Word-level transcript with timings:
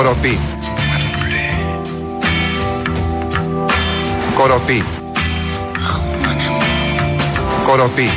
Κοροπή. 0.00 0.38
Κοροπή. 4.34 4.82
Κοροπή. 7.66 8.08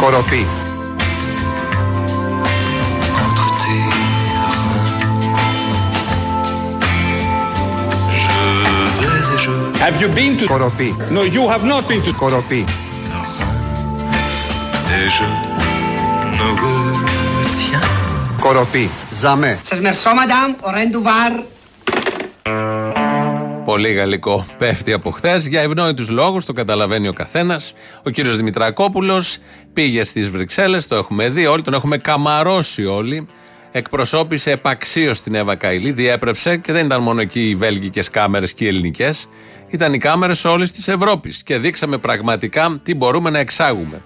Κοροπή. 0.00 0.59
Have 9.80 10.02
you 10.02 10.08
been 10.08 10.42
to... 10.42 10.46
Κοροπή. 10.46 10.94
No, 11.10 11.22
you 11.22 11.48
have 11.48 11.64
not 11.64 11.88
been 11.88 12.08
to... 12.08 12.14
Κοροπή. 12.16 12.64
Κοροπή. 18.40 18.90
Ζαμέ. 19.10 19.58
Σας 19.62 19.80
μερσώ, 19.80 20.10
μαντάμ, 20.14 20.52
ο 20.60 20.70
ρεντουβάρ. 20.70 21.32
Πολύ 23.64 23.92
γαλλικό 23.92 24.46
πέφτει 24.58 24.92
από 24.92 25.10
χθες. 25.10 25.46
Για 25.46 25.60
ευνόητους 25.60 26.08
λόγους, 26.08 26.44
το 26.44 26.52
καταλαβαίνει 26.52 27.08
ο 27.08 27.12
καθένας. 27.12 27.72
Ο 28.04 28.10
κύριος 28.10 28.36
Δημητρακόπουλος 28.36 29.38
πήγε 29.72 30.04
στις 30.04 30.30
Βρυξέλλες, 30.30 30.86
το 30.86 30.94
έχουμε 30.94 31.28
δει 31.28 31.46
όλοι, 31.46 31.62
τον 31.62 31.74
έχουμε 31.74 31.96
καμαρώσει 31.96 32.84
όλοι. 32.84 33.26
Εκπροσώπησε 33.72 34.50
επαξίως 34.50 35.20
την 35.20 35.34
Εύα 35.34 35.54
Καηλή, 35.54 35.92
διέπρεψε 35.92 36.56
και 36.56 36.72
δεν 36.72 36.86
ήταν 36.86 37.02
μόνο 37.02 37.20
εκεί 37.20 37.48
οι 37.48 37.54
βέλγικες 37.54 38.10
κάμερες 38.10 38.52
και 38.52 38.64
οι 38.64 38.68
ελληνικές. 38.68 39.28
Ήταν 39.70 39.94
οι 39.94 39.98
κάμερες 39.98 40.44
όλης 40.44 40.72
της 40.72 40.88
Ευρώπης. 40.88 41.42
Και 41.42 41.58
δείξαμε 41.58 41.98
πραγματικά 41.98 42.80
τι 42.82 42.94
μπορούμε 42.94 43.30
να 43.30 43.38
εξάγουμε. 43.38 44.02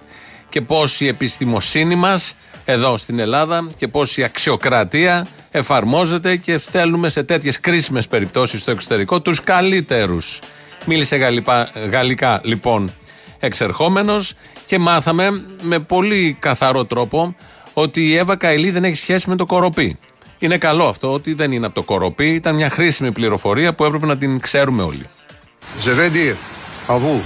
Και 0.49 0.61
πώς 0.61 0.99
η 0.99 1.07
επιστημοσύνη 1.07 1.95
μας 1.95 2.35
εδώ 2.65 2.97
στην 2.97 3.19
Ελλάδα 3.19 3.67
και 3.77 3.87
πώς 3.87 4.17
η 4.17 4.23
αξιοκρατία 4.23 5.27
εφαρμόζεται 5.51 6.35
και 6.35 6.57
στέλνουμε 6.57 7.09
σε 7.09 7.23
τέτοιες 7.23 7.59
κρίσιμες 7.59 8.07
περιπτώσεις 8.07 8.61
στο 8.61 8.71
εξωτερικό 8.71 9.21
τους 9.21 9.43
καλύτερους. 9.43 10.39
Μίλησε 10.85 11.15
γαλλικά, 11.15 11.69
γαλλικά 11.91 12.41
λοιπόν 12.43 12.93
εξερχόμενος 13.39 14.33
και 14.65 14.79
μάθαμε 14.79 15.43
με 15.61 15.79
πολύ 15.79 16.37
καθαρό 16.39 16.85
τρόπο 16.85 17.35
ότι 17.73 18.07
η 18.07 18.15
Εύα 18.15 18.35
Καηλή 18.35 18.71
δεν 18.71 18.83
έχει 18.83 18.95
σχέση 18.95 19.29
με 19.29 19.35
το 19.35 19.45
κοροπή. 19.45 19.97
Είναι 20.39 20.57
καλό 20.57 20.87
αυτό 20.87 21.13
ότι 21.13 21.33
δεν 21.33 21.51
είναι 21.51 21.65
από 21.65 21.75
το 21.75 21.83
κοροπή, 21.83 22.27
ήταν 22.27 22.55
μια 22.55 22.69
χρήσιμη 22.69 23.11
πληροφορία 23.11 23.73
που 23.73 23.85
έπρεπε 23.85 24.05
να 24.05 24.17
την 24.17 24.39
ξέρουμε 24.39 24.83
όλοι. 24.83 25.09
Ζεβέντιρ, 25.81 26.35
αβού 26.87 27.21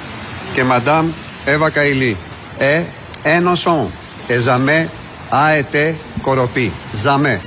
και 0.54 0.64
μαντάμ 0.64 1.12
Εύα 1.46 1.70
Καηλή. 1.70 2.18
Ε, 2.58 2.82
ένωσον, 3.24 3.92
εζαμέ, 4.28 4.90
αετέ, 5.30 5.96
κοροπή. 6.22 6.72
Ζαμέ. 6.94 7.42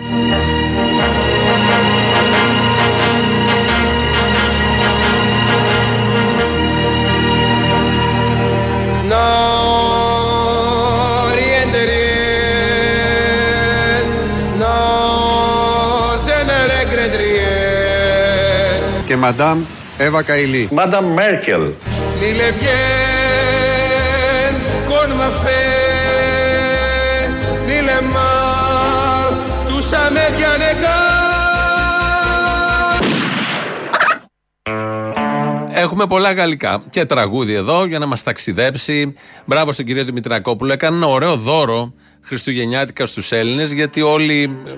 Και 19.06 19.16
μαντάμ 19.16 19.62
Eva 19.98 20.22
Kaili 20.22 20.68
Madame 20.72 21.08
Merkel. 21.14 21.62
L'île 22.20 22.42
est 22.48 22.56
bien 22.62 22.82
qu'on 24.88 25.08
m'a 25.20 25.30
fait, 25.42 27.28
l'île 27.68 27.90
est 27.98 28.06
mal, 28.16 29.28
tout 29.68 29.82
ça 29.90 30.02
m'est 30.14 30.32
bien 30.40 30.56
égal. 30.72 31.20
Έχουμε 35.74 36.06
πολλά 36.06 36.32
γαλλικά 36.32 36.82
και 36.90 37.04
τραγούδι 37.04 37.54
εδώ 37.54 37.84
για 37.84 37.98
να 37.98 38.06
μας 38.06 38.22
ταξιδέψει. 38.22 39.14
Μπράβο 39.44 39.72
στον 39.72 39.84
κύριο 39.84 40.04
Δημητρακόπουλο. 40.04 40.72
Έκανε 40.72 40.96
ένα 40.96 41.06
ωραίο 41.06 41.36
δώρο 41.36 41.92
Χριστουγεννιάτικα 42.22 43.06
στους 43.06 43.32
Έλληνες, 43.32 43.70
γιατί 43.72 44.02
όλοι 44.02 44.58
ε, 44.66 44.70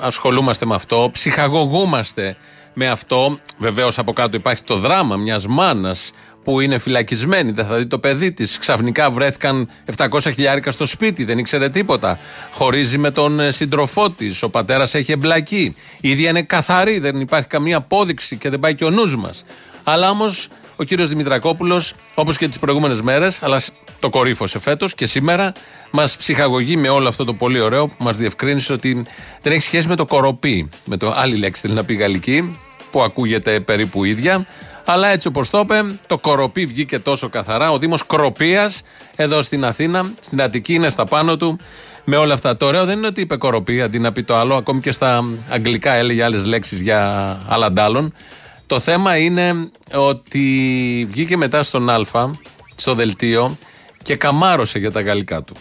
ασχολούμαστε 0.00 0.66
με 0.66 0.74
αυτό, 0.74 1.08
ψυχαγωγούμαστε 1.12 2.36
με 2.78 2.88
αυτό. 2.88 3.38
Βεβαίως 3.58 3.98
από 3.98 4.12
κάτω 4.12 4.36
υπάρχει 4.36 4.62
το 4.62 4.76
δράμα 4.76 5.16
μιας 5.16 5.46
μάνας 5.46 6.12
που 6.44 6.60
είναι 6.60 6.78
φυλακισμένη, 6.78 7.50
δεν 7.50 7.66
θα 7.66 7.76
δει 7.76 7.86
το 7.86 7.98
παιδί 7.98 8.32
της. 8.32 8.58
Ξαφνικά 8.58 9.10
βρέθηκαν 9.10 9.68
700 9.96 10.20
χιλιάρικα 10.20 10.70
στο 10.70 10.86
σπίτι, 10.86 11.24
δεν 11.24 11.38
ήξερε 11.38 11.68
τίποτα. 11.68 12.18
Χωρίζει 12.52 12.98
με 12.98 13.10
τον 13.10 13.40
ε, 13.40 13.50
σύντροφό 13.50 14.10
της, 14.10 14.42
ο 14.42 14.50
πατέρας 14.50 14.94
έχει 14.94 15.12
εμπλακεί. 15.12 15.76
Η 16.00 16.08
ίδια 16.10 16.30
είναι 16.30 16.42
καθαρή, 16.42 16.98
δεν 16.98 17.20
υπάρχει 17.20 17.48
καμία 17.48 17.76
απόδειξη 17.76 18.36
και 18.36 18.50
δεν 18.50 18.60
πάει 18.60 18.74
και 18.74 18.84
ο 18.84 18.90
νους 18.90 19.16
μας. 19.16 19.44
Αλλά 19.84 20.10
όμως 20.10 20.48
ο 20.76 20.84
κύριος 20.84 21.08
Δημητρακόπουλος, 21.08 21.94
όπως 22.14 22.36
και 22.36 22.48
τις 22.48 22.58
προηγούμενες 22.58 23.00
μέρες, 23.00 23.42
αλλά 23.42 23.60
το 24.00 24.10
κορύφωσε 24.10 24.58
φέτος 24.58 24.94
και 24.94 25.06
σήμερα, 25.06 25.52
μας 25.90 26.16
ψυχαγωγεί 26.16 26.76
με 26.76 26.88
όλο 26.88 27.08
αυτό 27.08 27.24
το 27.24 27.34
πολύ 27.34 27.60
ωραίο 27.60 27.86
που 27.86 28.04
μας 28.04 28.16
διευκρίνησε 28.16 28.72
ότι 28.72 29.06
δεν 29.42 29.52
έχει 29.52 29.62
σχέση 29.62 29.88
με 29.88 29.96
το 29.96 30.06
κοροπή. 30.06 30.68
Με 30.84 30.96
το 30.96 31.12
άλλη 31.16 31.36
λέξη 31.36 31.60
θέλει 31.60 31.74
να 31.74 31.84
πει 31.84 31.94
γαλλική, 31.94 32.58
που 32.96 33.02
ακούγεται 33.02 33.60
περίπου 33.60 34.04
ίδια. 34.04 34.46
Αλλά 34.84 35.08
έτσι 35.08 35.28
όπως 35.28 35.50
το 35.50 35.58
είπε, 35.58 35.84
το 36.06 36.18
κοροπή 36.18 36.66
βγήκε 36.66 36.98
τόσο 36.98 37.28
καθαρά. 37.28 37.70
Ο 37.70 37.78
Δήμος 37.78 38.06
Κροπίας, 38.06 38.82
εδώ 39.16 39.42
στην 39.42 39.64
Αθήνα, 39.64 40.10
στην 40.20 40.42
Αττική, 40.42 40.74
είναι 40.74 40.90
στα 40.90 41.04
πάνω 41.04 41.36
του. 41.36 41.58
Με 42.04 42.16
όλα 42.16 42.34
αυτά. 42.34 42.56
Το 42.56 42.66
ωραίο 42.66 42.84
δεν 42.84 42.98
είναι 42.98 43.06
ότι 43.06 43.20
είπε 43.20 43.36
κοροπή 43.36 43.82
αντί 43.82 43.98
να 43.98 44.12
πει 44.12 44.22
το 44.22 44.36
άλλο. 44.36 44.54
Ακόμη 44.56 44.80
και 44.80 44.90
στα 44.92 45.24
αγγλικά 45.48 45.92
έλεγε 45.92 46.24
άλλες 46.24 46.44
λέξεις 46.44 46.80
για 46.80 47.00
άλλαντάλλον. 47.48 48.14
Το 48.66 48.78
θέμα 48.80 49.16
είναι 49.16 49.70
ότι 49.92 50.44
βγήκε 51.10 51.36
μετά 51.36 51.62
στον 51.62 51.90
Α, 51.90 52.00
στο 52.74 52.94
δελτίο 52.94 53.58
και 54.02 54.16
καμάρωσε 54.16 54.78
για 54.78 54.90
τα 54.90 55.00
γαλλικά 55.00 55.42
του. 55.42 55.54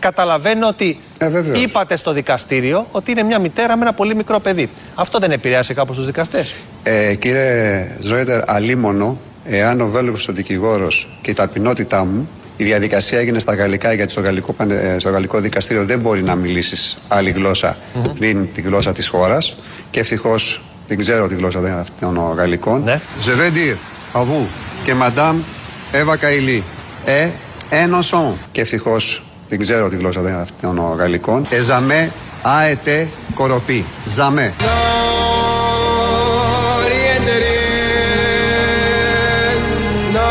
Καταλαβαίνω 0.00 0.68
ότι 0.68 0.98
Ε, 1.18 1.28
βεβαίως. 1.28 1.62
είπατε 1.62 1.96
στο 1.96 2.12
δικαστήριο 2.12 2.86
ότι 2.92 3.10
είναι 3.10 3.22
μια 3.22 3.38
μητέρα 3.38 3.76
με 3.76 3.82
ένα 3.82 3.92
πολύ 3.92 4.14
μικρό 4.14 4.40
παιδί. 4.40 4.68
Αυτό 4.94 5.18
δεν 5.18 5.30
επηρέασε 5.30 5.74
κάπως 5.74 5.96
τους 5.96 6.06
δικαστές. 6.06 6.54
Ε, 6.82 7.14
κύριε 7.14 7.86
Ζόιτερ, 8.00 8.50
αλίμονο, 8.50 9.18
εάν 9.44 9.80
ο 9.80 9.86
Βέλγος 9.86 10.28
ο 10.28 10.32
δικηγόρος 10.32 11.08
και 11.22 11.30
η 11.30 11.34
ταπεινότητά 11.34 12.04
μου, 12.04 12.28
η 12.56 12.64
διαδικασία 12.64 13.18
έγινε 13.18 13.38
στα 13.38 13.54
γαλλικά 13.54 13.92
γιατί 13.92 14.12
στο 14.12 14.20
γαλλικό, 14.20 14.52
πανε- 14.52 14.84
ε, 14.84 14.98
στο 14.98 15.10
γαλλικό 15.10 15.40
δικαστήριο 15.40 15.84
δεν 15.84 15.98
μπορεί 15.98 16.22
να 16.22 16.34
μιλήσεις 16.34 16.96
άλλη 17.08 17.30
γλώσσα 17.30 17.76
πριν 18.18 18.48
τη 18.54 18.60
γλώσσα 18.60 18.92
της 18.92 19.08
χώρας 19.08 19.54
και 19.90 20.00
ευτυχώς 20.00 20.60
δεν 20.86 20.98
ξέρω 20.98 21.28
τη 21.28 21.34
γλώσσα 21.34 21.60
δεν- 21.60 21.84
των 22.00 22.34
γαλλικών. 22.36 22.82
Ναι. 22.84 23.00
Je 23.26 23.30
vais 23.30 23.52
dire 23.56 23.76
à 24.18 24.22
vous 24.22 24.46
que 24.86 24.92
Madame 24.94 25.36
Eva 25.92 26.14
Kaili 26.16 26.62
est 27.06 27.30
innocent 27.72 28.32
και 28.52 28.60
ευτυχώς 28.60 29.22
δεν 29.50 29.58
ξέρω 29.58 29.88
τη 29.88 29.96
γλώσσα 29.96 30.20
δεν- 30.20 30.46
των 30.60 30.94
γαλλικών. 30.98 31.46
Et 31.50 31.62
jamais 31.70 32.08
a 32.44 32.70
été 32.74 32.96
corrompue. 33.38 33.84
Jamais. 34.16 34.50
No 34.66 34.76
riente 36.92 37.34
rien, 37.46 39.56
no 40.16 40.30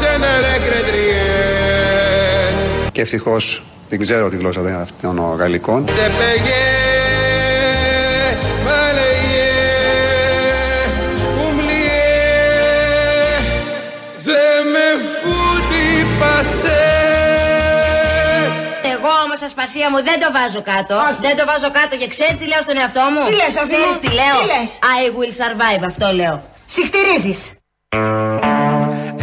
se 0.00 0.10
ne 0.22 0.32
regrette 0.48 0.90
rien. 0.98 2.52
Και 2.92 3.00
ευτυχώς 3.00 3.62
δεν 3.88 3.98
ξέρω 3.98 4.28
τη 4.28 4.36
γλώσσα 4.36 4.60
δεν- 4.60 4.86
των 5.02 5.20
γαλλικών. 5.38 5.84
Se 5.88 5.92
όμω, 19.78 19.86
ασπασία 19.86 19.90
μου, 19.90 20.00
δεν 20.08 20.18
το 20.20 20.28
βάζω 20.38 20.62
κάτω. 20.72 20.96
Δεν 21.20 21.36
το 21.36 21.44
βάζω 21.50 21.70
κάτω 21.78 21.96
και 21.96 22.08
ξέρεις 22.14 22.36
τι 22.36 22.46
λέω 22.52 22.62
στον 22.62 22.76
εαυτό 22.76 23.04
μου; 23.12 23.20
Τι 23.28 23.34
λες, 23.40 23.52
Σοφή 23.56 23.76
μου; 23.82 23.90
Ξέρεις 23.90 23.98
τι 24.04 24.10
λέω; 24.20 24.36
Τι 24.40 24.46
λες; 24.52 24.70
I 24.96 25.02
will 25.18 25.32
survive, 25.40 25.82
αυτό 25.86 26.06
λέω. 26.20 26.36
Συχτηρίζεις. 26.64 27.40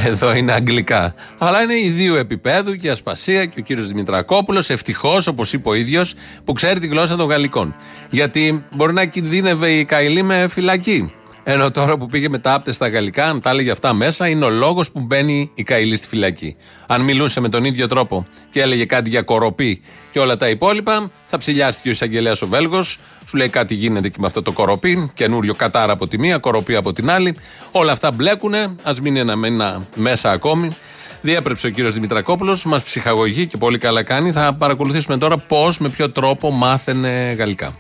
Εδώ 0.06 0.34
είναι 0.34 0.52
αγγλικά. 0.52 1.14
Αλλά 1.40 1.62
είναι 1.62 1.78
ιδίου 1.78 2.16
επίπεδου 2.16 2.76
και 2.76 2.88
η 2.88 2.90
Ασπασία 2.90 3.46
και 3.46 3.60
ο 3.60 3.62
κύριος 3.62 3.88
Δημητρακόπουλος. 3.88 4.70
Ευτυχώς, 4.70 5.28
όπως 5.28 5.54
είπε 5.54 5.70
ο 5.70 5.74
ίδιος, 5.74 6.14
που 6.46 6.54
ξέρει 6.54 6.80
τη 6.80 6.88
γλώσσα 6.88 7.16
των 7.16 7.28
Γαλλικών. 7.30 7.76
Γιατί 8.10 8.64
μπορεί 8.72 8.94
να 8.94 9.06
κινδύνευε 9.06 9.70
η 9.72 9.86
Καηλή 9.86 10.22
με 10.22 10.48
φυλακή. 10.48 11.14
Ενώ 11.50 11.72
τώρα 11.72 11.98
που 11.98 12.06
πήγε 12.06 12.30
με 12.30 12.38
τα 12.38 12.54
άπτες 12.54 12.76
στα 12.76 12.88
γαλλικά, 12.88 13.26
αν 13.26 13.42
τα 13.42 13.50
έλεγε 13.50 13.72
αυτά 13.72 13.94
μέσα, 13.94 14.28
είναι 14.28 14.46
ο 14.46 14.50
λόγος 14.50 14.92
που 14.92 15.00
μπαίνει 15.00 15.52
η 15.54 15.64
Καηλή 15.64 15.96
στη 15.96 16.08
φυλακή. 16.08 16.56
Αν 16.88 17.02
μιλούσε 17.02 17.40
με 17.40 17.50
τον 17.50 17.66
ίδιο 17.66 17.88
τρόπο 17.88 18.28
και 18.52 18.62
έλεγε 18.62 18.86
κάτι 18.86 19.10
για 19.10 19.22
κοροπή 19.22 19.82
και 20.12 20.20
όλα 20.20 20.38
τα 20.38 20.50
υπόλοιπα, 20.50 21.12
θα 21.28 21.38
ψηλιάστηκε 21.38 21.88
ο 21.88 21.92
εισαγγελέας 21.92 22.42
ο 22.42 22.48
Βέλγος, 22.48 23.00
σου 23.26 23.38
λέει 23.38 23.50
κάτι 23.50 23.74
γίνεται 23.74 24.10
και 24.10 24.18
με 24.20 24.28
αυτό 24.28 24.42
το 24.42 24.52
κοροπή, 24.52 25.12
καινούριο 25.14 25.54
κατάρα 25.54 25.92
από 25.94 26.08
τη 26.08 26.20
μία, 26.20 26.38
κοροπή 26.38 26.76
από 26.76 26.94
την 26.94 27.10
άλλη. 27.10 27.36
Όλα 27.72 27.92
αυτά 27.92 28.12
μπλέκουνε, 28.12 28.76
ας 28.84 29.00
μείνει 29.00 29.20
ένα 29.20 29.36
μένα 29.36 29.88
μέσα 29.96 30.32
ακόμη. 30.32 30.76
Διέπρεψε 31.22 31.68
ο 31.68 31.70
κύριος 31.70 31.94
Δημητρακόπουλος, 31.94 32.66
μας 32.66 32.84
ψυχαγωγεί 32.84 33.46
και 33.46 33.58
πολύ 33.58 33.78
καλά 33.78 34.04
κάνει. 34.04 34.32
Θα 34.32 34.54
παρακολουθήσουμε 34.54 35.18
τώρα 35.18 35.38
πώς, 35.38 35.78
με 35.78 35.90
ποιο 35.90 36.10
τρόπο 36.10 36.52
μάθαινε 36.52 37.36
γαλλικά. 37.38 37.76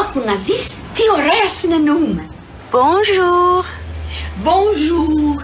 Άκου 0.00 0.22
να 0.26 0.34
δεις 0.34 0.68
τι 0.68 1.02
ωραία 1.16 1.48
συνεννοούμε. 1.48 2.28
Bonjour, 2.78 3.64
Bonjour. 4.44 5.42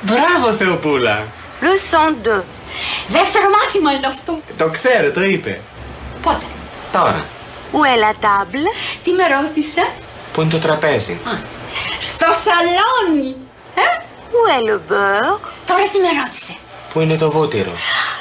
Μπράβο 0.00 0.56
Θεοπούλα! 0.58 1.26
le 1.60 1.64
102. 2.38 2.42
Δεύτερο 3.08 3.44
μάθημα 3.50 3.92
είναι 3.92 4.06
αυτό. 4.06 4.40
Το 4.56 4.70
ξέρω, 4.70 5.10
το 5.12 5.22
είπε. 5.22 5.60
Πότε; 6.22 6.44
Τώρα, 6.92 7.24
Où 7.72 7.76
est 7.76 8.00
la 8.06 8.12
table; 8.24 8.66
Τι 9.04 9.10
με 9.12 9.22
ρώτησε; 9.36 9.86
που 10.32 10.40
είναι 10.40 10.50
το 10.50 10.58
τραπέζι; 10.58 11.12
Α, 11.12 11.32
στο 11.98 12.26
σαλόνι. 12.44 13.36
Ε, 13.74 13.86
Où 14.32 14.40
est 14.54 14.64
le 14.70 14.76
beurre; 14.90 15.38
Τώρα 15.66 15.82
τι 15.92 15.98
με 15.98 16.10
ρώτησε; 16.22 16.54
Που 16.92 17.00
είναι 17.00 17.16
το 17.16 17.30
βούτυρο; 17.30 17.72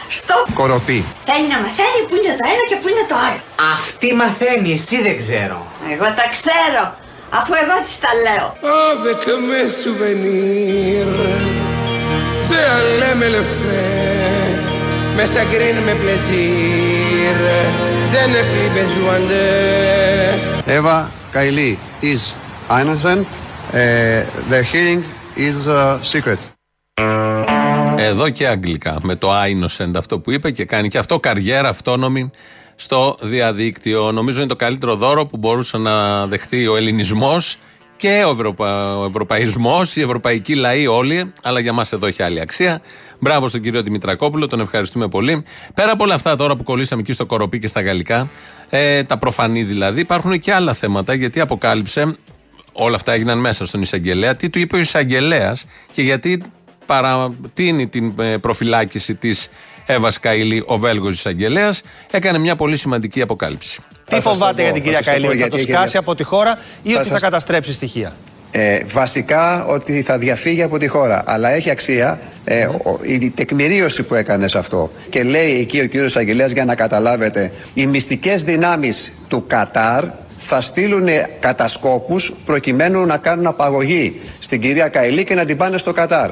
Στο 0.08 0.46
Κοροπή. 0.54 1.06
θέλει 1.26 1.48
να 1.48 1.58
μαθαίνει 1.58 2.02
που 2.08 2.16
είναι 2.16 2.36
το 2.40 2.44
ένα 2.54 2.64
και 2.70 2.76
που 2.76 2.88
είναι 2.90 3.06
το 3.10 3.16
άλλο. 3.16 3.40
Αυτή 3.74 4.14
μαθαίνει, 4.14 4.72
εσύ 4.74 5.02
δεν 5.02 5.18
ξέρω. 5.18 5.66
Εγώ 5.92 6.04
τα 6.04 6.26
ξέρω. 6.36 6.84
Αφού 7.30 7.54
εγώ 7.64 7.82
της 7.84 8.00
τα 8.00 8.10
λέω. 8.26 8.48
Avec 8.92 9.22
mes 9.50 9.70
souvenirs 9.84 11.16
C'est 12.48 12.66
un 12.78 13.16
me 13.22 13.28
le 13.36 13.44
fait 13.58 14.56
Mais 15.16 15.28
ça 15.34 15.44
grine 15.54 15.80
mes 15.88 15.98
plaisirs 16.04 17.42
Je 18.12 18.22
n'ai 18.32 18.44
plus 18.52 18.70
besoin 18.80 19.20
de 19.32 19.44
Eva 20.78 20.98
Kaili 21.34 21.78
is 22.02 22.22
innocent. 22.70 23.28
Uh, 23.74 24.24
the 24.52 24.64
hearing 24.72 25.04
is 25.36 25.68
uh, 25.68 26.00
secret. 26.02 26.40
Εδώ 27.98 28.30
και 28.30 28.48
αγγλικά. 28.48 28.98
Με 29.04 29.16
το 29.16 29.30
innocent 29.44 29.92
αυτό 29.98 30.20
που 30.20 30.32
είπε 30.32 30.52
και 30.52 30.66
κάνει 30.66 30.88
και 30.88 30.98
αυτό 30.98 31.20
καριέρα 31.20 31.70
αυτόνομη 31.70 32.32
στο 32.76 33.18
διαδίκτυο. 33.22 34.12
Νομίζω 34.12 34.40
είναι 34.40 34.48
το 34.48 34.56
καλύτερο 34.56 34.96
δώρο 34.96 35.26
που 35.26 35.38
μπορούσε 35.38 35.78
να 35.78 36.28
δεχθεί 36.28 36.68
ο 36.68 36.76
ελληνισμός 36.76 37.58
και 37.98 38.24
ο, 38.28 38.30
Ευρωπα... 38.30 38.98
ο 38.98 39.06
ευρωπαϊσμός, 39.06 39.96
οι 39.96 40.02
ευρωπαϊκοί 40.02 40.56
λαοί 40.56 40.88
όλοι, 40.88 41.34
αλλά 41.44 41.60
για 41.60 41.74
μας 41.74 41.92
εδώ 41.92 42.08
έχει 42.08 42.24
άλλη 42.24 42.40
αξία. 42.40 42.82
Μπράβο 43.20 43.48
στον 43.48 43.62
κύριο 43.62 43.82
Δημητρακόπουλο, 43.82 44.48
τον 44.48 44.60
ευχαριστούμε 44.60 45.08
πολύ. 45.08 45.44
Πέρα 45.74 45.92
από 45.92 46.04
όλα 46.04 46.14
αυτά 46.14 46.36
τώρα 46.36 46.56
που 46.56 46.64
κολλήσαμε 46.64 47.02
εκεί 47.02 47.14
στο 47.14 47.26
κοροπή 47.26 47.60
και 47.60 47.68
στα 47.68 47.82
γαλλικά, 47.82 48.30
ε, 48.70 49.04
τα 49.04 49.18
προφανή 49.18 49.64
δηλαδή, 49.64 50.02
υπάρχουν 50.02 50.40
και 50.40 50.54
άλλα 50.54 50.74
θέματα 50.74 51.14
γιατί 51.14 51.40
αποκάλυψε 51.40 52.18
όλα 52.72 52.96
αυτά 52.96 53.12
έγιναν 53.12 53.40
μέσα 53.40 53.66
στον 53.66 53.82
εισαγγελέα. 53.82 54.36
Τι 54.36 54.50
του 54.50 54.60
είπε 54.60 54.76
ο 54.76 54.80
εισαγγελέας 54.80 55.66
και 55.94 56.02
γιατί 56.02 56.42
παρατείνει 56.86 57.88
την 57.88 58.14
ε, 58.20 58.38
προφυλάκηση 58.38 59.16
της 59.16 59.50
Εύα 59.86 60.12
Καηλή, 60.22 60.64
ο 60.66 60.78
Βέλγος 60.78 61.14
εισαγγελέας, 61.14 61.82
έκανε 62.12 62.38
μια 62.38 62.56
πολύ 62.56 62.78
σημαντική 62.78 63.22
αποκάλυψη. 63.22 63.80
Τι 64.06 64.16
Θα 64.16 64.22
σας 64.22 64.38
φοβάται 64.38 64.56
το 64.56 64.62
για 64.62 64.72
πω, 64.72 64.74
την 64.74 64.84
θα 64.84 64.90
κυρία 64.90 65.04
σας 65.04 65.06
το 65.06 65.12
πω 65.12 65.18
Καηλή, 65.22 65.28
ότι 65.28 65.38
θα 65.44 65.50
το 65.50 65.56
γιατί 65.56 65.72
σκάσει 65.72 65.88
έχει- 65.88 65.98
από 65.98 66.16
τη 66.16 66.24
χώρα 66.24 66.58
ή 66.84 66.92
Θα 66.92 67.00
ότι 67.00 67.08
θα 67.08 67.14
σας- 67.14 67.22
καταστρέψει 67.22 67.74
στοιχεία; 67.74 68.14
Ε, 68.52 68.80
βασικά 68.86 69.66
ότι 69.66 70.02
θα 70.02 70.18
διαφύγει 70.18 70.64
από 70.64 70.78
τη 70.78 70.88
χώρα. 70.88 71.24
Αλλά 71.26 71.50
έχει 71.50 71.70
αξία 71.70 72.20
ε, 72.44 72.66
ο- 72.66 73.00
η 73.06 73.30
τεκμηρίωση 73.30 74.04
που 74.04 74.16
έκανε 74.16 74.48
σε 74.48 74.58
αυτό. 74.58 74.92
Και 75.10 75.24
λέει 75.24 75.60
εκεί 75.60 75.80
ο 75.82 75.86
κύριος 75.86 76.16
Αγγελέας 76.16 76.52
για 76.52 76.66
να 76.66 76.76
καταλάβετε, 76.76 77.52
οι 77.74 77.88
μυστικές 77.88 78.44
δυνάμεις 78.44 79.12
του 79.28 79.44
Κατάρ 79.48 80.04
θα 80.38 80.62
στείλουν 80.62 81.08
κατασκόπους 81.40 82.34
προκειμένου 82.46 83.06
να 83.06 83.18
κάνουν 83.18 83.48
απαγωγή 83.48 84.22
στην 84.40 84.62
κυρία 84.62 84.88
Καηλή 84.88 85.24
και 85.24 85.36
να 85.36 85.46
την 85.46 85.58
πάνε 85.58 85.78
στο 85.78 85.92
Κατάρ. 85.94 86.30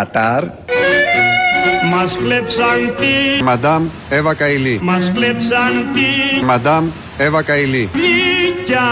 Κατάρ, 0.00 0.44
Μας 1.90 2.16
κλέψαν 2.16 2.94
τη, 2.96 3.42
Μαντάμ 3.42 3.88
Εύα 4.08 4.34
Καηλή. 4.34 4.78
μας 4.82 5.12
κλέψαν 5.14 5.90
τη 5.92 6.44
Μαντάμ 6.44 6.88
Εύα 7.18 7.42
Καηλή. 7.42 7.88
γλυκιά 7.92 8.88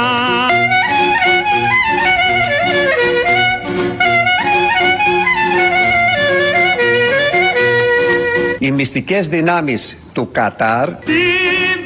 Οι 8.59 8.71
μυστικές 8.73 9.29
δυνάμεις 9.29 9.97
του 10.13 10.29
Κατάρ 10.33 10.89
Την 10.89 11.15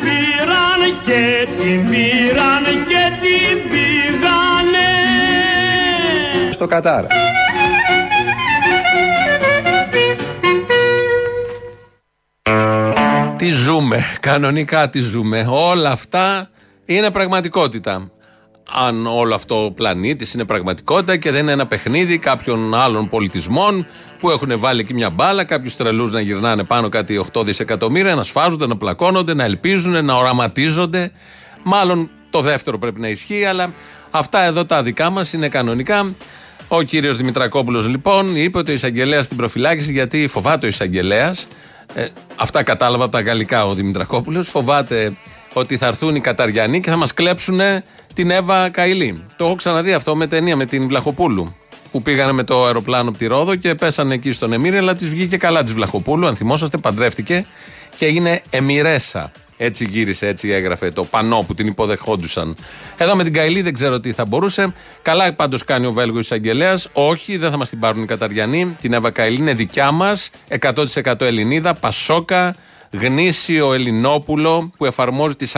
πήραν 0.01 1.01
και 1.05 1.49
την 1.63 1.91
πήραν 1.91 2.65
και 2.89 3.13
την 3.23 3.69
πήγανε 3.71 4.91
στο 6.51 6.67
Κατάρ. 6.67 7.05
Τι 13.43 13.51
ζούμε, 13.51 14.05
κανονικά 14.21 14.91
τι 14.91 15.01
ζούμε. 15.01 15.47
Όλα 15.49 15.91
αυτά 15.91 16.51
είναι 16.85 17.11
πραγματικότητα. 17.11 18.11
Αν 18.73 19.07
όλο 19.07 19.35
αυτό 19.35 19.65
ο 19.65 19.71
πλανήτης 19.71 20.35
είναι 20.35 20.45
πραγματικότητα 20.45 21.17
και 21.17 21.31
δεν 21.31 21.43
είναι 21.43 21.53
ένα 21.53 21.67
παιχνίδι 21.67 22.19
κάποιων 22.19 22.75
άλλων 22.75 23.09
πολιτισμών 23.09 23.87
που 24.19 24.31
έχουν 24.31 24.59
βάλει 24.59 24.81
εκεί 24.81 24.95
μια 24.95 25.11
μπάλα, 25.11 25.45
κάποιους 25.45 25.77
τρελούς 25.77 26.13
να 26.13 26.21
γυρνάνε 26.21 26.65
πάνω 26.65 26.89
κάτι 26.89 27.27
8 27.33 27.45
δισεκατομμύρια, 27.45 28.15
να 28.15 28.23
σφάζονται, 28.23 28.67
να 28.67 28.77
πλακώνονται, 28.77 29.35
να 29.35 29.45
ελπίζουν, 29.45 30.05
να 30.05 30.15
οραματίζονται. 30.15 31.13
Μάλλον 31.63 32.11
το 32.31 32.41
δεύτερο 32.41 32.79
πρέπει 32.79 33.01
να 33.01 33.09
ισχύει, 33.09 33.45
αλλά 33.45 33.73
αυτά 34.11 34.43
εδώ 34.43 34.65
τα 34.65 34.83
δικά 34.83 35.11
μας 35.11 35.33
είναι 35.33 35.49
κανονικά. 35.49 36.15
Ο 36.69 36.83
κύριος 36.83 37.17
Δημητρακόπουλος 37.17 37.87
λοιπόν 37.87 38.37
είπε 38.37 38.59
ότι 38.59 38.71
ο 38.71 38.75
εισαγγελέας 38.75 39.25
στην 39.25 39.37
προφυλάκηση 39.37 39.93
γιατί 39.93 40.29
φοβάται 40.29 40.67
ο 40.67 40.69
εισαγγελέας. 40.69 41.47
Ε, 41.95 42.07
αυτά 42.37 42.63
κατάλαβα 42.63 43.05
από 43.05 43.13
τα 43.13 43.21
γαλλικά 43.21 43.67
ο 43.67 43.75
Δημητρακόπουλος. 43.75 44.49
Φοβάται 44.49 45.13
ότι 45.53 45.77
θα 45.77 45.87
έρθουν 45.87 46.15
οι 46.15 46.21
Καταριανοί 46.21 46.81
και 46.81 46.91
θα 46.91 46.97
μας 46.97 47.15
κλέψουν 47.15 47.61
την 48.15 48.31
Εύα 48.31 48.69
Καηλή. 48.69 49.25
Το 49.37 49.45
έχω 49.45 49.55
ξαναδεί 49.55 49.93
αυτό 49.93 50.17
με 50.17 50.27
ταινία 50.27 50.57
με 50.57 50.65
την 50.67 50.89
Βλαχοπούλου. 50.89 51.57
Που 51.91 52.03
πήγανε 52.03 52.33
με 52.33 52.43
το 52.43 52.65
αεροπλάνο 52.65 53.09
από 53.09 53.19
τη 53.19 53.27
Ρόδο 53.27 53.55
και 53.55 53.75
πέσανε 53.75 54.15
εκεί 54.15 54.33
στον 54.33 54.53
Εμμύρη, 54.53 54.77
αλλά 54.77 54.95
της 54.95 55.09
βγήκε 55.09 55.37
καλά 55.37 55.63
της 55.63 55.73
Βλαχοπούλου. 55.73 56.27
Αν 56.27 56.37
θυμόσαστε, 56.37 56.79
παντρεύτηκε 56.79 57.47
και 57.97 58.07
έγινε 58.07 58.43
Εμμυρέσα. 58.51 59.33
Έτσι 59.57 59.85
γύρισε, 59.85 60.27
έτσι 60.27 60.49
έγραφε 60.49 60.91
το 60.91 61.05
πανό 61.05 61.45
που 61.47 61.55
την 61.55 61.67
υποδεχόντουσαν. 61.67 62.57
Εδώ 62.97 63.17
με 63.17 63.25
την 63.25 63.33
Καηλή 63.33 63.63
δεν 63.63 63.73
ξέρω 63.73 64.01
τι 64.01 64.13
θα 64.13 64.25
μπορούσε. 64.25 64.75
Καλά 65.03 65.33
πάντως 65.33 65.65
κάνει 65.65 65.87
ο 65.87 65.93
Βέλγος 65.93 66.21
εισαγγελέας. 66.21 66.89
Όχι, 66.93 67.37
δεν 67.37 67.51
θα 67.51 67.57
μας 67.57 67.69
την 67.69 67.79
πάρουν 67.79 68.03
οι 68.03 68.07
Καταριανοί. 68.07 68.77
Την 68.81 68.93
Εύα 68.93 69.11
Καηλή 69.11 69.37
είναι 69.37 69.55
δικιά 69.55 69.91
μας. 69.91 70.31
100% 70.49 71.21
Ελληνίδα, 71.21 71.75
Πασόκα, 71.75 72.57
γνήσιο 72.91 73.73
Ελληνόπουλο 73.73 74.71
που 74.77 74.85
εφαρμόζει 74.85 75.37
τις 75.37 75.57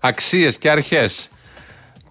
αξίες 0.00 0.58
και 0.58 0.70
αρχές 0.70 1.28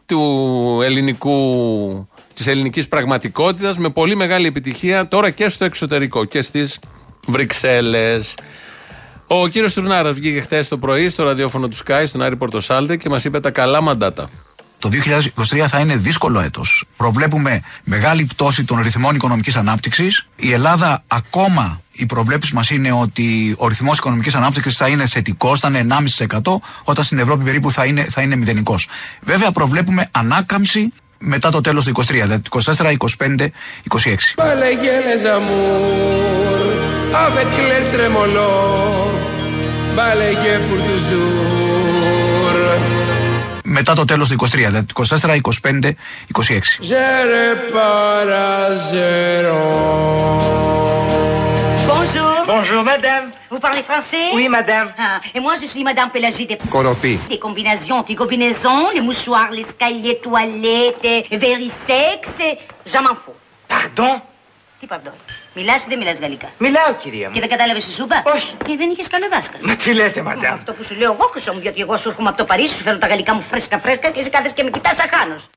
του 0.06 0.80
ελληνικού 0.84 2.10
της 2.34 2.48
ελληνικής 2.48 2.88
πραγματικότητας 2.88 3.78
με 3.78 3.90
πολύ 3.90 4.16
μεγάλη 4.16 4.48
επιτυχία 4.48 5.08
τώρα 5.08 5.30
και 5.30 5.50
στο 5.50 5.66
εξωτερικό 5.66 6.26
και 6.26 6.42
στις 6.42 6.80
Βρυξέλλες. 7.28 8.36
Ο 9.34 9.48
κύριος 9.48 9.74
Τουρνάρας 9.74 10.16
βγήκε 10.16 10.42
χθε 10.42 10.66
το 10.70 10.78
πρωί 10.78 11.10
στο 11.10 11.24
ραδιόφωνο 11.24 11.68
του 11.68 11.78
Sky, 11.78 12.04
στον 12.06 12.22
Άρη 12.22 12.36
Πορτοσάλτε 12.36 12.98
και 12.98 13.10
μας 13.10 13.24
είπε 13.24 13.40
τα 13.40 13.52
καλά 13.52 13.82
μαντάτα. 13.82 14.30
Το 14.80 14.90
2023 14.90 15.66
θα 15.68 15.80
είναι 15.80 15.96
δύσκολο 15.96 16.40
έτος. 16.40 16.86
Προβλέπουμε 16.98 17.62
μεγάλη 17.84 18.26
πτώση 18.26 18.64
των 18.64 18.82
ρυθμών 18.82 19.16
οικονομικής 19.16 19.56
ανάπτυξης. 19.56 20.28
Η 20.36 20.54
Ελλάδα 20.54 21.04
ακόμα 21.08 21.82
οι 21.92 22.06
προβλέψεις 22.06 22.52
μας 22.52 22.70
είναι 22.70 22.92
ότι 22.92 23.56
ο 23.58 23.68
ρυθμός 23.68 23.98
οικονομικής 23.98 24.36
ανάπτυξης 24.36 24.78
θα 24.78 24.88
είναι 24.88 25.08
θετικός, 25.08 25.60
θα 25.60 25.68
είναι 25.68 25.80
1,5% 25.80 26.62
όταν 26.84 27.04
στην 27.04 27.20
Ευρώπη 27.20 27.44
περίπου 27.44 27.72
θα 27.72 27.86
είναι, 27.86 28.08
θα 28.10 28.22
είναι 28.22 28.36
μηδενικός. 28.36 28.88
Βέβαια 29.22 29.52
προβλέπουμε 29.52 30.08
ανάκαμψη 30.12 30.94
μετά 31.18 31.52
το 31.52 31.62
τέλος 31.62 31.86
του 31.86 31.92
23, 31.92 32.06
δηλαδή 32.10 32.42
24, 32.50 32.92
25, 33.18 33.52
26. 33.90 34.36
Balayez 34.38 35.02
les 35.08 35.24
amours 35.36 36.81
avec 37.14 37.50
l'air 37.68 37.84
trémolo, 37.94 38.50
balayez 39.96 40.60
pour 40.68 40.80
toujours. 40.88 41.62
μετά 43.72 43.94
το 43.96 44.06
τέλος 44.06 44.28
του 44.30 44.36
23, 44.36 44.48
δηλαδή 44.56 44.86
το 44.94 45.04
24, 45.10 45.42
25, 45.62 45.96
26. 46.36 46.80
J'aurais 46.90 47.56
pas 47.74 48.26
la 48.34 48.76
zéro. 48.90 49.62
Bonjour. 51.92 52.34
Bonjour, 52.54 52.82
madame. 52.92 53.26
Vous 53.52 53.62
parlez 53.66 53.84
français 53.90 54.26
Oui, 54.38 54.46
madame. 54.58 54.88
Ah, 54.98 55.20
et 55.36 55.40
moi, 55.46 55.54
je 55.62 55.66
suis 55.72 55.84
madame 55.90 56.10
Pélagie 56.16 56.46
des... 56.52 56.58
Κοροπή. 56.76 57.14
Des 57.34 57.40
combinaisons, 57.48 58.02
des 58.10 58.18
combinaisons, 58.22 58.84
les 58.96 59.04
mouchoirs, 59.10 59.52
les 59.58 59.66
escaliers, 59.70 60.18
toilettes, 60.28 61.08
verisex, 61.44 62.22
je 62.92 63.00
m'en 63.06 63.16
fous. 63.22 63.40
Pardon 63.76 64.14
Τι 64.80 64.86
pardon. 64.94 65.14
Μιλάς 65.56 65.84
ή 65.84 65.86
δεν 65.90 65.98
μιλάς 65.98 66.20
γαλλικά; 66.20 66.50
Μιλάω, 66.58 66.94
κυρία 67.02 67.28
μου. 67.28 67.34
Και 67.34 67.40
δεν 67.40 67.50
κατάλαβες 67.50 67.86
τη 67.86 67.94
σούπα; 67.94 68.24
Όχι. 68.36 68.54
Και 68.66 68.76
δεν 68.78 68.90
είχες 68.90 69.08
καλό 69.08 69.26
δάσκαλο; 69.32 69.68
Μα 69.68 69.76
τι 69.76 69.94
λέτε, 69.94 70.22
μαντάμ. 70.22 70.54
Αυτό 70.54 70.74
που 70.74 70.84
σου 70.84 70.96
λέω 70.96 71.12
εγώ 71.12 71.28
χρυσό 71.32 71.54
μου, 71.54 71.60
διότι 71.60 71.82
εγώ 71.82 71.98
σου 71.98 72.10
έρχομαι 72.10 72.30
από 72.30 72.38
το 72.38 72.46
Παρίσι, 72.46 72.76
σου 72.76 72.84
φέρω 72.84 72.98
τα 72.98 73.08
γαλλικά 73.08 73.34
μου 73.36 73.42
φρέσκα 73.42 73.80
φρέσκα 73.80 74.10
και 74.10 74.20
εσύ 74.20 74.30
κάθεσαι 74.30 74.54
και 74.54 74.64
με 74.64 74.70
κοιτάς 74.70 74.96
σαν 74.96 75.08
χάνος. 75.10 75.50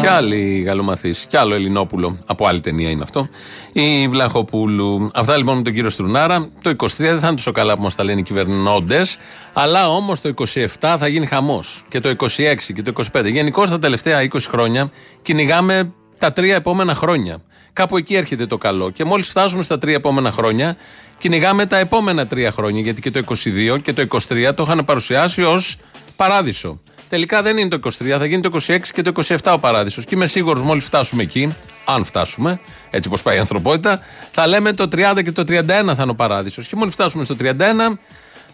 Και 0.00 0.08
άλλη 0.08 0.62
γαλλομαθή, 0.66 1.14
και 1.28 1.38
άλλο 1.38 1.54
Ελληνόπουλο. 1.54 2.18
Από 2.26 2.46
άλλη 2.46 2.60
ταινία 2.60 2.90
είναι 2.90 3.02
αυτό. 3.02 3.28
Η 3.72 4.08
Βλαχοπούλου. 4.08 5.10
Αυτά 5.14 5.36
λοιπόν 5.36 5.56
με 5.56 5.62
τον 5.62 5.72
κύριο 5.72 5.90
Στρουνάρα. 5.90 6.48
Το 6.62 6.70
23 6.70 6.86
δεν 6.96 7.20
θα 7.20 7.26
είναι 7.26 7.36
τόσο 7.36 7.52
καλά 7.52 7.76
που 7.76 7.82
μας 7.82 7.94
τα 7.94 8.04
λένε 8.04 8.20
οι 8.20 8.22
κυβερνώντες. 8.22 9.18
Αλλά 9.52 9.88
όμως 9.88 10.20
το 10.20 10.32
27 10.36 10.96
θα 10.98 11.08
γίνει 11.08 11.26
χαμός. 11.26 11.84
Και 11.88 12.00
το 12.00 12.08
26 12.08 12.72
και 12.74 12.82
το 12.82 12.92
25. 13.12 13.24
Γενικώς 13.32 13.70
τα 13.70 13.78
τελευταία 13.78 14.20
20 14.22 14.38
χρόνια 14.48 14.90
κυνηγάμε 15.22 15.92
τα 16.18 16.32
τρία 16.32 16.54
επόμενα 16.54 16.94
χρόνια. 16.94 17.42
Κάπου 17.72 17.96
εκεί 17.96 18.14
έρχεται 18.14 18.46
το 18.46 18.58
καλό. 18.58 18.90
Και 18.90 19.04
μόλις 19.04 19.28
φτάσουμε 19.28 19.62
στα 19.62 19.78
τρία 19.78 19.94
επόμενα 19.94 20.32
χρόνια, 20.32 20.76
κυνηγάμε 21.18 21.66
τα 21.66 21.78
επόμενα 21.78 22.26
τρία 22.26 22.52
χρόνια. 22.52 22.80
Γιατί 22.80 23.00
και 23.00 23.10
το 23.10 23.22
22 23.28 23.78
και 23.82 23.92
το 23.92 24.06
23 24.28 24.54
το 24.54 24.62
είχαν 24.62 24.84
παρουσιάσει 24.84 25.42
ως 25.42 25.76
παράδεισο. 26.16 26.80
Τελικά 27.08 27.42
δεν 27.42 27.56
είναι 27.56 27.68
το 27.68 27.80
23, 27.84 28.18
θα 28.18 28.26
γίνει 28.26 28.42
το 28.42 28.58
26 28.66 28.78
και 28.92 29.02
το 29.02 29.12
27 29.26 29.36
ο 29.52 29.58
παράδεισος. 29.58 30.04
Και 30.04 30.14
είμαι 30.14 30.26
σίγουρος 30.26 30.62
μόλις 30.62 30.84
φτάσουμε 30.84 31.22
εκεί, 31.22 31.56
αν 31.84 32.04
φτάσουμε, 32.04 32.60
έτσι 32.90 33.08
όπως 33.08 33.22
πάει 33.22 33.36
η 33.36 33.38
ανθρωπότητα, 33.38 34.00
θα 34.30 34.46
λέμε 34.46 34.72
το 34.72 34.88
30 34.88 35.22
και 35.22 35.32
το 35.32 35.42
31 35.42 35.64
θα 35.66 36.02
είναι 36.02 36.10
ο 36.10 36.14
παράδεισος. 36.14 36.66
Και 36.66 36.76
μόλις 36.76 36.92
φτάσουμε 36.92 37.24
στο 37.24 37.34
31, 37.40 37.98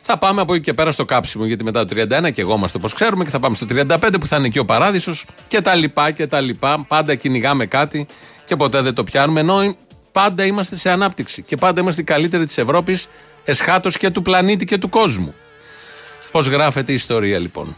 θα 0.03 0.19
πάμε 0.19 0.41
από 0.41 0.55
εκεί 0.55 0.63
και 0.63 0.75
πέρα 0.75 0.91
στο 0.91 1.05
κάψιμο. 1.05 1.45
Γιατί 1.45 1.65
μετά 1.65 1.85
το 1.85 1.95
31 1.97 2.33
και 2.33 2.41
εγώ 2.41 2.55
είμαστε 2.55 2.79
όπως 2.79 2.93
ξέρουμε 2.93 3.25
και 3.25 3.31
θα 3.31 3.39
πάμε 3.39 3.57
στο 3.57 3.67
35 3.71 4.21
που 4.21 4.27
θα 4.27 4.37
είναι 4.37 4.47
εκεί 4.47 4.59
ο 4.59 4.65
παράδεισος 4.65 5.25
και 5.49 5.61
τα 5.61 5.75
λοιπά 5.75 6.11
και 6.11 6.27
τα 6.27 6.41
λοιπά. 6.41 6.85
Πάντα 6.89 7.15
κυνηγάμε 7.15 7.67
κάτι 7.67 8.07
και 8.47 8.57
ποτέ 8.57 8.81
δεν 8.81 8.95
το 8.95 9.05
πιάνουμε. 9.05 9.41
Ενώ 9.41 9.77
πάντα 10.13 10.45
είμαστε 10.45 10.77
σε 10.77 10.91
ανάπτυξη 10.91 11.43
και 11.43 11.57
πάντα 11.57 11.81
είμαστε 11.81 12.01
οι 12.01 12.05
καλύτεροι 12.05 12.45
της 12.47 12.59
Ευρώπης, 12.59 13.09
εσχάτως 13.45 13.97
και 13.97 14.11
του 14.11 14.23
πλανήτη 14.23 14.65
και 14.65 14.79
του 14.79 14.89
κόσμου. 14.89 15.35
Πώς 16.31 16.47
γράφεται 16.47 16.93
η 16.93 16.95
ιστορία 16.95 17.39
λοιπόν; 17.39 17.77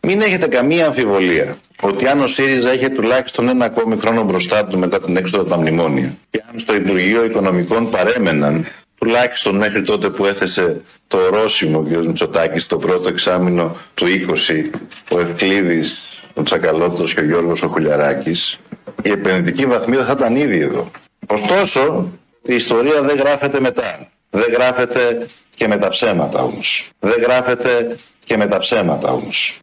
Μην 0.00 0.20
έχετε 0.20 0.46
καμία 0.46 0.86
αμφιβολία 0.86 1.58
ότι 1.82 2.06
αν 2.06 2.20
ο 2.20 2.26
ΣΥΡΙΖΑ 2.26 2.74
είχε 2.74 2.88
τουλάχιστον 2.88 3.48
ένα 3.48 3.64
ακόμη 3.64 3.96
χρόνο 3.96 4.22
μπροστά 4.22 4.64
του 4.64 4.78
μετά 4.78 5.00
την 5.00 5.16
έξοδο 5.16 5.42
από 5.42 5.50
τα 5.50 5.58
μνημόνια 5.58 6.16
και 6.30 6.42
αν 6.52 6.58
στο 6.58 6.74
Υπουργείο 6.74 7.24
Οικονομικών 7.24 7.90
παρέμεναν 7.90 8.66
τουλάχιστον 8.98 9.56
μέχρι 9.56 9.82
τότε 9.82 10.08
που 10.10 10.26
έθεσε 10.26 10.82
το 11.06 11.16
ορόσημο 11.18 11.78
ο 11.78 11.82
κ. 11.82 12.04
Μητσοτάκης 12.04 12.66
το 12.66 12.76
πρώτο 12.76 13.08
εξάμεινο 13.08 13.76
του 13.94 14.06
20 14.06 14.78
ο 15.10 15.20
Ευκλήδης, 15.20 16.00
ο 16.34 16.42
Τσακαλώτος 16.42 17.14
και 17.14 17.20
ο 17.20 17.24
Γιώργος 17.24 17.62
ο 17.62 17.68
Χουλιαράκης 17.68 18.58
η 19.02 19.10
επενδυτική 19.10 19.66
βαθμίδα 19.66 20.04
θα 20.04 20.12
ήταν 20.12 20.36
ήδη 20.36 20.60
εδώ. 20.60 20.90
Ωστόσο 21.26 22.08
η 22.42 22.54
ιστορία 22.54 23.02
δεν 23.02 23.16
γράφεται 23.16 23.60
μετά. 23.60 24.08
Δεν 24.30 24.46
γράφεται 24.52 25.26
και 25.54 25.68
με 25.68 25.76
τα 25.76 25.88
ψέματα 25.88 26.42
όμως. 26.42 26.90
Δεν 26.98 27.20
γράφεται 27.20 27.96
και 28.24 28.36
με 28.36 28.46
τα 28.46 28.58
ψέματα 28.58 29.10
όμως. 29.10 29.58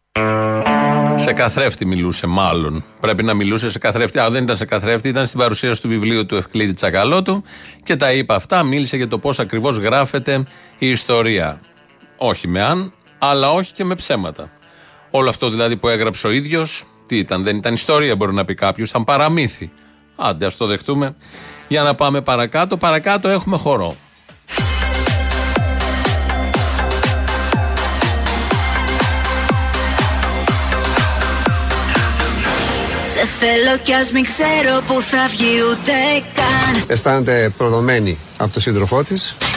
Σε 1.16 1.32
καθρέφτη 1.32 1.86
μιλούσε, 1.86 2.26
μάλλον. 2.26 2.84
Πρέπει 3.00 3.22
να 3.22 3.34
μιλούσε 3.34 3.70
σε 3.70 3.78
καθρέφτη. 3.78 4.18
Α, 4.18 4.30
δεν 4.30 4.42
ήταν 4.42 4.56
σε 4.56 4.64
καθρέφτη, 4.64 5.08
ήταν 5.08 5.26
στην 5.26 5.38
παρουσίαση 5.38 5.80
του 5.80 5.88
βιβλίου 5.88 6.26
του 6.26 6.36
Ευκλήδη 6.36 6.72
Τσακαλώτου 6.72 7.42
και 7.82 7.96
τα 7.96 8.12
είπε 8.12 8.34
αυτά. 8.34 8.62
Μίλησε 8.62 8.96
για 8.96 9.08
το 9.08 9.18
πώς 9.18 9.38
ακριβώς 9.38 9.76
γράφεται 9.76 10.42
η 10.78 10.90
ιστορία. 10.90 11.60
Όχι 12.16 12.48
με 12.48 12.62
αν, 12.62 12.92
αλλά 13.18 13.52
όχι 13.52 13.72
και 13.72 13.84
με 13.84 13.94
ψέματα. 13.94 14.50
Όλο 15.10 15.28
αυτό 15.28 15.50
δηλαδή 15.50 15.76
που 15.76 15.88
έγραψε 15.88 16.26
ο 16.26 16.30
ίδιος, 16.30 16.84
τι 17.06 17.18
ήταν, 17.18 17.42
δεν 17.42 17.56
ήταν 17.56 17.74
ιστορία, 17.74 18.16
μπορεί 18.16 18.34
να 18.34 18.44
πει 18.44 18.54
κάποιος, 18.54 18.90
ήταν 18.90 19.04
παραμύθι. 19.04 19.70
Άντε, 20.16 20.46
ας 20.46 20.56
το 20.56 20.66
δεχτούμε. 20.66 21.16
Για 21.68 21.82
να 21.82 21.94
πάμε 21.94 22.20
παρακάτω. 22.20 22.76
Παρακάτω 22.76 23.28
έχουμε 23.28 23.56
χορό. 23.56 23.96
Σε 33.04 33.26
θέλω 33.26 33.78
κι 33.82 33.92
ας 33.92 34.12
μην 34.12 34.24
ξέρω 34.24 34.82
που 34.86 35.00
θα 35.00 35.26
βγει 35.28 35.60
ούτε 35.70 35.92
καν 36.34 36.84
Αισθάνεται 36.86 37.52
προδομένη 37.56 38.18
από 38.38 38.52
τον 38.52 38.62
σύντροφό 38.62 39.02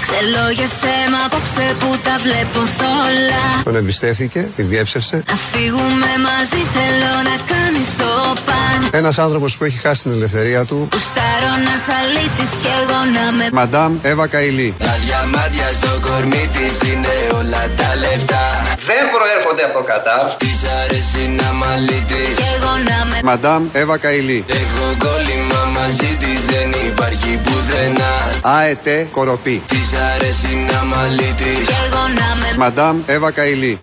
τη. 0.10 0.16
Ξελώ 0.16 0.50
για 0.52 0.68
σέμα 0.80 1.20
απόψε 1.26 1.76
που 1.80 1.98
τα 2.04 2.16
βλέπω 2.24 2.60
θόλα 2.78 3.44
Τον 3.64 3.76
εμπιστεύτηκε, 3.76 4.48
την 4.56 4.68
διέψευσε. 4.70 5.24
Να 5.30 5.36
φύγουμε 5.36 6.12
μαζί 6.28 6.62
θέλω 6.76 7.14
να 7.30 7.36
κάνεις 7.52 7.88
το 7.98 8.12
παν 8.46 8.90
Ένας 8.92 9.18
άνθρωπος 9.20 9.58
που 9.58 9.64
έχει 9.64 9.78
χάσει 9.78 10.02
την 10.02 10.12
ελευθερία 10.12 10.66
του. 10.66 10.88
Που 10.92 10.98
στάρω 11.10 11.52
να 11.68 11.74
σαλίτης 11.86 12.52
κι 12.62 12.72
εγώ 12.82 13.00
να 13.16 13.26
με 13.38 13.46
Μαντάμ 13.54 13.98
Εύα 14.02 14.28
Καηλή. 14.28 14.74
Τα 14.78 14.98
διαμάντια 15.06 15.68
στο 15.80 15.92
κορμί 16.08 16.50
της 16.56 16.90
είναι 16.90 17.14
όλα 17.40 17.64
τα 17.80 17.90
λεφτά 18.04 18.44
Δεν 18.90 19.04
προέρχονται 19.14 19.64
από 19.70 19.78
το 19.78 19.84
Κατάρ. 19.92 20.26
Της 20.44 20.60
αρέσει 20.80 21.24
να 21.40 21.50
μαλίτης 21.62 22.36
Κι 22.40 22.48
εγώ 22.56 22.74
να 22.90 22.98
με 23.10 23.18
Μαντάμ 23.24 23.64
Εύα 23.72 23.98
Καηλή. 23.98 24.40
Έχω 24.62 24.86
κόλλημα 25.04 25.62
μαζί 25.78 26.12
της 26.24 26.39
δεν 26.50 26.72
υπάρχει 26.92 27.40
πουθενά 27.44 28.40
ΑΕΤ 28.42 28.88
Κοροπή. 29.12 29.62
Της 29.68 29.94
αρέσει 30.16 30.56
να 30.72 30.84
μαλίτης 30.84 31.68
Κι 31.68 31.74
εγώ 31.86 32.02
να 32.08 32.36
με 32.42 32.58
Μαντάμ 32.58 33.02
Εύα 33.06 33.32
Καηλή. 33.32 33.80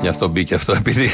Γι' 0.00 0.08
αυτό 0.08 0.28
μπήκε 0.28 0.54
αυτό, 0.54 0.72
επειδή 0.72 1.10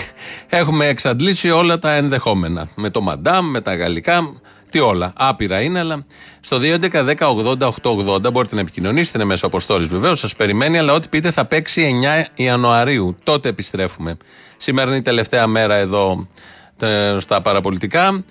έχουμε 0.48 0.86
εξαντλήσει 0.86 1.50
όλα 1.50 1.78
τα 1.78 1.92
ενδεχόμενα. 1.92 2.68
Με 2.74 2.90
το 2.90 3.00
μαντάμ, 3.00 3.46
με 3.50 3.60
τα 3.60 3.74
γαλλικά, 3.74 4.32
τι 4.70 4.78
όλα. 4.78 5.12
Άπειρα 5.16 5.60
είναι, 5.60 5.78
αλλά 5.78 6.04
στο 6.40 6.58
2.11.10.80.880 6.62 8.32
μπορείτε 8.32 8.54
να 8.54 8.60
επικοινωνήσετε. 8.60 9.18
Είναι 9.18 9.26
μέσω 9.26 9.46
αποστόλης 9.46 9.88
βεβαίως, 9.88 10.18
σας 10.18 10.34
περιμένει, 10.36 10.78
αλλά 10.78 10.92
ό,τι 10.92 11.08
πείτε 11.08 11.30
θα 11.30 11.44
παίξει 11.44 11.82
9 11.82 12.26
Ιανουαρίου. 12.34 13.16
Τότε 13.22 13.48
επιστρέφουμε. 13.48 14.16
Σήμερα 14.56 14.88
είναι 14.88 14.96
η 14.98 15.02
τελευταία 15.02 15.46
μέρα 15.46 15.74
εδώ 15.74 16.28
τε- 16.76 17.20
στα 17.20 17.40
παραπολιτικά 17.40 18.24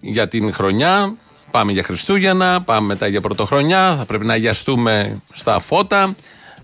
για 0.00 0.28
την 0.28 0.52
χρονιά. 0.52 1.14
Πάμε 1.54 1.72
για 1.72 1.82
Χριστούγεννα, 1.82 2.62
πάμε 2.62 2.86
μετά 2.86 3.06
για 3.06 3.20
Πρωτοχρονιά. 3.20 3.96
Θα 3.98 4.04
πρέπει 4.04 4.26
να 4.26 4.32
αγιαστούμε 4.32 5.22
στα 5.32 5.60
φώτα, 5.60 6.14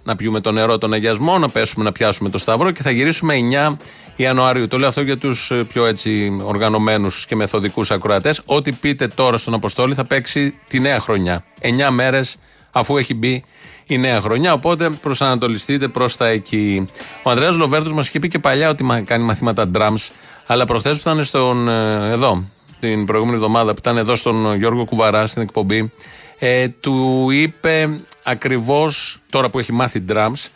να 0.04 0.16
πιούμε 0.16 0.40
το 0.40 0.52
νερό 0.52 0.78
των 0.78 0.92
αγιασμών, 0.92 1.40
να 1.40 1.48
πέσουμε 1.48 1.84
να 1.84 1.92
πιάσουμε 1.92 2.30
το 2.30 2.38
σταυρό 2.38 2.70
και 2.70 2.82
θα 2.82 2.90
γυρίσουμε 2.90 3.34
9 3.34 3.76
Ιανουαρίου. 4.16 4.68
Το 4.68 4.78
λέω 4.78 4.88
αυτό 4.88 5.00
για 5.00 5.18
τους 5.18 5.52
πιο 5.68 5.86
έτσι 5.86 6.40
οργανωμένους 6.42 7.26
και 7.26 7.36
μεθοδικούς 7.36 7.90
ακροατές. 7.90 8.40
Ό,τι 8.44 8.72
πείτε 8.72 9.08
τώρα 9.08 9.36
στον 9.36 9.54
Αποστόλη 9.54 9.94
θα 9.94 10.04
παίξει 10.04 10.54
τη 10.68 10.80
νέα 10.80 11.00
χρονιά. 11.00 11.44
9 11.60 11.90
μέρες 11.90 12.36
αφού 12.70 12.96
έχει 12.96 13.14
μπει 13.14 13.44
η 13.86 13.98
νέα 13.98 14.20
χρονιά. 14.20 14.52
Οπότε 14.52 14.90
προσανατολιστείτε 14.90 15.88
προς 15.88 16.16
τα 16.16 16.26
εκεί. 16.26 16.88
Ο 17.22 17.30
Ανδρέας 17.30 17.56
Λοβέρδος 17.56 17.92
μας 17.92 18.08
είχε 18.08 18.18
πει 18.18 18.28
και 18.28 18.38
παλιά 18.38 18.68
ότι 18.68 18.84
μα- 18.84 19.00
κάνει 19.00 19.24
μαθήματα 19.24 19.70
drums, 19.74 20.08
αλλά 20.46 20.64
προχθές 20.64 20.92
που 20.92 21.00
ήταν 21.10 21.24
στον, 21.24 21.68
ε, 21.68 22.10
εδώ, 22.12 22.44
την 22.80 23.04
προηγούμενη 23.04 23.36
εβδομάδα 23.36 23.72
που 23.72 23.78
ήταν 23.78 23.96
εδώ 23.96 24.16
στον 24.16 24.54
Γιώργο 24.54 24.84
Κουβαρά 24.84 25.26
στην 25.26 25.42
εκπομπή, 25.42 25.92
ε, 26.38 26.68
του 26.68 27.26
είπε 27.30 28.00
ακριβώς 28.22 29.18
τώρα 29.30 29.50
που 29.50 29.58
έχει 29.58 29.72
μάθει 29.72 30.04
drums, 30.08 30.46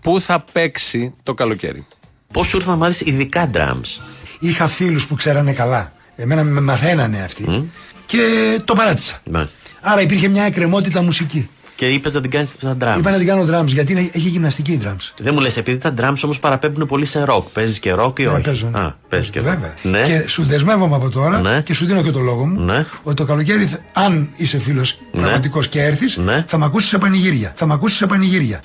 πού 0.00 0.20
θα 0.20 0.44
παίξει 0.52 1.14
το 1.22 1.34
καλοκαίρι. 1.34 1.86
Πώς 2.32 2.46
σου 2.46 2.56
ήρθε 2.56 2.70
να 2.70 2.76
μάθεις 2.76 3.00
ειδικά 3.00 3.50
drums; 3.54 4.02
Είχα 4.38 4.68
φίλους 4.68 5.06
που 5.06 5.14
ξέρανε 5.14 5.52
καλά. 5.52 5.92
Εμένα 6.16 6.44
με 6.44 6.60
μαθαίνανε 6.60 7.22
αυτοί. 7.22 7.70
Και 8.06 8.18
το 8.64 8.74
παράτησα. 8.74 9.20
Μάλιστα. 9.30 9.68
Άρα 9.80 10.00
υπήρχε 10.00 10.28
μια 10.28 10.44
εκκρεμότητα 10.44 11.02
μουσική. 11.02 11.48
Και 11.80 11.86
είπες 11.88 12.12
να 12.12 12.20
την 12.20 12.30
κάνεις 12.30 12.48
στα 12.48 12.76
drums. 12.80 12.98
Είπα 12.98 13.10
να 13.10 13.16
την 13.16 13.26
κάνω 13.26 13.42
drums 13.50 13.66
γιατί 13.66 13.92
είναι, 13.92 14.00
έχει 14.00 14.28
γυμναστική 14.28 14.80
drums. 14.84 15.12
Δεν 15.18 15.34
μου 15.34 15.40
λες, 15.40 15.56
επειδή 15.56 15.78
τα 15.78 15.94
drums 16.00 16.14
όμως 16.24 16.38
παραπέμπουν 16.40 16.86
πολύ 16.86 17.04
σε 17.04 17.24
rock. 17.28 17.42
Παίζεις 17.52 17.78
και 17.78 17.94
rock 17.98 18.18
ή 18.20 18.22
Ναι, 18.22 18.28
όχι; 18.30 18.40
παίζω, 18.40 18.68
ναι. 18.72 18.78
Α, 18.78 18.96
παίζει 19.08 19.30
και 19.30 19.40
rock. 19.40 19.42
Βέβαια. 19.42 19.74
Ναι. 19.82 20.02
Και 20.02 20.28
σου 20.28 20.44
δεσμεύομαι 20.46 20.94
από 20.96 21.10
τώρα 21.10 21.40
Ναι. 21.40 21.60
και 21.60 21.74
σου 21.74 21.86
δίνω 21.86 22.02
και 22.02 22.10
το 22.10 22.18
λόγο 22.20 22.46
μου 22.46 22.60
Ναι. 22.60 22.86
ότι 23.02 23.16
το 23.16 23.24
καλοκαίρι, 23.24 23.66
θα- 23.66 23.78
αν 23.92 24.28
είσαι 24.36 24.58
φίλος 24.58 24.98
Ναι. 25.12 25.20
πραγματικός 25.20 25.68
και 25.68 25.82
έρθεις, 25.82 26.16
Ναι. 26.16 26.44
θα 26.48 26.58
με 26.58 26.64
ακούσεις 26.64 26.88
σε 26.88 26.98
πανηγύρια. 26.98 27.52
Θα 27.56 27.66
με 27.66 27.72
ακούσεις 27.74 27.96
σε 27.98 28.06
πανηγύρια. 28.06 28.60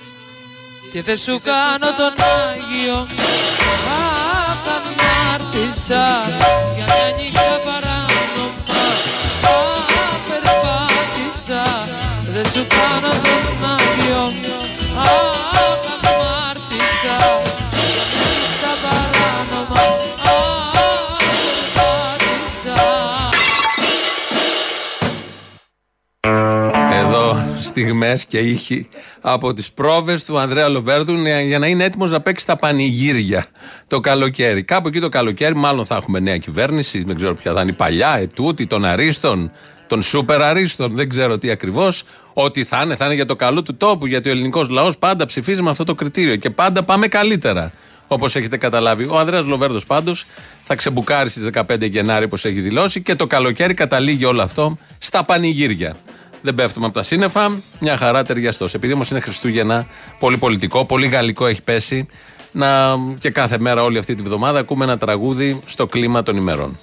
Και 0.91 1.01
δεν 1.01 1.17
σου 1.17 1.39
κάνω 1.43 1.87
τον 1.97 2.13
Άγιο 2.47 2.97
Αχ, 2.99 4.65
αμάρτησα 4.75 6.03
Για 6.75 6.85
μια 6.85 7.23
νύχτα 7.23 7.64
σου 12.53 12.67
κάνω 12.67 13.25
Εδώ 26.91 27.45
στιγμές 27.61 28.25
και 28.25 28.37
ήχοι 28.39 28.89
από 29.21 29.53
τις 29.53 29.71
πρόβες 29.71 30.23
του 30.23 30.39
Ανδρέα 30.39 30.67
Λοβέρδου 30.67 31.15
για 31.47 31.59
να 31.59 31.67
είναι 31.67 31.83
έτοιμος 31.83 32.11
να 32.11 32.21
παίξει 32.21 32.45
τα 32.45 32.55
πανηγύρια 32.55 33.47
το 33.87 33.99
καλοκαίρι. 33.99 34.63
Κάπου 34.63 34.87
εκεί 34.87 34.99
το 34.99 35.09
καλοκαίρι 35.09 35.55
μάλλον 35.55 35.85
θα 35.85 35.95
έχουμε 35.95 36.19
νέα 36.19 36.37
κυβέρνηση, 36.37 37.03
δεν 37.03 37.15
ξέρω 37.15 37.35
ποια 37.35 37.53
θα 37.53 37.61
είναι 37.61 37.73
παλιά, 37.73 38.17
ετούτη, 38.17 38.67
τον 38.67 38.85
Αρίστων, 38.85 39.51
των 39.87 40.01
Σούπερ 40.01 40.41
Αρίστων, 40.41 40.95
δεν 40.95 41.09
ξέρω 41.09 41.37
τι 41.37 41.51
ακριβώς. 41.51 42.03
Ό,τι 42.33 42.63
θα 42.63 42.81
είναι, 42.83 42.95
θα 42.95 43.05
είναι 43.05 43.13
για 43.13 43.25
το 43.25 43.35
καλό 43.35 43.61
του 43.61 43.75
τόπου, 43.75 44.05
γιατί 44.05 44.29
ο 44.29 44.31
ελληνικός 44.31 44.69
λαός 44.69 44.97
πάντα 44.97 45.25
ψηφίζει 45.25 45.61
με 45.61 45.69
αυτό 45.69 45.83
το 45.83 45.95
κριτήριο 45.95 46.35
και 46.35 46.49
πάντα 46.49 46.83
πάμε 46.83 47.07
καλύτερα. 47.07 47.71
Όπως 48.07 48.35
έχετε 48.35 48.57
καταλάβει. 48.57 49.07
Ο 49.09 49.19
Ανδρέας 49.19 49.45
Λοβέρδος 49.45 49.85
πάντως 49.85 50.25
θα 50.63 50.75
ξεμπουκάρει 50.75 51.29
στις 51.29 51.49
15 51.53 51.89
Γενάρη, 51.89 52.25
όπως 52.25 52.45
έχει 52.45 52.61
δηλώσει, 52.61 53.01
και 53.01 53.15
το 53.15 53.27
καλοκαίρι 53.27 53.73
καταλήγει 53.73 54.25
όλο 54.25 54.41
αυτό 54.41 54.77
στα 54.97 55.23
πανηγύρια. 55.23 55.95
Δεν 56.41 56.53
πέφτουμε 56.53 56.85
από 56.85 56.95
τα 56.95 57.03
σύννεφα, 57.03 57.61
μια 57.79 57.97
χαρά 57.97 58.23
ταιριαστός. 58.23 58.73
Επειδή 58.73 58.93
όμως 58.93 59.09
είναι 59.09 59.19
Χριστούγεννα, 59.19 59.87
πολύ 60.19 60.37
πολιτικό, 60.37 60.85
πολύ 60.85 61.07
γαλλικό 61.07 61.45
έχει 61.45 61.61
πέσει, 61.61 62.07
να, 62.51 62.95
και 63.19 63.29
κάθε 63.29 63.59
μέρα 63.59 63.83
όλη 63.83 63.97
αυτή 63.97 64.15
τη 64.15 64.23
βδομάδα 64.23 64.59
ακούμε 64.59 64.83
ένα 64.83 64.97
τραγούδι 64.97 65.61
στο 65.65 65.87
κλίμα 65.87 66.23
των 66.23 66.37
ημερών. 66.37 66.79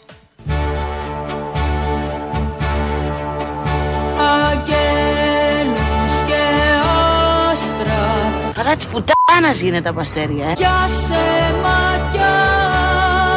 Καλά 8.62 8.76
της 8.76 8.86
πουτάνας 8.86 9.60
γίνεται 9.60 9.88
από 9.88 10.00
αστέρια, 10.00 10.48
ε. 10.50 10.52
Κι 10.54 10.64
άσε 10.84 11.54
μάτια 11.62 12.32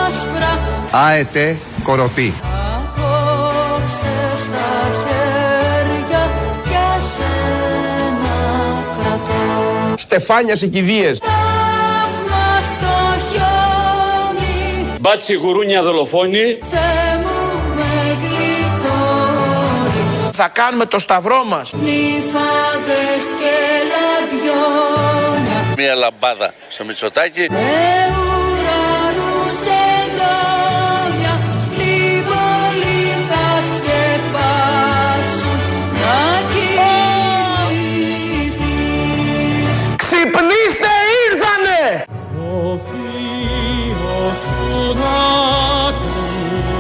άσπρα 0.08 0.60
ΑΕΤΕ 0.91 1.58
Κοροπή. 1.84 2.34
Απόψε 2.75 4.15
στα 4.36 4.91
χέρια 5.03 6.32
Κι 6.63 7.01
σένα 7.01 8.38
κρατώ 9.00 9.98
Στεφάνιας 9.98 10.60
σε 10.60 10.67
κηδείες. 10.67 11.20
Θαύμα 11.22 12.62
στο 12.62 12.94
χιόνι 13.32 14.98
Μπάτσι 15.00 15.34
γουρούνια 15.34 15.82
δολοφόνη. 15.82 16.58
Θεέ 16.72 17.17
μου 17.24 17.60
με 17.75 18.17
γλιτώνει 18.22 20.03
Θα 20.32 20.48
κάνουμε 20.48 20.86
το 20.86 21.00
σταυρό 21.00 21.44
μας. 21.46 21.74
Νυφάδες 21.74 23.25
και 23.39 23.55
λαμπιόνια 23.89 24.14
Μία 25.77 25.96
λαμπάδα 25.96 26.53
στο 26.67 26.86
Μητσοτάκι. 26.86 27.48
Με 27.51 27.58
ουρανούς 28.17 29.60
εντόνια 30.01 31.36
Την 31.77 32.24
πόλη 32.27 33.01
θα 33.29 33.48
σκεπάσουν 33.72 35.60
Να 36.01 36.20
κοιμηθείς 36.51 38.00
Ξυπνήστε 39.96 40.94
ήρθανε! 41.25 41.82
Ο 42.41 42.77
θείος 42.77 44.38
σου 44.38 44.63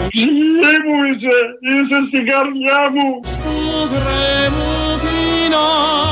Τι 0.09 0.25
μου 0.85 0.97
είσαι, 1.03 1.37
είσαι 1.69 1.99
στην 2.07 2.23
καρδιά 2.25 2.81
μου. 2.93 3.07
Στου 3.23 3.55
γκρέμου 3.89 4.73
την 4.99 5.53
άκρη 5.53 6.04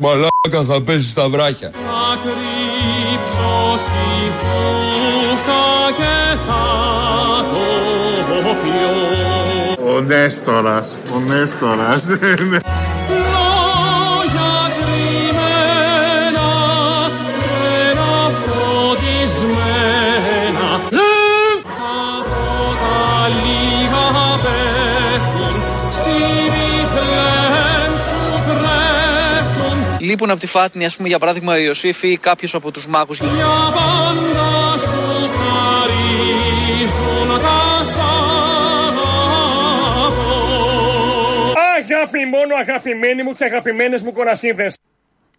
Μαλάκα 0.00 0.64
θα 0.68 0.82
πέσει 0.82 1.08
στα 1.08 1.28
βράχια. 1.28 1.70
Θα 1.70 2.18
κρύψω 2.22 3.76
στη 3.76 4.32
χούφτα 4.38 5.62
και 5.96 6.38
θα 6.46 7.44
το 8.42 8.56
πιω 8.62 9.96
Ο 9.96 10.00
Νέστορας, 10.00 10.96
ο 11.14 11.18
Νέστορας. 11.18 12.06
Λείπουν 30.08 30.30
από 30.30 30.40
τη 30.40 30.46
Φάτνη, 30.46 30.84
ας 30.84 30.96
πούμε, 30.96 31.08
για 31.08 31.18
παράδειγμα, 31.18 31.52
ο 31.52 31.56
Ιωσήφ 31.56 32.02
ή 32.02 32.16
κάποιος 32.16 32.54
από 32.54 32.70
τους 32.70 32.86
μάγους. 32.86 33.18
Για 33.18 33.28
πάντα 33.74 34.78
σου 34.78 35.30
χαρίζουν 35.38 37.40
τα 37.40 37.84
σ' 37.84 37.98
Αγάπη 41.90 42.18
μόνο 42.24 42.54
αγαπημένοι 42.60 43.22
μου 43.22 43.32
και 43.32 43.44
αγαπημένες 43.44 44.02
μου 44.02 44.12
κορασίδες. 44.12 44.76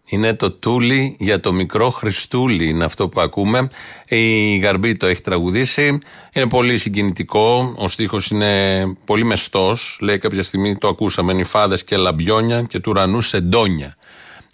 Είναι 0.06 0.34
το 0.34 0.52
τούλι 0.52 1.16
για 1.20 1.40
το 1.40 1.54
μικρό 1.54 1.90
Χριστούλη, 1.90 2.70
είναι 2.70 2.84
αυτό 2.84 3.10
που 3.10 3.22
ακούμε. 3.22 3.70
Η 4.08 4.58
Γαρμπή 4.58 4.96
το 4.96 5.06
έχει 5.06 5.22
τραγουδήσει. 5.22 6.00
Είναι 6.34 6.48
πολύ 6.48 6.78
συγκινητικό. 6.78 7.74
Ο 7.78 7.88
στίχος 7.88 8.30
είναι 8.30 8.84
πολύ 9.06 9.24
μεστός. 9.24 9.98
Λέει 10.02 10.18
κάποια 10.18 10.44
στιγμή 10.44 10.78
το 10.78 10.88
ακούσαμε. 10.88 11.34
Νυφάδες 11.34 11.84
και 11.84 11.98
λαμπιόνια 11.98 12.62
και 12.62 12.80
του 12.80 12.92
ουρανού 12.92 13.22
σεντόνια. 13.22 13.96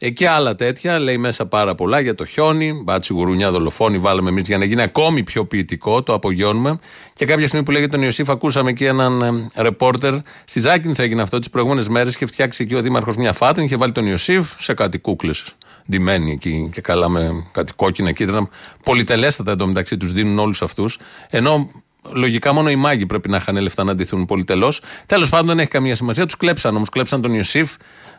Ε, 0.05 0.09
και 0.09 0.29
άλλα 0.29 0.55
τέτοια. 0.55 0.99
Λέει 0.99 1.17
μέσα 1.17 1.45
πάρα 1.45 1.75
πολλά 1.75 1.99
για 1.99 2.15
το 2.15 2.25
χιόνι. 2.25 2.81
Μπάτσι 2.83 3.13
γουρουνιά 3.13 3.51
δολοφόνη 3.51 3.97
βάλαμε 3.97 4.29
εμείς 4.29 4.43
για 4.47 4.57
να 4.57 4.65
γίνει 4.65 4.81
ακόμη 4.81 5.23
πιο 5.23 5.45
ποιητικό. 5.45 6.03
Το 6.03 6.13
απογειώνουμε. 6.13 6.79
Και 7.13 7.25
κάποια 7.25 7.47
στιγμή 7.47 7.65
που 7.65 7.71
λέγεται 7.71 7.91
τον 7.91 8.01
Ιωσήφ, 8.01 8.29
ακούσαμε 8.29 8.69
εκεί 8.69 8.85
έναν 8.85 9.21
ε, 9.21 9.61
ρεπόρτερ. 9.61 10.13
Στη 10.45 10.59
Ζάκυνθο 10.59 11.03
έγινε 11.03 11.21
αυτό 11.21 11.39
τις 11.39 11.49
προηγούμενες 11.49 11.87
μέρες 11.87 12.15
και 12.17 12.25
φτιάξει 12.25 12.63
εκεί 12.63 12.75
ο 12.75 12.81
Δήμαρχος 12.81 13.15
μια 13.15 13.33
φάτριν. 13.33 13.65
Είχε 13.65 13.75
βάλει 13.75 13.91
τον 13.91 14.05
Ιωσήφ 14.05 14.51
σε 14.57 14.73
κάτι 14.73 14.99
κούκλες. 14.99 15.55
Ντυμένοι 15.89 16.31
εκεί 16.31 16.69
και 16.73 16.81
καλά 16.81 17.09
με 17.09 17.47
κάτι 17.51 17.73
κόκκινα 17.73 18.11
κίτρινα. 18.11 18.49
Πολυτελέστατα 18.83 19.51
εντωμεταξύ 19.51 19.97
τους 19.97 20.11
δίνουν 20.11 20.39
όλους 20.39 20.61
αυτούς. 20.61 20.97
Ενώ 21.29 21.69
Λογικά 22.11 22.53
μόνο 22.53 22.69
οι 22.69 22.75
μάγοι 22.75 23.05
πρέπει 23.05 23.29
να 23.29 23.37
είχαν 23.37 23.57
λεφτά 23.57 23.83
να 23.83 23.95
ντυθούν 23.95 24.25
πολυτελώς. 24.25 24.81
Τέλος 25.05 25.29
πάντων 25.29 25.47
δεν 25.47 25.59
έχει 25.59 25.69
καμία 25.69 25.95
σημασία. 25.95 26.25
Τους 26.25 26.37
κλέψαν 26.37 26.75
όμως. 26.75 26.89
Κλέψαν 26.89 27.21
τον 27.21 27.33
Ιωσήφ. 27.33 27.75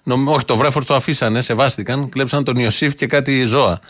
Νομ, 0.09 0.29
όχι, 0.29 0.45
το 0.45 0.57
βρέφος 0.57 0.85
το 0.85 0.95
αφήσανε, 0.95 1.40
σεβάστηκαν. 1.40 2.09
Κλέψαν 2.09 2.45
τον 2.45 2.57
Ιωσήφ 2.57 2.95
και 2.95 3.07
κάτι 3.07 3.45
ζώα. 3.45 3.81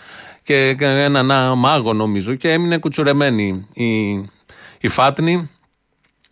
Και 0.42 0.76
έναν 0.80 1.30
α, 1.30 1.54
μάγο 1.54 1.92
νομίζω. 1.92 2.34
Και 2.34 2.52
έμεινε 2.52 2.78
κουτσουρεμένη 2.78 3.66
η, 3.74 4.10
η 4.80 4.88
Φάτνη 4.88 5.50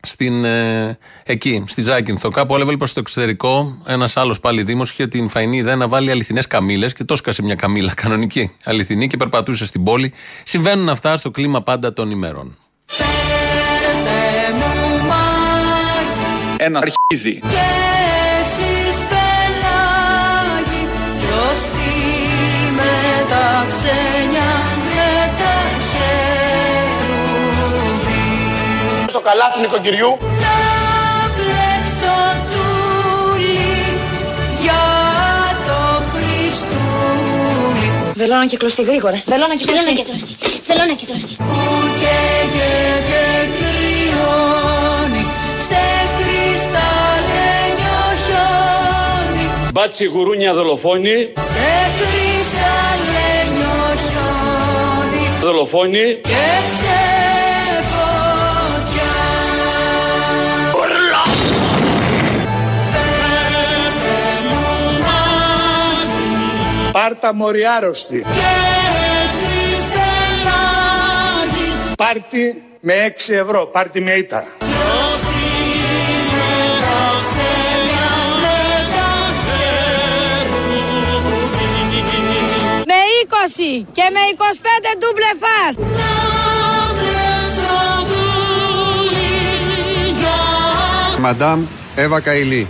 στην, 0.01 0.44
ε, 0.44 0.99
εκεί, 1.25 1.64
στη 1.66 1.83
Ζάκυνθο. 1.83 2.29
Κάπου 2.29 2.55
όλευε 2.55 2.77
προς 2.77 2.92
το 2.92 3.01
εξωτερικό. 3.01 3.79
Ένας 3.87 4.16
άλλος 4.16 4.40
πάλι 4.40 4.62
Δήμος 4.62 4.90
είχε 4.90 5.07
την 5.07 5.29
φαϊνή 5.29 5.57
ιδέα 5.57 5.77
να 5.77 5.88
βάλει 5.88 6.11
αληθινές 6.11 6.47
καμίλε 6.47 6.90
και 6.90 7.05
το 7.05 7.16
σκάσε 7.16 7.42
μια 7.42 7.55
καμίλα 7.55 7.94
κανονική, 8.03 8.51
αληθινή 8.64 9.07
και 9.07 9.16
περπατούσε 9.16 9.66
στην 9.66 9.85
πόλη. 9.85 10.12
Συμβαίνουν 10.42 10.88
αυτά 10.88 11.16
στο 11.16 11.31
κλίμα 11.31 11.62
πάντα 11.62 11.92
των 11.92 12.11
ημερών. 12.11 12.57
Φέρτε 12.87 14.55
μου 14.57 15.07
μάγι 15.07 16.57
Ένα 16.57 16.79
αρχίδι. 16.79 17.40
και 17.40 18.04
χερουβί 29.25 29.31
Στο 29.31 29.31
καλάθι 29.31 29.61
νοικοκυριού. 29.61 30.19
Να 30.21 30.57
μπλέξω 31.35 32.17
τούλι 32.53 33.75
για 34.63 34.83
το 35.67 36.03
Χριστούλι 36.13 37.89
Βελόνα 38.15 38.47
και 38.47 38.57
κλωστή, 38.57 38.83
γρήγορα. 38.83 39.23
Βελόνα 39.27 39.57
και 39.57 39.65
κλωστή. 39.65 40.37
Βελόνα 40.67 40.95
και 40.99 41.07
κλωστή. 41.07 41.35
που 41.39 41.45
καίγεται 42.01 43.23
κρυώνει 43.57 45.23
σε 45.69 45.83
κρυσταλλένιο 46.17 48.01
χιόνι 48.25 49.47
Μπάτσι 49.73 50.05
γουρούνια 50.05 50.53
δολοφόνη. 50.55 51.33
σε 51.35 51.71
κρυσταλλένιο 51.99 53.77
χιόνι 54.05 55.25
Δολοφόνη. 55.41 56.19
και 56.23 56.45
σε 56.79 56.84
Πάρτα 66.94 67.35
μοριάρωστη. 67.35 68.22
και 68.22 68.28
εσείς 69.22 69.85
πελάγι 69.94 71.68
Πάρτι 71.96 72.64
με 72.80 73.14
6 73.28 73.33
ευρώ. 73.35 73.66
Πάρτι 73.66 74.00
με 74.00 74.12
ήττα. 74.12 74.46
Μπροστή 74.59 75.44
με 76.35 76.50
τα 76.80 76.98
ξένια 77.20 78.11
με 78.42 78.59
τα 78.94 79.11
χερουβί 79.44 80.83
Με 82.90 83.00
20 83.83 83.87
και 83.92 84.07
με 84.12 84.22
25 84.37 84.96
ντούμπλε 84.98 85.30
φας. 85.42 85.76
Να 85.76 86.14
μπλέξω 86.94 87.78
τούλι 88.09 89.35
για 90.20 90.38
Μαντάμ 91.20 91.66
Εύα 91.96 92.20
Καηλή. 92.20 92.66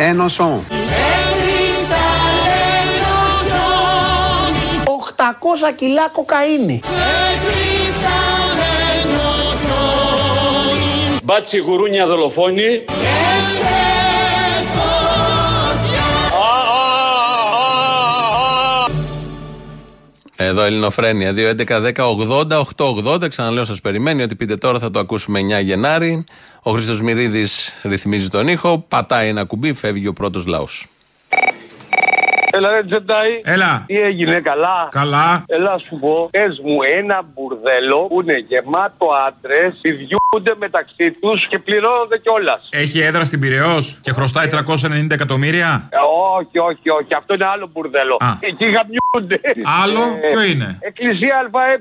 Ένωσον. 0.00 0.66
800 5.66 5.72
κιλά 5.76 6.08
κοκαίνη. 6.12 6.80
Μπάτσι 11.22 11.58
γουρούνια 11.58 12.06
δολοφόνη. 12.06 12.84
Εδώ 20.42 20.62
Ελληνοφρένια 20.62 21.34
2.11.10.80.880. 21.36 23.28
Ξαναλέω, 23.28 23.64
σας 23.64 23.80
περιμένει 23.80 24.22
ότι 24.22 24.36
πείτε 24.36 24.56
τώρα 24.56 24.78
θα 24.78 24.90
το 24.90 24.98
ακούσουμε 24.98 25.40
9 25.40 25.62
Γενάρη. 25.62 26.24
Ο 26.62 26.70
Χρήστος 26.72 27.00
Μυρίδης 27.00 27.78
ρυθμίζει 27.82 28.28
τον 28.28 28.48
ήχο. 28.48 28.84
Πατάει 28.88 29.28
ένα 29.28 29.44
κουμπί, 29.44 29.72
φεύγει 29.72 30.06
ο 30.06 30.12
πρώτος 30.12 30.46
λαός. 30.46 30.86
Έλα 32.52 32.70
ρε 32.70 32.84
Τζεντάι. 32.84 33.40
Έλα. 33.44 33.84
Τι 33.86 34.00
έγινε, 34.00 34.40
καλά; 34.40 34.88
Καλά. 34.90 35.44
Έλα 35.46 35.78
σου 35.78 35.98
πω, 36.00 36.28
πες 36.30 36.60
μου 36.64 36.76
ένα 36.98 37.22
μπουρδέλο 37.34 38.06
που 38.06 38.20
είναι 38.20 38.44
γεμάτο 38.48 39.06
άντρες, 39.26 39.78
πηδιούνται 39.80 40.54
μεταξύ 40.58 41.10
τους 41.20 41.48
και 41.48 41.58
πληρώνονται 41.58 42.18
κιόλας. 42.18 42.68
Έχει 42.70 43.00
έδρα 43.00 43.24
στην 43.24 43.40
Πυραιός 43.40 43.98
και 44.02 44.12
χρωστάει 44.12 44.46
390 44.46 45.06
εκατομμύρια; 45.10 45.88
Ε, 45.90 45.96
όχι, 46.38 46.58
όχι, 46.58 46.90
όχι. 47.00 47.14
Αυτό 47.16 47.34
είναι 47.34 47.46
άλλο 47.46 47.70
μπουρδέλο. 47.72 48.16
Α. 48.20 48.36
Εκεί 48.40 48.64
γαμιούνται. 48.64 48.99
Άλλο, 49.82 50.00
Ε, 50.00 50.30
ποιο 50.32 50.42
είναι; 50.42 50.78
Εκκλησία 50.80 51.50
ΑΕ. 51.52 51.76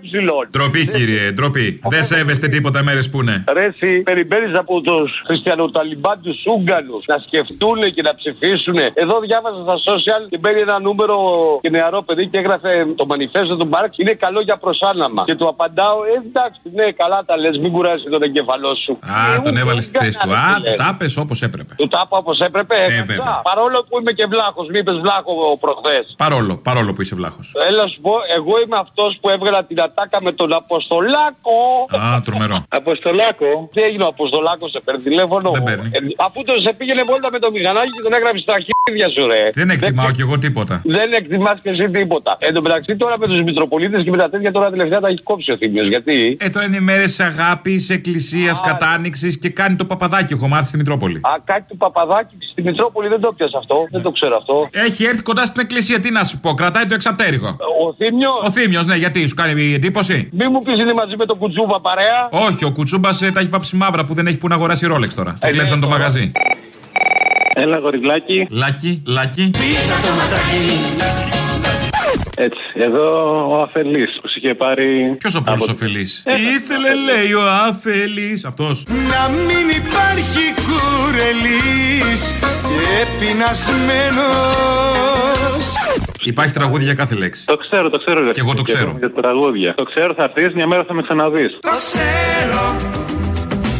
Ντροπή, 0.49 0.85
κύριε, 0.85 1.31
ντροπή. 1.31 1.79
Δεν 1.89 2.03
σέβεστε 2.03 2.47
τίποτα 2.47 2.83
μέρες 2.83 3.09
που 3.09 3.21
είναι. 3.21 3.43
Ρε, 3.53 3.65
εσύ 3.65 3.99
περιμένεις 3.99 4.57
από 4.57 4.81
τους 4.81 5.21
χριστιανοταλιμπάν 5.25 6.21
τους 6.21 6.37
Ούγγανου 6.45 6.99
να 7.07 7.17
σκεφτούν 7.27 7.79
και 7.95 8.01
να 8.01 8.15
ψηφίσουν. 8.15 8.75
Εδώ 8.93 9.19
διάβαζα 9.19 9.61
στα 9.63 9.75
social 9.89 10.21
και 10.29 10.37
μπαίνει 10.37 10.59
ένα 10.59 10.79
νούμερο 10.79 11.17
και 11.61 11.69
νεαρό 11.69 12.01
παιδί 12.01 12.27
και 12.27 12.37
έγραφε 12.37 12.85
το 12.95 13.05
μανιφέστο 13.05 13.55
του 13.57 13.67
Μάρξ 13.67 13.97
είναι 13.97 14.11
καλό 14.13 14.41
για 14.41 14.57
προσάναμα. 14.57 15.23
Και 15.25 15.35
του 15.35 15.47
απαντάω, 15.47 15.97
ε, 16.03 16.17
εντάξει, 16.27 16.59
ναι, 16.75 16.91
καλά 16.91 17.23
τα 17.25 17.37
λες, 17.37 17.57
μην 17.57 17.71
κουράζεις 17.71 18.03
τον 18.11 18.21
εγκεφαλό 18.23 18.75
σου. 18.85 18.99
Α, 19.01 19.33
Ε, 19.33 19.39
τον 19.39 19.51
ούτε 19.51 19.61
έβαλες 19.61 19.85
στη 19.85 19.97
Ούγγανα, 19.97 20.11
θέση 20.13 20.19
του. 20.27 20.29
ρε, 20.29 20.35
Α, 20.37 20.53
φίλε. 20.55 20.69
του 20.71 20.83
τα 20.83 20.95
πες 20.97 21.17
όπως 21.17 21.41
έπρεπε. 21.41 21.73
Του 21.77 21.87
τα 21.87 22.01
είπα 22.05 22.17
όπως 22.17 22.39
έπρεπε. 22.39 22.75
Ε, 22.75 22.83
έπαιξα. 22.85 23.03
βέβαια. 23.05 23.41
Παρόλο 23.43 23.85
που 23.89 23.99
είμαι 23.99 24.11
και 24.11 24.25
βλάχος, 24.29 24.67
μη 24.71 24.79
είπε 24.79 24.91
βλάχο 24.91 25.57
προχθές. 25.59 26.13
Παρόλο, 26.17 26.57
παρόλο 26.57 26.93
που 26.93 27.01
είσαι 27.01 27.15
βλάχος. 27.19 27.47
Έλα 27.69 27.83
σου 27.91 27.99
πω, 28.05 28.13
εγώ 28.37 28.53
είμαι 28.63 28.77
αυτός 28.85 29.11
που 29.21 29.27
έβγαλα 29.35 29.59
την 29.69 29.77
ατάκα 29.85 30.17
με 30.27 30.31
τον 30.39 30.49
Αποστολάκο. 30.61 31.57
Α, 31.97 32.21
τρομερό. 32.27 32.57
Αποστολάκο. 32.81 33.49
Τι 33.73 33.79
έγινε 33.87 34.03
ο 34.07 34.09
Αποστολάκος, 34.15 34.69
σε 34.71 34.79
παίρνει 34.85 35.01
τηλέφωνο; 35.09 35.47
Δεν 35.51 35.63
παίρνει. 35.63 35.87
Ε, 35.93 35.99
αφού 36.27 36.39
τον 36.47 36.57
σε 36.65 36.71
πήγαινε 36.77 37.03
βόλτα 37.09 37.27
με 37.35 37.39
το 37.43 37.47
μηχανάκι 37.55 37.91
και 37.95 38.03
τον 38.07 38.13
έγραψε 38.17 38.41
στα 38.45 38.53
αρχίδια 38.59 39.07
σου, 39.13 39.21
ρε. 39.31 39.41
Δεν 39.59 39.69
εκτιμάω 39.69 40.11
κι 40.17 40.23
εγώ 40.27 40.37
τίποτα. 40.45 40.75
Δεν 40.95 41.13
εκτιμάς 41.19 41.57
και 41.63 41.69
εσύ 41.69 41.85
τίποτα. 41.89 42.31
Εν 42.39 42.53
τω 42.53 42.61
μεταξύ 42.61 42.95
τώρα 42.95 43.15
με 43.21 43.25
τους 43.27 43.41
Μητροπολίτες 43.41 44.03
και 44.03 44.11
με 44.15 44.17
τα 44.17 44.29
τέτοια 44.29 44.51
τώρα 44.51 44.69
τελευταία 44.69 44.99
τα 44.99 45.07
έχει 45.07 45.21
κόψει 45.29 45.51
ο 45.51 45.57
Θήμιος. 45.57 45.87
Γιατί; 45.87 46.37
Ε, 46.39 46.49
τώρα 46.49 46.65
είναι 46.65 46.75
οι 46.75 46.85
μέρες 46.91 47.19
αγάπης, 47.19 47.89
εκκλησίας, 47.89 48.61
κατάνοιξη 48.61 49.39
και 49.39 49.49
κάνει 49.49 49.75
το 49.75 49.85
παπαδάκι. 49.85 50.33
Έχω 50.33 50.47
μάθει 50.47 50.67
στη 50.67 50.77
Μητρόπολη. 50.77 51.15
Α, 51.15 51.31
κάτι 51.43 51.63
του 51.69 51.77
Παπαδάκη 51.77 52.35
στη 52.51 52.61
Μητρόπολη 52.61 53.07
δεν 53.07 53.21
το 53.21 53.33
πιάσα 53.33 53.57
αυτό. 53.57 53.87
Δεν 53.91 54.01
το 54.01 54.11
ξέρω 54.11 54.35
αυτό. 54.35 54.67
Έχει 54.71 55.03
έρθει 55.03 55.21
κοντά 55.21 55.45
στην 55.45 55.61
εκκλησία, 55.61 55.99
τι 55.99 56.11
να 56.11 56.23
σου 56.23 56.39
πω, 56.39 56.53
κρατάει 56.53 56.85
το 56.85 56.93
εξαπτέρυγο. 57.09 57.47
Ο 57.87 57.93
Θήμιος; 57.97 58.45
Ο 58.45 58.51
Θήμιος, 58.51 58.85
ναι, 58.85 58.95
γιατί 58.95 59.27
σου 59.27 59.35
κάνει 59.35 59.73
εντύπωση; 59.73 60.29
Μη 60.31 60.47
μου 60.47 60.61
πεις 60.61 60.77
είναι 60.79 60.93
μαζί 60.93 61.15
με 61.17 61.25
τον 61.25 61.37
Κουτσούμπα 61.37 61.79
παρέα. 61.81 62.29
Όχι, 62.31 62.65
ο 62.65 62.71
Κουτσούμπας 62.71 63.21
ε, 63.21 63.31
τα 63.31 63.39
έχει 63.39 63.49
βάψει 63.49 63.75
μαύρα 63.75 64.05
που 64.05 64.13
δεν 64.13 64.27
έχει 64.27 64.37
που 64.37 64.47
να 64.47 64.55
αγοράσει 64.55 64.85
ρόλεξ 64.85 65.15
τώρα. 65.15 65.37
Ε, 65.39 65.47
Του 65.47 65.53
κλέψαν 65.53 65.75
ναι, 65.77 65.83
το 65.83 65.87
τώρα. 65.87 65.99
μαγαζί. 65.99 66.31
Έλα, 67.53 67.77
γοριβλάκι. 67.77 68.47
Λάκι, 68.49 69.01
λάκι. 69.05 69.51
Έτσι, 72.41 72.59
εδώ 72.73 73.47
ο 73.49 73.61
Αφελής 73.61 74.19
που 74.21 74.27
σου 74.29 74.39
είχε 74.43 74.55
πάρει. 74.55 75.15
Ποιος 75.19 75.35
ο 75.35 75.41
πρώτο 75.41 75.65
ωφελή. 75.71 76.07
Ε, 76.23 76.33
Ήθελε, 76.55 76.93
λέει 76.93 77.33
ο 77.33 77.41
Αφελής. 77.67 78.45
Αυτός. 78.45 78.83
Να 78.87 79.29
μην 79.29 79.69
υπάρχει 79.69 80.53
κουρελής 80.67 82.33
και 82.61 83.05
πεινασμένος 83.19 85.73
Υπάρχει 86.21 86.53
τραγούδι 86.53 86.83
για 86.83 86.93
κάθε 86.93 87.15
λέξη. 87.15 87.45
Το 87.45 87.57
ξέρω, 87.57 87.89
το 87.89 87.97
ξέρω. 87.97 88.23
ρε. 88.23 88.31
Και 88.31 88.39
εγώ 88.39 88.53
το 88.53 88.61
ξέρω. 88.61 88.95
Για 88.97 89.13
τα 89.13 89.21
τραγούδια. 89.21 89.73
Το 89.75 89.83
ξέρω, 89.83 90.13
θα 90.17 90.31
έρθει, 90.35 90.55
μια 90.55 90.67
μέρα 90.67 90.83
θα 90.87 90.93
με 90.93 91.01
ξαναδείς. 91.01 91.57
Το 91.59 91.69
ξέρω 91.77 92.75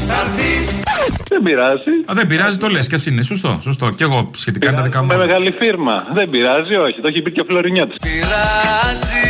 Θα 0.08 0.22
έρθεις 0.22 0.82
Δεν 1.30 1.44
πειράζει. 1.44 1.92
Α, 2.06 2.14
δεν 2.14 2.28
πειράζει, 2.28 2.58
το 2.58 2.68
λες 2.68 2.88
κι 2.88 2.96
α 2.96 3.00
είναι. 3.08 3.22
Σωστό, 3.22 3.58
σωστό. 3.62 3.90
Και 3.90 4.04
εγώ 4.04 4.32
σχετικά 4.36 4.74
τα 4.74 4.82
δικά 4.82 5.02
μου. 5.02 5.08
Με 5.08 5.18
μεγάλη 5.18 5.56
φίρμα. 5.60 6.08
Δεν 6.14 6.30
πειράζει, 6.30 6.76
όχι. 6.76 7.02
Το 7.02 7.08
έχει 7.08 7.22
πει 7.22 7.32
και 7.32 7.42
ο 7.42 7.46
Φλωρινιώτης. 7.48 7.98
Πειράζει 8.00 9.30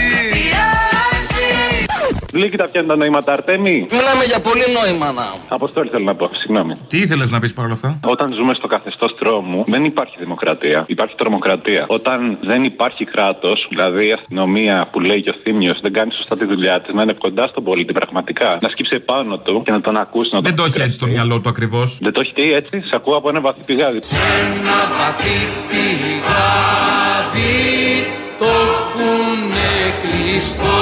Λύκη 2.33 2.57
τα 2.57 2.67
πιάνει 2.67 2.87
τα 2.87 2.95
νοήματα, 2.95 3.33
Αρτέμι. 3.33 3.85
Μιλάμε 3.91 4.23
για 4.27 4.39
πολύ 4.39 4.63
νόημα 4.77 5.11
να 5.11 5.33
Αποστόλη 5.47 5.89
θέλω 5.89 6.03
να 6.03 6.15
πω, 6.15 6.29
συγγνώμη. 6.33 6.73
Τι 6.87 6.97
ήθελες 6.97 7.31
να 7.31 7.39
πεις 7.39 7.53
παρόλα 7.53 7.73
αυτά; 7.73 7.99
Όταν 8.03 8.33
ζούμε 8.33 8.53
στο 8.53 8.67
καθεστώς 8.67 9.15
τρόμου, 9.19 9.63
δεν 9.67 9.83
υπάρχει 9.83 10.15
δημοκρατία. 10.19 10.83
Υπάρχει 10.87 11.15
τρομοκρατία. 11.15 11.85
Όταν 11.87 12.37
δεν 12.41 12.63
υπάρχει 12.63 13.05
κράτος, 13.05 13.67
δηλαδή 13.69 14.07
η 14.07 14.11
αστυνομία 14.11 14.87
που 14.91 14.99
λέει 14.99 15.21
και 15.21 15.29
ο 15.29 15.33
Θήμιος 15.43 15.79
δεν 15.81 15.93
κάνει 15.93 16.11
σωστά 16.11 16.37
τη 16.37 16.45
δουλειά 16.45 16.81
της, 16.81 16.93
να 16.93 17.01
είναι 17.01 17.13
κοντά 17.13 17.47
στον 17.47 17.63
πολίτη 17.63 17.93
πραγματικά, 17.93 18.57
να 18.61 18.69
σκύψει 18.69 18.95
επάνω 18.95 19.37
του 19.37 19.61
και 19.65 19.71
να 19.71 19.81
τον 19.81 19.97
ακούσει 19.97 20.29
να 20.33 20.41
Δεν 20.41 20.55
το 20.55 20.61
τον 20.61 20.71
έχει 20.71 20.81
έτσι 20.81 20.97
στο 20.97 21.07
μυαλό 21.07 21.39
του 21.39 21.49
ακριβώς. 21.49 21.97
Δεν 22.01 22.13
το 22.13 22.19
έχει 22.19 22.33
τι 22.33 22.53
έτσι, 22.53 22.81
σε 22.81 22.95
ακούω 22.95 23.15
από 23.15 23.29
ένα 23.29 23.41
βαθύ 23.41 23.59
πηγάδι. 23.65 23.99
Ένα 24.51 24.79
βαθύ 24.97 25.37
πηγάδι 25.69 27.49
Το 28.39 28.45
έχουνε 28.45 29.93
κλειστό 30.01 30.77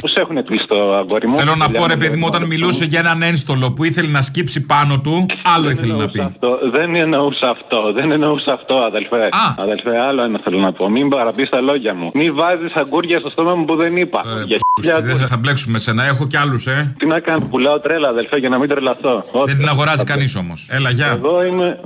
Πώς 0.00 0.14
έχουν 0.14 0.44
κλειστό, 0.44 0.76
αγόρι 0.76 1.26
μου; 1.28 1.36
Θέλω 1.36 1.54
να 1.54 1.64
Φιλιά 1.64 1.80
πω, 1.80 1.86
ρε 1.86 1.94
μου, 1.94 2.00
παιδί 2.00 2.16
μου, 2.16 2.26
όταν 2.26 2.44
μιλούσε 2.44 2.84
για 2.84 2.98
έναν 2.98 3.22
ένστολο 3.22 3.72
που 3.72 3.84
ήθελε 3.84 4.08
να 4.08 4.22
σκύψει 4.22 4.60
πάνω 4.60 5.00
του, 5.00 5.26
άλλο 5.56 5.70
ήθελε 5.70 5.94
να 5.94 6.08
πει. 6.08 6.20
Αυτό, 6.20 6.58
δεν 6.72 6.96
εννοούσα 6.96 7.48
αυτό, 7.48 7.92
δεν 7.92 8.10
εννοούσα 8.10 8.52
αυτό, 8.52 8.74
αδελφέ. 8.74 9.28
Αδελφέ, 9.56 10.00
άλλο 10.00 10.22
ένα 10.22 10.38
θέλω 10.44 10.58
να 10.58 10.72
πω. 10.72 10.88
Μην 10.88 11.08
παραπείς 11.08 11.48
τα 11.48 11.60
λόγια 11.60 11.94
μου. 11.94 12.10
Μην 12.14 12.34
βάζεις 12.34 12.72
αγκούρια 12.74 13.20
στο 13.20 13.30
στόμα 13.30 13.54
μου 13.54 13.64
που 13.64 13.76
δεν 13.76 13.96
είπα. 13.96 14.22
Για 14.46 14.58
χίλια 14.80 15.00
Δεν 15.00 15.16
θα, 15.16 15.26
θα 15.26 15.36
μπλέξουμε 15.36 15.72
με 15.72 15.78
σένα, 15.78 16.04
έχω 16.04 16.26
κι 16.26 16.36
άλλους, 16.36 16.66
ε. 16.66 16.94
Τι 16.98 17.06
να 17.06 17.20
κάνω, 17.20 17.46
πουλάω 17.50 17.80
τρέλα, 17.80 18.08
αδελφέ, 18.08 18.36
για 18.36 18.48
να 18.48 18.58
μην 18.58 18.68
τρελαθώ. 18.68 19.24
Δεν 19.44 19.56
την 19.56 19.68
αγοράζει 19.68 20.04
κανείς 20.04 20.36
όμως. 20.36 20.68
Έλα, 20.70 20.90
γεια. 20.90 21.06
Εγώ 21.06 21.44
είμαι. 21.44 21.80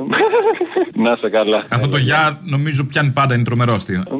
να 1.04 1.16
σε 1.20 1.28
καλά. 1.30 1.64
Αυτό 1.68 1.88
το 1.88 1.96
γεια 1.96 2.40
νομίζω 2.44 2.84
πιάνει 2.84 3.10
πάντα, 3.10 3.34
είναι 3.34 3.44
τρομερό 3.44 3.74
αστείο. 3.74 4.02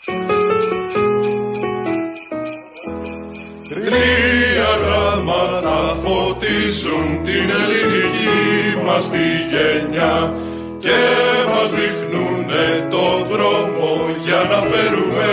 Τρία 0.00 0.30
γράμματα 4.84 5.96
φωτίζουν 6.02 7.22
την 7.22 7.50
ελληνική 7.50 8.80
μας 8.84 9.10
τη 9.10 9.26
γενιά 9.50 10.34
και 10.78 10.98
μας 11.48 11.70
δείχνουνε 11.74 12.86
το 12.90 13.26
δρόμο 13.30 13.90
για 14.24 14.42
να 14.50 14.56
φέρουμε 14.56 15.30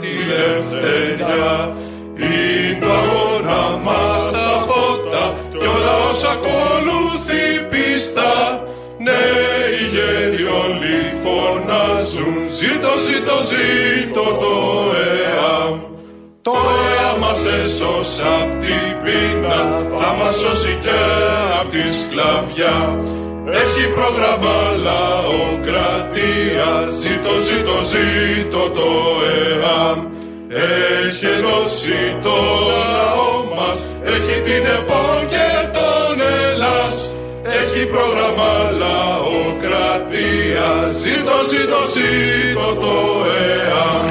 τη 0.00 0.08
ελευθεριά. 0.08 1.76
Είναι 2.16 2.78
το 2.80 2.92
αγώνα 2.92 3.76
μας 3.84 4.30
τα 4.32 4.64
φώτα 4.66 5.34
κι 5.50 5.66
όλα 5.66 5.94
όσα 6.10 6.30
ακολουθεί 6.30 6.77
ζήτω, 12.58 12.92
ζήτω, 13.06 13.36
ζήτω 13.50 14.24
το 14.42 14.54
ΕΑΜ. 15.14 15.74
Το 16.42 16.54
ΕΑ 16.86 17.12
μας 17.22 17.40
έσωσε 17.60 18.22
απ' 18.40 18.54
την 18.62 18.88
πείνα 19.02 19.60
Θα 19.98 20.10
μας 20.18 20.34
σώσει 20.36 20.74
και 20.84 20.98
απ' 21.60 21.70
τη 21.70 21.84
σκλαβιά. 21.98 22.76
Έχει 23.62 23.84
πρόγραμμα 23.96 24.58
λαοκρατία. 24.86 26.70
Ζήτω, 27.00 27.32
ζήτω, 27.48 27.76
ζήτω 27.92 28.62
το 28.76 28.88
ΕΑΜ 29.34 29.98
Έχει 31.06 31.26
ενώσει 31.26 32.00
το 32.22 32.36
λαό 32.70 33.30
μας 33.56 33.78
Έχει 34.14 34.40
την 34.40 34.64
ΕΠΟΛ 34.76 35.20
και 35.32 35.48
τον 35.76 36.16
Ελλάς. 36.50 37.14
Έχει 37.60 37.86
πρόγραμμα 37.86 38.50
λαοκρατία 39.98 40.92
Ζήτω, 40.92 41.32
ζήτω, 41.48 41.76
ζήτω 41.92 42.74
το 42.80 43.24
ΕΑΜ 43.40 44.06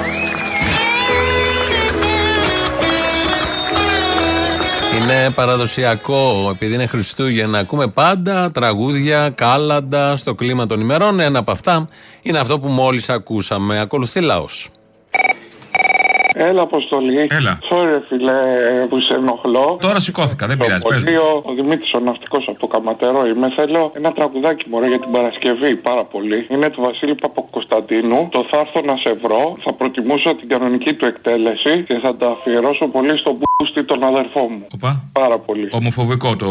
Είναι 5.02 5.30
παραδοσιακό, 5.30 6.50
επειδή 6.54 6.74
είναι 6.74 6.86
Χριστούγεννα, 6.86 7.52
να 7.52 7.60
ακούμε 7.60 7.88
πάντα 7.88 8.52
τραγούδια, 8.52 9.30
κάλαντα 9.30 10.16
στο 10.16 10.36
κλίμα 10.36 10.66
των 10.66 10.80
ημερών. 10.80 11.20
Ένα 11.20 11.40
από 11.40 11.52
αυτά 11.52 11.88
είναι 12.22 12.40
αυτό 12.40 12.60
που 12.60 12.68
μόλις 12.68 13.10
ακούσαμε. 13.10 13.80
Ακολουθεί 13.80 14.22
λαός. 14.22 14.70
Έλα, 16.38 16.62
Αποστολή. 16.62 17.28
Έλα. 17.30 17.60
Sorry, 17.70 18.02
φίλε, 18.08 18.34
που 18.90 19.00
σε 19.00 19.14
ενοχλώ. 19.14 19.78
Τώρα 19.82 20.00
σηκώθηκα, 20.00 20.48
δεν 20.48 20.58
πειράζει. 20.58 20.86
Πες 20.88 21.04
μου. 21.04 21.04
Πολύο, 21.04 21.42
ο 21.46 21.54
Δημήτρης 21.54 21.94
ο 21.94 22.00
ναυτικός 22.00 22.46
από 22.48 22.60
το 22.60 22.68
Καματερό 22.68 23.26
είμαι. 23.28 23.48
Θέλω 23.56 23.92
ένα 23.96 24.12
τραγουδάκι 24.12 24.66
μωρέ 24.70 24.88
για 24.88 25.00
την 25.00 25.12
Παρασκευή 25.12 25.76
πάρα 25.76 26.04
πολύ. 26.04 26.48
Είναι 26.50 26.70
του 26.70 26.82
Βασίλη 26.82 27.16
Παπακοσταντίνου. 27.16 28.28
Το 28.32 28.46
θα 28.50 28.58
έρθω 28.60 28.82
να 28.92 28.96
σε 29.04 29.14
βρω. 29.24 29.58
Θα 29.64 29.74
προτιμούσα 29.74 30.36
την 30.36 30.48
κανονική 30.50 30.94
του 30.94 31.06
εκτέλεση 31.06 31.84
και 31.88 32.00
θα 32.02 32.16
τα 32.16 32.28
αφιερώσω 32.40 32.88
πολύ 32.88 33.18
στον 33.18 33.36
μπούστη 33.40 33.84
τον 33.84 34.04
αδερφό 34.04 34.40
μου. 34.40 34.68
Οπα. 34.74 35.04
Πάρα 35.14 35.38
πολύ. 35.38 35.70
Ομοφοβικό 35.72 36.36
το 36.36 36.50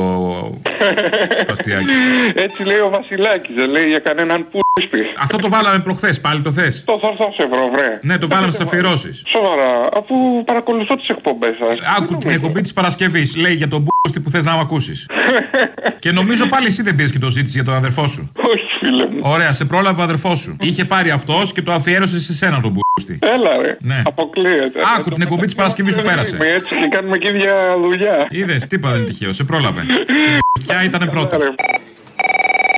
αστιάκι. 1.53 1.92
Έτσι 2.35 2.62
λέει 2.62 2.79
ο 2.79 2.88
Βασιλάκης, 2.88 3.55
δεν 3.55 3.68
λέει 3.70 3.87
για 3.88 3.99
κανέναν 3.99 4.46
πούστη. 4.51 5.01
Αυτό 5.18 5.37
το 5.37 5.49
βάλαμε 5.49 5.79
προχθές, 5.79 6.20
πάλι 6.20 6.40
το 6.42 6.53
θες; 6.53 6.85
Το 6.85 6.99
θα 7.03 7.09
έρθω 7.09 7.25
να 7.25 7.33
σε 7.33 7.46
βρω, 7.53 7.68
βρε. 7.75 7.99
Ναι, 8.03 8.18
το 8.18 8.29
βάλαμε 8.29 8.51
στις 8.51 8.66
αφιερώσεις. 8.66 9.22
Σοβαρά, 9.27 9.70
αφού 9.93 10.45
παρακολουθώ 10.45 10.97
τις 10.97 11.09
εκπομπές 11.09 11.55
σας. 11.59 11.79
Άκου 11.99 12.17
την 12.17 12.31
εκπομπή 12.31 12.61
της 12.61 12.73
Παρασκευής. 12.73 13.37
Λέει 13.37 13.55
για 13.55 13.69
τον 13.69 13.85
μπούστη 13.85 14.21
που 14.21 14.31
θες 14.31 14.45
να 14.45 14.57
μ' 14.57 14.59
ακούσεις. 14.59 15.09
και 16.03 16.12
νομίζω 16.12 16.47
πάλι 16.47 16.67
εσύ 16.67 16.83
δεν 16.83 16.95
πήρες 16.95 17.12
και 17.12 17.19
το 17.19 17.29
ζήτηση 17.29 17.57
για 17.57 17.65
τον 17.65 17.75
αδερφό 17.75 18.07
σου. 18.07 18.33
Όχι, 18.37 18.65
φίλε 18.81 19.07
μου. 19.07 19.19
Ωραία, 19.23 19.53
σε 19.53 19.65
πρόλαβε 19.65 20.01
ο 20.01 20.05
αδερφός 20.05 20.39
σου. 20.39 20.57
Είχε 20.69 20.85
πάρει 20.85 21.11
αυτός 21.11 21.53
και 21.53 21.62
το 21.62 21.73
αφιέρωσε 21.73 22.21
σε 22.21 22.35
σένα 22.35 22.61
τον 22.61 22.71
μπούστη. 22.73 23.19
Έλα, 23.35 23.62
ρε. 23.62 23.77
Ναι. 23.81 24.03
Αποκλείεται. 24.05 24.81
Άκου 24.99 25.11
την 25.11 25.23
εκπομπή 25.23 25.45
της 25.45 25.55
Παρασκευής 25.55 25.95
που 25.95 26.03
πέρασε. 26.03 26.37
Έτσι 26.41 26.75
και 26.75 26.89
κάνουμε 26.91 27.17
και 27.19 27.29
ίδια 27.29 27.77
δουλειά. 27.83 28.27
Είδες, 28.31 28.67
τίποτα 28.67 28.93
δεν 28.93 29.03
είναι 29.03 29.11
τυχαίο, 29.11 29.33
σε 29.33 29.45
πρόλαβε. 29.45 29.81
Στην 30.23 30.39
μπουστιά 30.59 30.85
ήταν 30.85 31.09
πρώτος; 31.09 31.43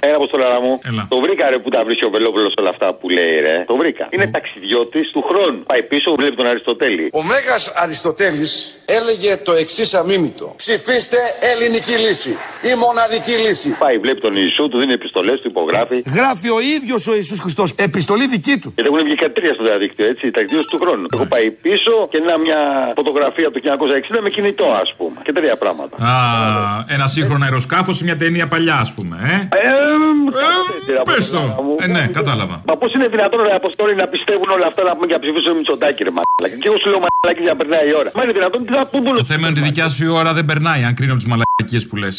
Ένα 0.00 0.16
από 0.16 0.26
το 0.26 0.36
λαρά 0.38 0.60
μου. 0.60 0.80
Έλα. 0.86 1.06
Το 1.08 1.20
βρήκα 1.20 1.50
ρε 1.50 1.58
που 1.58 1.68
τα 1.68 1.84
βρίσκει 1.84 2.04
ο 2.04 2.10
Βελόπουλος 2.10 2.52
όλα 2.60 2.68
αυτά 2.68 2.94
που 2.94 3.08
λέει 3.08 3.40
ρε. 3.40 3.64
Το 3.66 3.76
βρήκα. 3.76 4.08
Είναι 4.10 4.26
ταξιδιώτης 4.26 5.10
του 5.10 5.22
χρόνου. 5.28 5.62
Πάει 5.62 5.82
πίσω, 5.82 6.14
βλέπει 6.18 6.36
τον 6.36 6.46
Αριστοτέλη. 6.46 7.10
Ο 7.12 7.22
Μέγας 7.22 7.72
Αριστοτέλης 7.74 8.82
έλεγε 8.84 9.36
το 9.36 9.52
εξής 9.52 9.94
αμίμητο. 9.94 10.52
Ψηφίστε 10.56 11.16
ελληνική 11.40 11.92
λύση. 11.92 12.36
Η 12.62 12.72
μοναδική 12.84 13.34
λύση. 13.44 13.70
Πάει, 13.78 13.98
βλέπει 13.98 14.20
τον 14.20 14.32
Ιησού, 14.34 14.68
του 14.68 14.78
δίνει 14.78 14.92
επιστολές, 14.92 15.40
του 15.40 15.48
υπογράφει. 15.48 16.02
Γράφει 16.18 16.48
ο 16.48 16.60
ίδιος 16.76 17.06
ο 17.06 17.14
Ιησούς 17.14 17.40
Χριστός. 17.40 17.72
Επιστολή 17.72 18.26
δική 18.26 18.58
του. 18.58 18.72
Γιατί 18.74 18.90
έχουν 18.90 19.04
βγει 19.06 19.14
και 19.14 19.28
τρία 19.28 19.52
στο 19.54 19.64
διαδίκτυο, 19.64 20.06
έτσι, 20.06 20.30
ταξιδιώτη 20.30 20.68
του 20.68 20.78
χρόνου. 20.82 21.06
Έχω 21.12 21.26
πάει 21.26 21.50
πίσω 21.50 21.92
και 22.10 22.18
να 22.18 22.38
μια 22.38 22.60
φωτογραφία 22.96 23.46
από 23.48 23.54
το 23.54 23.60
1960 24.16 24.20
με 24.22 24.30
κινητό, 24.30 24.66
ας 24.82 24.94
πούμε. 24.96 25.16
Και 25.22 25.32
τρία 25.32 25.56
πράγματα. 25.56 25.94
Α, 26.06 26.12
ένα 26.96 27.06
σύγχρονο 27.06 27.44
αεροσκάφος 27.44 27.96
σε 27.96 28.04
μια 28.04 28.16
ταινία 28.16 28.46
παλιά, 28.48 28.76
ας 28.84 28.92
πούμε. 28.94 29.48
Ε; 29.52 29.68
Πες 31.04 31.30
το. 31.30 31.76
Ε, 31.80 31.86
ναι, 31.86 32.06
κατάλαβα. 32.12 32.62
Μα 32.66 32.76
πώς 32.76 32.92
είναι 32.94 33.08
δυνατόν 33.08 33.42
ρε 33.42 33.54
Αποστόλη 33.54 33.94
να 33.94 34.06
πιστεύουν 34.06 34.50
όλα 34.50 34.66
αυτά 34.66 34.82
να 34.82 34.92
πούμε 34.94 35.06
και 35.06 35.12
να 35.12 35.20
ψηφίσουν 35.20 35.56
Μητσοτάκη 35.56 36.02
ρε 36.02 36.10
μαλάκα. 36.16 36.56
Και 36.60 36.68
εγώ 36.70 36.76
σου 36.78 36.88
λέω 36.88 37.00
μαλάκα 37.06 37.40
για 37.42 37.52
να 37.52 37.56
περνάει 37.56 37.88
η 37.88 37.94
ώρα. 38.00 38.10
Μα 38.14 38.22
είναι 38.22 38.32
δυνατόν 38.32 38.66
τι 38.66 38.72
θα 38.72 38.86
πούμε. 38.86 39.12
Το 39.12 39.24
θέμα 39.24 39.44
είναι 39.48 39.54
ότι 39.56 39.60
η 39.60 39.62
δικιά 39.62 39.88
σου 39.88 40.04
η 40.04 40.08
ώρα 40.08 40.32
δεν 40.32 40.44
περνάει, 40.44 40.82
αν 40.84 40.94
κρίνω 40.94 41.12
από 41.12 41.22
τις 41.22 41.30
μαλακίες 41.32 41.86
που 41.88 41.96
λες. 41.96 42.16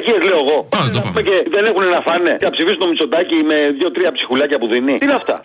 Μαλακίε 0.00 0.28
λέω 0.28 0.38
εγώ. 0.38 0.58
Α, 0.76 0.78
δεν 0.82 0.92
το 0.92 0.98
Να 0.98 1.00
πάμε. 1.00 1.22
πούμε 1.22 1.22
Και 1.22 1.48
δεν 1.50 1.64
έχουν 1.64 1.84
να 1.84 2.00
φάνε. 2.00 2.36
Και 2.38 2.44
να 2.44 2.50
ψηφίσουν 2.50 2.78
το 2.78 2.86
Μητσοτάκη 2.88 3.34
με 3.34 3.56
δύο-τρία 3.78 4.12
ψυχουλάκια 4.12 4.58
που 4.58 4.66
δίνει. 4.68 4.98
Τι 4.98 5.04
είναι 5.04 5.14
αυτά; 5.14 5.40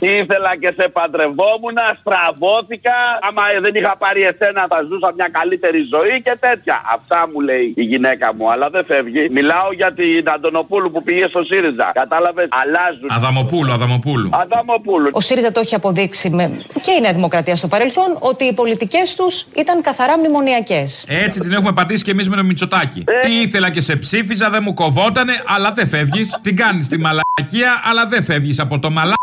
Ήθελα 0.00 0.52
και 0.60 0.70
σε 0.78 0.88
παντρευόμουν, 0.88 1.78
στραβώθηκα. 2.00 2.96
Άμα 3.28 3.42
δεν 3.60 3.74
είχα 3.74 3.94
πάρει 4.04 4.22
εσένα, 4.30 4.60
θα 4.72 4.78
ζούσα 4.88 5.12
μια 5.16 5.28
καλύτερη 5.38 5.80
ζωή 5.94 6.22
και 6.26 6.34
τέτοια. 6.40 6.76
Αυτά 6.96 7.28
μου 7.32 7.40
λέει 7.40 7.66
η 7.76 7.82
γυναίκα 7.82 8.34
μου, 8.34 8.50
αλλά 8.52 8.66
δεν 8.70 8.84
φεύγει. 8.84 9.28
Μιλάω 9.30 9.72
για 9.72 9.92
την 9.92 10.24
Αντωνοπούλου 10.34 10.90
που 10.90 11.02
πήγε 11.02 11.26
στο 11.26 11.40
ΣΥΡΙΖΑ. 11.44 11.90
Κατάλαβες, 11.94 12.48
αλλάζουν. 12.62 13.08
Αδαμοπούλου, 13.10 13.72
Αδαμοπούλου. 13.72 14.30
Αδαμοπούλου. 14.32 15.08
Ο 15.12 15.20
ΣΥΡΙΖΑ 15.20 15.52
το 15.52 15.60
έχει 15.60 15.74
αποδείξει 15.74 16.30
με... 16.30 16.44
και 16.80 16.92
η 16.98 17.00
Νέα 17.00 17.12
Δημοκρατία 17.12 17.56
στο 17.56 17.68
παρελθόν 17.68 18.16
ότι 18.18 18.44
οι 18.44 18.52
πολιτικές 18.52 19.14
τους 19.14 19.46
ήταν 19.56 19.82
καθαρά 19.82 20.18
μνημονιακές. 20.18 21.06
Έτσι 21.08 21.40
την 21.40 21.52
έχουμε 21.52 21.72
πατήσει 21.72 22.04
και 22.04 22.10
εμείς 22.10 22.28
με 22.28 22.36
το 22.36 22.44
Μητσοτάκι. 22.44 23.04
Τι 23.22 23.40
ήθελα 23.40 23.70
και 23.70 23.80
σε 23.80 23.96
ψήφιζα, 23.96 24.50
δεν 24.50 24.62
μου 24.64 24.74
κοβότανε, 24.74 25.32
αλλά 25.46 25.72
δεν 25.72 25.88
φεύγεις. 25.88 26.38
Την 26.42 26.56
κάνεις 26.56 26.88
τη 26.88 26.98
μαλακία, 26.98 27.82
αλλά 27.84 28.06
δεν 28.06 28.24
φεύγεις 28.24 28.58
από 28.58 28.78
το 28.78 28.90
μαλάκα. 28.90 29.16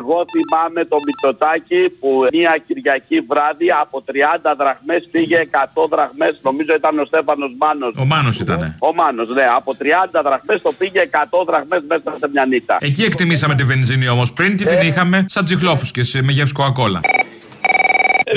Εγώ 0.00 0.24
θυμάμαι 0.32 0.80
το 0.92 0.96
Μητσοτάκι 1.06 1.82
που 2.00 2.26
μια 2.32 2.54
Κυριακή 2.66 3.18
βράδυ 3.30 3.68
από 3.82 3.96
30 4.06 4.54
δραχμές 4.60 5.08
πήγε 5.10 5.38
100 5.50 5.88
δραχμές. 5.90 6.32
Νομίζω 6.42 6.72
ήταν 6.80 6.98
ο 6.98 7.04
Στέφανος 7.04 7.50
Μάνος. 7.58 7.92
Ο 7.98 8.04
Μάνος 8.04 8.40
ήτανε. 8.40 8.76
Ο 8.88 8.94
Μάνος, 8.94 9.28
ναι. 9.28 9.46
Από 9.58 9.70
30 9.78 10.20
δραχμές 10.28 10.62
το 10.62 10.72
πήγε 10.78 11.00
100 11.10 11.44
δραχμές 11.46 11.82
μέσα 11.88 12.16
σε 12.20 12.28
μια 12.32 12.44
νύχτα. 12.46 12.76
Εκεί 12.80 13.02
εκτιμήσαμε 13.10 13.54
τη 13.54 13.64
βενζίνη 13.64 14.08
όμως. 14.08 14.32
Πριν 14.32 14.56
τι 14.56 14.64
την 14.66 14.80
είχαμε, 14.88 15.24
σαν 15.28 15.44
τσιχλόφουσκε 15.44 16.02
με 16.22 16.32
γεύση 16.32 16.52
κοκακόλα. 16.52 17.00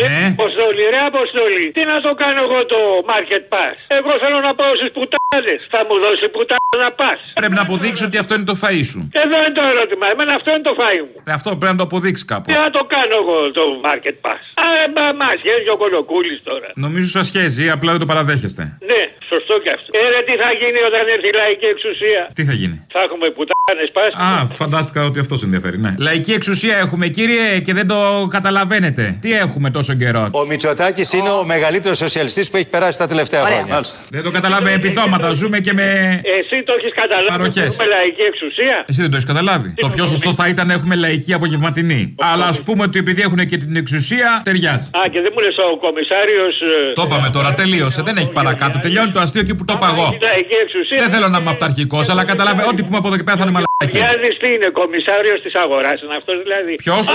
Ναι. 0.01 0.35
Αποστολή, 0.37 0.83
ρε 0.93 1.01
Αποστολή. 1.11 1.65
Τι 1.75 1.83
να 1.91 1.97
το 2.05 2.11
κάνω 2.21 2.41
εγώ 2.47 2.59
το 2.73 2.79
market 3.11 3.43
pass; 3.53 3.75
Εγώ 3.97 4.11
θέλω 4.23 4.39
να 4.47 4.51
πάω 4.59 4.73
στις 4.79 4.91
πουτάδε. 4.95 5.53
Θα 5.73 5.79
μου 5.87 5.95
δώσει 6.03 6.25
πουτάδε 6.35 6.62
να 6.85 6.89
πας. 6.99 7.19
Πρέπει 7.33 7.55
να 7.59 7.61
αποδείξεις 7.67 8.05
ότι 8.05 8.17
αυτό 8.23 8.33
είναι 8.35 8.47
το 8.51 8.57
φαΐ 8.61 8.83
σου. 8.91 8.99
Εδώ 9.23 9.35
είναι 9.41 9.53
το 9.59 9.63
ερώτημα. 9.73 10.05
Εμένα 10.13 10.33
αυτό 10.39 10.49
είναι 10.53 10.65
το 10.69 10.73
φάι 10.81 10.97
μου. 11.07 11.17
Ε, 11.29 11.31
Αυτό 11.39 11.49
πρέπει 11.59 11.73
να 11.75 11.79
το 11.81 11.85
αποδείξεις 11.89 12.25
κάπου. 12.31 12.45
Τι 12.49 12.53
να 12.63 12.69
το 12.77 12.81
κάνω 12.95 13.15
εγώ 13.23 13.37
το 13.59 13.63
market 13.87 14.15
pass; 14.25 14.41
Α, 14.65 14.67
μα, 14.95 15.05
μα 15.21 15.29
σχέζει 15.41 15.69
ο 15.75 15.77
κολοκούλη 15.83 16.35
τώρα. 16.49 16.67
Νομίζω 16.85 17.07
σας 17.17 17.25
σχέζει, 17.31 17.63
απλά 17.75 17.89
δεν 17.91 17.99
το 18.03 18.05
παραδέχεστε. 18.11 18.63
Ναι, 18.91 19.01
σωστό 19.31 19.53
κι 19.63 19.71
αυτό. 19.75 19.87
Ε, 19.99 20.03
ρε, 20.13 20.19
τι 20.27 20.33
θα 20.41 20.49
γίνει 20.61 20.79
όταν 20.89 21.01
έρθει 21.15 21.27
η 21.33 21.35
λαϊκή 21.41 21.65
εξουσία; 21.75 22.21
Τι 22.37 22.43
θα 22.49 22.53
γίνει; 22.61 22.75
Θα 22.95 22.99
έχουμε 23.05 23.27
πουτάδε 23.35 23.85
πας. 23.97 24.09
Α, 24.27 24.45
φαντάστηκα 24.61 24.99
ότι 25.09 25.19
αυτός 25.19 25.39
σε 25.39 25.45
ενδιαφέρει, 25.45 25.77
ναι. 25.85 25.93
Λαϊκή 25.97 26.31
εξουσία 26.39 26.75
έχουμε, 26.77 27.07
κύριε, 27.07 27.59
και 27.65 27.73
δεν 27.73 27.87
το 27.87 28.27
καταλαβαίνετε. 28.29 29.17
Τι 29.21 29.33
έχουμε 29.33 29.69
τόσο 29.69 29.93
καιρό; 29.93 30.29
Ο 30.31 30.45
Μητσοτάκης 30.45 31.13
είναι 31.13 31.29
ο 31.29 31.43
μεγαλύτερος 31.43 31.97
σοσιαλιστής 31.97 32.49
που 32.49 32.57
έχει 32.57 32.69
περάσει 32.69 32.97
τα 32.97 33.07
τελευταία 33.07 33.41
χρόνια. 33.45 33.83
Δεν 34.09 34.23
το 34.23 34.31
καταλαβαίνει 34.31 34.75
επιδόματα. 34.75 35.29
Ζούμε 35.31 35.59
και 35.59 35.73
με. 35.73 36.21
Εσύ 36.23 36.62
το 36.67 36.73
έχεις 36.77 36.93
καταλάβει. 37.01 37.27
Παροχές. 37.27 37.57
ότι 37.57 37.65
Έχουμε 37.73 37.87
λαϊκή 37.95 38.23
εξουσία. 38.31 38.75
Εσύ 38.89 38.99
δεν 39.01 39.09
το 39.11 39.15
έχεις 39.17 39.29
καταλάβει. 39.33 39.73
Το 39.85 39.89
πιο 39.95 40.05
σωστό 40.05 40.29
θα 40.39 40.45
ήταν 40.53 40.67
να 40.67 40.73
έχουμε 40.73 40.95
λαϊκή 40.95 41.33
απογευματινή. 41.33 42.15
Αλλά 42.31 42.45
ας 42.53 42.59
πούμε 42.65 42.83
ότι 42.83 42.97
επειδή 42.99 43.21
έχουν 43.21 43.41
και 43.51 43.57
την 43.57 43.75
εξουσία, 43.75 44.41
ταιριάζει. 44.43 44.87
Α, 44.99 45.01
και 45.11 45.21
δεν 45.21 45.31
μου 45.35 45.41
λες 45.45 45.55
ο 45.57 45.77
κομισάριος. 45.85 46.53
Το 46.93 47.03
είπαμε 47.05 47.29
τώρα, 47.29 47.53
τελείωσε. 47.53 48.01
Δεν 48.01 48.15
έχει 48.17 48.31
παρακάτω. 48.31 48.79
Τελειώνει 48.79 49.11
το 49.11 49.19
αστείο 49.19 49.41
εκεί 49.41 49.55
που 49.55 49.65
το 49.65 49.73
είπα 49.75 49.87
εγώ. 49.93 50.17
Λαϊκή 50.21 50.55
εξουσία. 50.65 50.97
Δεν 51.03 51.09
θέλω 51.09 51.27
να 51.27 51.37
είμαι 51.37 51.49
αυταρχικός, 51.49 52.09
αλλά 52.09 52.25
καταλάβει 52.25 52.61
ό,τι 52.71 52.83
πούμε 52.83 52.97
από 52.97 53.07
εδώ 53.07 53.17
και 53.17 53.23
πέρα 53.23 53.37
θα 53.37 53.43
είναι 53.43 53.51
μαλακή. 53.83 53.97
Για 53.97 54.11
δεις 54.21 54.35
τι 54.41 54.47
είναι, 54.53 54.67
κομισάριος 54.79 55.39
της 55.45 55.53
αγοράς 55.63 55.97
είναι 56.03 56.15
αυτός 56.21 56.37
δηλαδή. 56.45 56.73
Ποιος; 56.83 57.05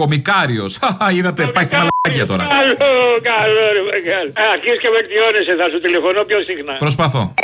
Κομικάριος. 0.00 0.72
Είδατε, 1.16 1.42
πάει 1.54 1.64
στη 1.68 1.74
μαλακία 1.82 2.26
τώρα. 2.32 2.44
Καλό, 2.56 2.76
καλό, 3.30 3.64
ρε 3.76 3.82
μεγάλο. 3.92 4.30
Αρχίζεις 4.54 4.80
και 4.82 4.90
βελτιώνεσαι, 4.96 5.52
θα 5.60 5.66
σου 5.72 5.78
τηλεφωνώ 5.84 6.20
πιο 6.30 6.38
συχνά. 6.48 6.74
Προσπαθώ. 6.84 7.22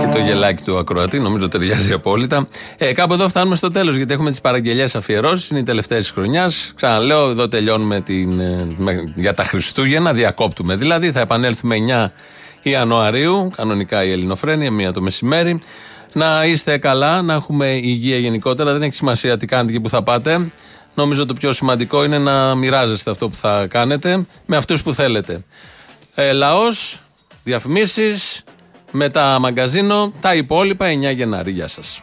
Και 0.00 0.06
το 0.12 0.18
γελάκι 0.18 0.62
του 0.64 0.78
ακροατή, 0.78 1.18
νομίζω 1.18 1.48
ταιριάζει 1.48 1.92
απόλυτα. 1.92 2.48
Ε, 2.78 2.92
κάπου 2.92 3.12
εδώ 3.12 3.28
φτάνουμε 3.28 3.56
στο 3.56 3.70
τέλος, 3.70 3.94
γιατί 3.96 4.12
έχουμε 4.12 4.30
τις 4.30 4.40
παραγγελίε 4.40 4.86
αφιερώσεις. 4.94 5.50
Είναι 5.50 5.58
οι 5.58 5.62
τελευταίες 5.62 5.98
της 6.00 6.10
χρονιάς. 6.10 6.72
Ξαναλέω, 6.76 7.30
εδώ 7.30 7.48
τελειώνουμε 7.48 8.00
την, 8.00 8.40
ε, 8.40 8.66
με- 8.76 9.12
για 9.16 9.34
τα 9.34 9.44
Χριστούγεννα. 9.44 10.12
Διακόπτουμε 10.12 10.76
δηλαδή. 10.76 11.10
Θα 11.12 11.20
επανέλθουμε 11.20 11.74
9 11.74 12.12
Ιανουαρίου, 12.70 13.50
κανονικά 13.56 14.04
η 14.04 14.10
Ελληνοφρένεια, 14.10 14.70
μία 14.70 14.92
το 14.92 15.00
μεσημέρι. 15.00 15.60
Να 16.12 16.44
είστε 16.44 16.78
καλά, 16.78 17.22
να 17.22 17.34
έχουμε 17.34 17.66
υγεία 17.66 18.18
γενικότερα. 18.18 18.72
Δεν 18.72 18.82
έχει 18.82 18.94
σημασία 18.94 19.36
τι 19.36 19.46
κάνετε 19.46 19.72
και 19.72 19.80
που 19.80 19.88
θα 19.88 20.02
πάτε. 20.02 20.50
Νομίζω 20.94 21.26
το 21.26 21.34
πιο 21.34 21.52
σημαντικό 21.52 22.04
είναι 22.04 22.18
να 22.18 22.54
μοιράζεστε 22.54 23.10
αυτό 23.10 23.28
που 23.28 23.36
θα 23.36 23.66
κάνετε 23.66 24.26
με 24.46 24.56
αυτούς 24.56 24.82
που 24.82 24.92
θέλετε. 24.92 25.44
Ε, 26.14 26.32
λαός, 26.32 27.00
διαφημίσεις, 27.44 28.44
μετά 28.90 29.38
μαγκαζίνο, 29.38 30.12
τα 30.20 30.34
υπόλοιπα 30.34 30.86
9 30.86 31.10
Γενάρη. 31.10 31.50
Γεια 31.50 31.68
σας. 31.68 32.00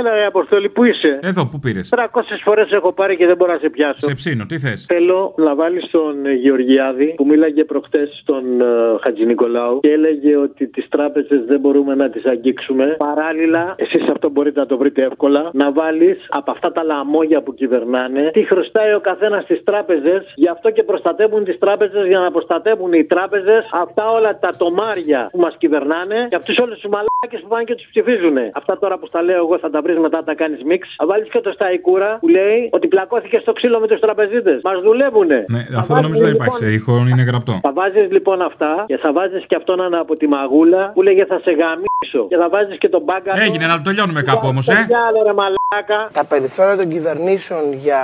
Έλα, 0.00 0.14
ρε 0.14 0.24
Αποστόλη, 0.24 0.68
πού 0.68 0.84
είσαι; 0.84 1.18
Εδώ, 1.22 1.46
πού 1.46 1.58
πήρες; 1.58 1.92
300 1.96 2.20
φορές 2.44 2.70
έχω 2.72 2.92
πάρει 2.92 3.16
και 3.16 3.26
δεν 3.26 3.36
μπορώ 3.36 3.52
να 3.52 3.58
σε 3.58 3.68
πιάσω. 3.68 3.98
Σε 3.98 4.14
ψήνω, 4.14 4.46
τι 4.46 4.58
θες; 4.58 4.84
Θέλω 4.88 5.34
να 5.36 5.54
βάλεις 5.54 5.90
τον 5.90 6.26
ε, 6.26 6.32
Γεωργιάδη 6.32 7.14
που 7.16 7.26
μίλαγε 7.26 7.64
προχτές 7.64 8.18
στον 8.22 8.60
ε, 8.60 8.64
Χατζη 9.02 9.24
Νικολάου 9.24 9.80
και 9.80 9.90
έλεγε 9.90 10.36
ότι 10.36 10.66
τις 10.66 10.88
τράπεζες 10.88 11.44
δεν 11.44 11.60
μπορούμε 11.60 11.94
να 11.94 12.10
τις 12.10 12.24
αγγίξουμε. 12.24 12.94
Παράλληλα, 12.98 13.74
εσείς 13.76 14.08
αυτό 14.08 14.30
μπορείτε 14.30 14.60
να 14.60 14.66
το 14.66 14.76
βρείτε 14.76 15.02
εύκολα, 15.02 15.50
να 15.52 15.72
βάλεις 15.72 16.26
από 16.28 16.50
αυτά 16.50 16.72
τα 16.72 16.82
λαμόγια 16.82 17.42
που 17.42 17.54
κυβερνάνε 17.54 18.30
τι 18.32 18.42
χρωστάει 18.44 18.94
ο 18.94 19.00
καθένας 19.00 19.42
στις 19.42 19.64
τράπεζες. 19.64 20.32
Γι' 20.34 20.48
αυτό 20.48 20.70
και 20.70 20.82
προστατεύουν 20.82 21.44
τις 21.44 21.58
τράπεζες 21.58 22.06
για 22.06 22.18
να 22.18 22.30
προστατεύουν 22.30 22.92
οι 22.92 23.04
τράπεζες 23.04 23.68
αυτά 23.72 24.10
όλα 24.10 24.38
τα 24.38 24.50
τομάρια 24.58 25.28
που 25.32 25.38
μας 25.38 25.54
κυβερνάνε 25.58 26.26
και 26.28 26.36
αυτούς 26.36 26.58
όλους 26.58 26.78
τους 26.78 26.90
μαλάκες 26.90 27.40
που 27.42 27.48
πάνε 27.48 27.64
και 27.64 27.74
τους 27.74 27.86
ψηφίζουν. 27.90 28.36
Αυτά 28.52 28.78
τώρα 28.78 28.98
που 28.98 29.06
στα 29.06 29.22
λέω 29.22 29.36
εγώ 29.36 29.58
θα 29.58 29.70
τα 29.70 29.82
βρεις 29.90 30.02
μετά, 30.06 30.18
τα 30.24 30.34
κάνεις 30.34 30.62
μίξ. 30.70 30.94
Θα 30.96 31.06
βάλεις 31.06 31.28
και 31.32 31.40
το 31.40 31.50
Σταϊκούρα 31.56 32.10
που 32.20 32.28
λέει 32.28 32.68
ότι 32.72 32.86
πλακώθηκε 32.88 33.38
στο 33.38 33.52
ξύλο 33.52 33.80
με 33.80 33.86
τους 33.86 34.00
τραπεζίτες. 34.00 34.60
Μας 34.64 34.80
δουλεύουνε. 34.80 35.44
Ναι, 35.54 35.62
Θα 35.70 35.78
αυτό 35.78 35.94
δεν 35.94 36.02
νομίζω 36.02 36.22
δεν 36.24 36.36
βάζεις, 36.36 36.42
υπάρχει. 36.46 36.64
Σε 36.64 36.70
λοιπόν- 36.70 36.96
ήχο 36.96 37.10
είναι 37.12 37.22
γραπτό. 37.30 37.54
Θα 37.62 37.72
βάζεις 37.72 38.06
λοιπόν 38.10 38.42
αυτά 38.42 38.84
και 38.86 38.96
θα 38.96 39.12
βάζεις 39.12 39.44
και 39.46 39.54
αυτόν 39.60 39.80
ένα 39.80 39.98
από 39.98 40.16
τη 40.16 40.26
μαγούλα 40.28 40.90
που 40.94 41.02
λέγε 41.02 41.24
θα 41.24 41.38
σε 41.44 41.50
γαμίσω 41.50 41.89
γαμίσω. 42.00 42.28
Και 42.28 42.36
θα 42.36 42.48
βάζεις 42.48 42.78
και 42.78 42.88
τον 42.88 43.02
μπάγκα. 43.02 43.42
Έγινε, 43.42 43.66
να 43.66 43.76
το 43.76 43.82
τελειώνουμε 43.82 44.22
κάπου 44.22 44.46
όμως, 44.46 44.68
ε. 44.68 44.86
ρε 45.24 45.32
μαλάκα. 45.32 46.08
Τα 46.12 46.24
περιθώρια 46.24 46.76
των 46.76 46.88
κυβερνήσεων 46.88 47.72
για 47.72 48.00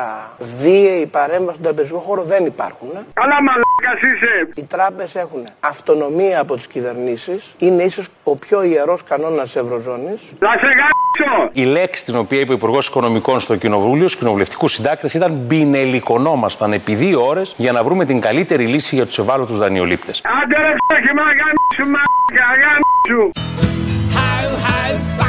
βίαιη 0.61 1.07
παρέμβαση 1.07 1.59
στον 1.59 1.63
τραπεζικό 1.63 1.99
χώρο 1.99 2.23
δεν 2.23 2.45
υπάρχουν. 2.45 2.89
ε. 2.95 3.01
Καλά 3.15 3.37
μαλάκας 3.43 4.01
είσαι. 4.03 4.49
Οι 4.55 4.65
τράπεζε 4.65 5.19
έχουν 5.19 5.47
αυτονομία 5.61 6.41
από 6.41 6.57
τις 6.57 6.67
κυβερνήσεις. 6.67 7.55
Είναι 7.59 7.83
ίσως 7.83 8.09
ο 8.25 8.37
πιο 8.37 8.63
ιερός 8.63 9.03
κανόνας 9.03 9.43
της 9.45 9.57
Ευρωζώνης. 9.57 10.21
Θα 10.39 10.53
σε 10.61 10.67
γαμίσω. 10.67 11.51
Η 11.53 11.65
λέξη 11.65 12.05
την 12.05 12.17
οποία 12.17 12.41
είπε 12.41 12.53
ο 12.53 12.55
Υπουργός 12.55 12.89
Οικονομικών 12.89 13.41
στο 13.41 13.57
Κοινοβούλιο, 13.57 14.09
στους 14.09 14.17
κοινοβουλευτικούς 14.21 14.73
συντάκτες, 14.73 15.15
ήταν 15.15 15.33
μπινελικονόμασταν 15.33 16.73
επί 16.73 16.95
δύο 16.95 17.27
ώρες 17.27 17.55
για 17.57 17.73
να 17.73 17.85
βρούμε 17.85 18.05
την 18.05 18.21
καλύτερη 18.21 18.67
λύση 18.67 18.95
για 18.95 19.07
τους 19.07 19.19
ευάλωτους 19.19 19.59
δανειολήπτες. 19.59 20.23
Άντε 20.43 20.57
ρε 20.57 20.75
φτώχη 20.85 21.15
μα 21.15 21.23
γαμίσου 21.23 21.85
μαλάκα 21.93 22.47
γαμίσου. 22.63 23.31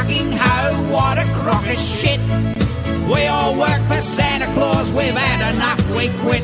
Fucking 0.08 0.32
ho, 0.32 0.90
what 0.90 1.18
a 1.18 1.24
crock 1.34 1.66
of 1.66 1.78
shit. 1.78 2.18
We 3.06 3.26
all 3.26 3.54
work 3.58 3.82
for 3.88 4.00
Santa 4.00 4.46
Claus, 4.54 4.90
we've 4.90 5.14
had 5.14 5.54
enough, 5.54 5.78
we 5.94 6.08
quit. 6.20 6.42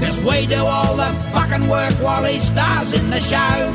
Cause 0.00 0.20
we 0.20 0.44
do 0.44 0.62
all 0.62 0.96
the 0.96 1.10
fucking 1.32 1.66
work 1.66 1.94
while 2.02 2.24
he 2.24 2.38
stars 2.40 2.92
in 2.92 3.08
the 3.08 3.20
show. 3.20 3.72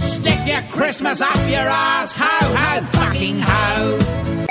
Stick 0.00 0.40
your 0.44 0.62
Christmas 0.72 1.20
up 1.20 1.36
your 1.48 1.60
ass, 1.60 2.16
ho, 2.18 2.26
ho, 2.26 2.84
fucking 2.86 3.38
ho. 3.38 4.43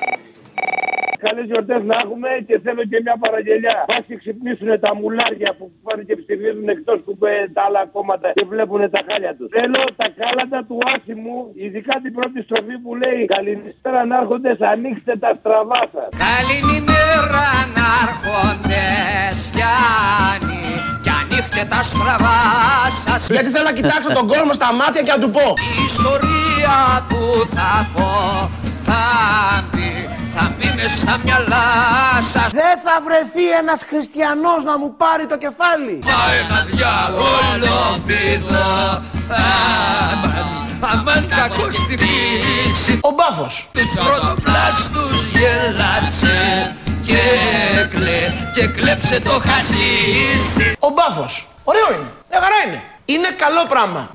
Καλές 1.26 1.46
γιορτές 1.52 1.82
να 1.90 1.96
έχουμε 2.04 2.30
και 2.48 2.56
θέλω 2.66 2.84
και 2.92 3.00
μια 3.06 3.16
παραγγελιά. 3.24 3.78
Πα 3.92 3.98
και 4.08 4.16
ξυπνήσουν 4.22 4.70
τα 4.86 4.92
μουλάρια 5.00 5.50
που 5.58 5.66
πάνε 5.86 6.04
και 6.10 6.16
ψηφίζουν 6.22 6.68
εκτός 6.76 6.98
που 7.06 7.12
ε, 7.26 7.34
τα 7.56 7.62
άλλα 7.68 7.84
κόμματα 7.96 8.28
και 8.38 8.46
βλέπουν 8.54 8.82
τα 8.96 9.02
χάλια 9.08 9.32
τους. 9.38 9.48
Θέλω 9.58 9.82
τα 10.02 10.08
κάλατα 10.20 10.60
του 10.68 10.78
άσημου, 10.94 11.38
ειδικά 11.64 11.94
την 12.04 12.12
πρώτη 12.18 12.40
στροφή 12.46 12.76
που 12.84 12.92
λέει 13.02 13.22
Καληνύστερα 13.36 14.00
να 14.10 14.16
έρχονται, 14.22 14.52
ανοίξτε 14.74 15.14
τα 15.24 15.32
στραβά 15.40 15.82
σας. 15.94 16.10
Καληνύμερα 16.26 17.48
να 17.78 17.88
έρχονται 18.06 18.84
Γιάννη 19.56 20.62
Κι 21.04 21.12
ανοίχτε 21.20 21.62
τα 21.74 21.82
στραβά 21.90 22.40
σας 23.06 23.22
Γιατί 23.36 23.50
θέλω 23.54 23.68
να 23.72 23.76
κοιτάξω 23.80 24.10
τον 24.20 24.28
κόσμο 24.34 24.54
στα 24.60 24.70
μάτια 24.80 25.02
και 25.06 25.12
να 25.16 25.20
του 25.24 25.30
πω. 25.38 25.46
Η 25.72 25.74
ιστορία 25.90 26.78
που 27.10 27.22
θα 27.56 27.72
πω 27.94 28.12
θα 28.88 29.04
μπει, 29.72 29.94
θα 30.36 30.56
μπει 30.56 30.74
μες 30.76 30.92
στα 30.92 31.18
μυαλά 31.24 31.68
σας 32.34 32.50
Δεν 32.52 32.76
θα 32.86 32.96
βρεθεί 33.06 33.46
ένας 33.62 33.82
χριστιανός 33.90 34.64
να 34.64 34.78
μου 34.80 34.96
πάρει 35.02 35.26
το 35.26 35.38
κεφάλι. 35.38 36.00
Μα 36.10 36.22
ένα 36.42 36.60
διάβολο 36.72 37.78
φίδο 38.06 38.72
Αμάν, 40.10 40.48
αμάν 40.80 41.28
κακός 41.28 41.76
τη 41.88 41.96
φύση 42.04 43.00
Ο 43.02 43.10
μπάφος. 43.18 43.68
Τους 43.74 43.92
πρωτοπλάστους 44.06 45.26
γέλασε 45.34 46.76
και 47.06 47.24
κλε, 47.90 48.20
και 48.56 48.68
κλέψε 48.68 49.20
το 49.20 49.42
χασίσι 49.48 50.76
Ο 50.80 50.90
μπάφος. 50.96 51.48
Ωραίο 51.64 51.88
είναι. 51.94 52.10
Μια 52.30 52.40
χαρά 52.44 52.60
είναι. 52.68 52.82
Είναι 53.06 53.30
καλό 53.44 53.66
πράγμα. 53.70 54.10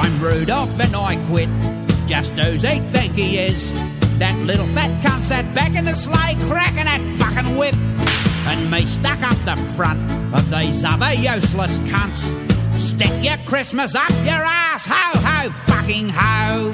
I'm 0.00 0.14
Rudolph 0.22 0.78
and 0.84 0.94
I 1.10 1.14
quit 1.28 1.48
Just 2.12 2.32
who's 2.38 2.62
he 2.62 2.76
think 2.92 3.12
he 3.22 3.28
is 3.48 3.62
That 4.19 4.37
little 4.49 4.67
fat 4.75 4.91
cunt 5.03 5.25
sat 5.25 5.45
back 5.53 5.75
in 5.75 5.85
the 5.85 5.95
sleigh 5.95 6.35
Cracking 6.49 6.87
that 6.91 7.01
fucking 7.19 7.57
whip 7.57 7.75
And 8.49 8.69
me 8.71 8.85
stuck 8.85 9.21
up 9.23 9.37
the 9.49 9.57
front 9.75 9.99
Of 10.33 10.49
these 10.49 10.83
other 10.83 11.13
useless 11.13 11.79
cunts 11.91 12.23
Stick 12.79 13.13
your 13.21 13.37
Christmas 13.45 13.95
up 13.95 14.11
your 14.23 14.43
ass 14.65 14.85
Ho 14.85 15.05
ho 15.27 15.49
fucking 15.69 16.09
ho 16.09 16.71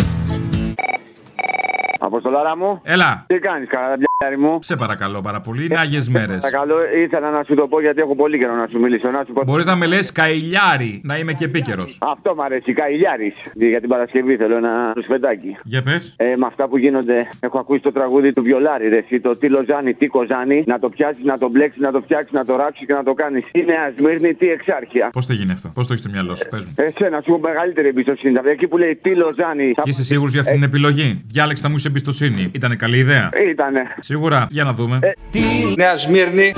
Αποστολάρα 2.00 2.56
μου. 2.56 2.80
Έλα. 2.84 3.24
Τι 3.28 3.40
κάνει, 3.40 3.66
καραδιάρι 3.66 4.08
μου. 4.39 4.59
Σε 4.63 4.77
παρακαλώ 4.77 5.21
πάρα 5.21 5.41
πολύ. 5.41 5.65
Είναι 5.65 5.79
άγιες 5.79 6.09
μέρες. 6.09 6.43
Παρακαλώ, 6.43 6.75
ήθελα 7.05 7.31
να 7.31 7.43
σου 7.45 7.55
το 7.55 7.67
πω 7.67 7.81
γιατί 7.81 8.01
έχω 8.01 8.17
πολύ 8.17 8.39
καιρό 8.39 8.55
να 8.55 8.67
σου 8.71 8.79
μιλήσω. 8.79 9.11
Να 9.11 9.23
σου 9.27 9.33
πω... 9.33 9.43
Μπορείς 9.45 9.67
να 9.67 9.77
με 9.77 9.87
λες 9.87 10.13
καηλιάρι, 10.13 11.01
να 11.05 11.19
είμαι 11.19 11.33
και 11.33 11.45
επίκαιρος. 11.45 11.99
Αυτό 12.01 12.35
μ' 12.35 12.41
αρέσει, 12.41 12.73
Καηλιάρη. 12.73 13.35
Για 13.55 13.81
την 13.81 13.89
Παρασκευή 13.89 14.37
θέλω 14.37 14.57
ένα 14.57 14.93
ρουσφετάκι. 14.95 15.57
Για 15.63 15.83
πες. 15.83 16.15
Ε, 16.17 16.37
με 16.37 16.47
αυτά 16.47 16.69
που 16.69 16.79
γίνονται, 16.79 17.29
έχω 17.41 17.59
ακούσει 17.59 17.81
το 17.81 17.93
τραγούδι 17.93 18.33
του 18.33 18.43
Βιολάρη. 18.43 18.89
Ρε, 18.89 18.97
εσύ, 18.97 19.21
το 19.21 19.37
τι 19.37 19.49
λοζάνι, 19.49 19.95
τι 19.95 20.07
κοζάνι, 20.07 20.65
να 20.67 20.79
το 20.79 20.89
πιάσεις, 20.89 21.25
να 21.25 21.39
το 21.39 21.49
μπλέξεις, 21.49 21.81
να 21.81 21.93
το 21.93 22.01
φτιάξεις, 22.01 22.33
να 22.33 22.45
το 22.45 22.57
ράξει 22.57 22.87
και 22.87 22.93
να 22.93 23.03
το 23.03 23.15
κάνεις. 23.15 23.45
Τι 23.53 23.65
Νέα 23.65 23.93
Σμύρνη, 23.99 24.35
τι 24.35 24.49
εξάρχεια. 24.49 25.11
Πώς 25.13 25.27
θα 25.27 25.35
γίνει 25.35 25.53
αυτό, 25.53 25.69
πώς 25.75 25.87
το 25.87 25.93
έχεις 25.93 26.05
στο 26.05 26.13
μυαλό 26.15 26.35
σου, 26.35 26.49
πες 26.49 26.65
μου. 26.65 26.75
Εσένα 26.77 27.21
σου 27.21 27.31
έχω 27.33 27.41
μεγαλύτερη 27.41 27.89
εμπιστοσύνη. 27.89 28.39
Εκεί 28.45 28.67
που 28.69 28.79
λέει 28.79 28.99
τι 29.03 29.15
λοζάνι. 29.15 29.75
Και 29.83 29.91
είσαι 29.91 30.05
σίγουρος 30.05 30.33
για 30.33 30.41
αυτή 30.41 30.53
την 30.53 30.63
επιλογή; 30.63 31.25
Διάλεξε 31.27 31.63
να 31.63 31.69
μου 31.69 31.75
είσαι 31.79 31.89
εμπιστοσύνη. 31.89 32.51
Ήταν 32.53 32.77
καλή 32.77 32.99
ιδέα; 32.99 33.31
Ήτανε. 33.51 33.83
Σίγουρα, 34.07 34.47
για 34.51 34.65
να 34.65 34.73
δούμε. 34.73 34.99
Τι 35.31 35.41
Νέα 35.77 35.97
Σμύρνη, 35.97 36.55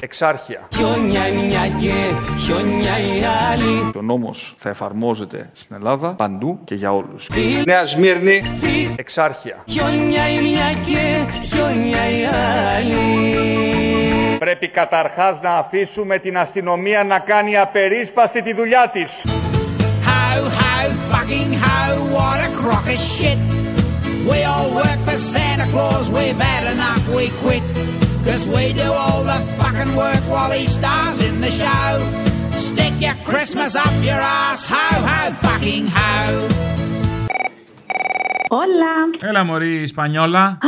εξάρχεια. 0.00 0.68
Χιόνια 0.74 1.20
μια 1.20 1.68
και 1.80 1.92
χιόνια 2.38 2.98
η 2.98 3.24
άλλη. 3.52 3.90
Ο 3.96 4.02
νόμος 4.02 4.54
θα 4.58 4.68
εφαρμόζεται 4.68 5.50
στην 5.52 5.76
Ελλάδα 5.76 6.14
παντού 6.14 6.58
και 6.64 6.74
για 6.74 6.94
όλους. 6.94 7.28
Νέα 7.66 7.84
Σμύρνη, 7.84 8.42
εξάρχεια. 8.96 9.64
Χιόνια 9.66 10.30
η 10.30 10.40
μια 10.40 10.72
και 10.72 11.24
χιόνια 11.44 12.10
η 12.10 12.24
άλλη. 12.76 14.38
Πρέπει 14.38 14.68
καταρχάς 14.68 15.40
να 15.40 15.50
αφήσουμε 15.50 16.18
την 16.18 16.38
αστυνομία 16.38 17.04
να 17.04 17.18
κάνει 17.18 17.56
απερίσπαστη 17.56 18.42
τη 18.42 18.54
δουλειά 18.54 18.90
της. 18.92 19.22
Ho 20.08 20.48
ho 20.58 20.74
fucking 21.10 21.52
ho 21.62 21.78
what 22.14 22.38
a 22.48 22.50
crock 22.60 22.86
of 22.94 23.00
shit 23.14 23.65
We 24.32 24.38
all 24.52 24.68
work 24.82 24.98
for 25.08 25.18
Santa 25.32 25.66
Claus 25.72 26.04
We've 26.18 26.40
had 26.50 26.64
enough 26.74 27.02
we 27.16 27.24
quit 27.42 27.64
Cause 28.26 28.44
we 28.56 28.64
do 28.82 28.88
all 29.02 29.20
the 29.32 29.40
fucking 29.58 29.92
work 30.02 30.22
While 30.34 30.52
he 30.58 30.64
stars 30.78 31.18
in 31.28 31.36
the 31.46 31.52
show 31.62 31.88
Stick 32.68 32.94
your 33.06 33.16
Christmas 33.30 33.72
up 33.84 33.94
your 34.08 34.20
ass 34.42 34.60
Ho 34.74 34.86
ho 35.10 35.20
fucking 35.44 35.86
ho 35.96 36.12
Όλα. 38.48 38.94
Έλα, 39.20 39.44
Μωρή, 39.44 39.74
Ισπανιόλα. 39.74 40.58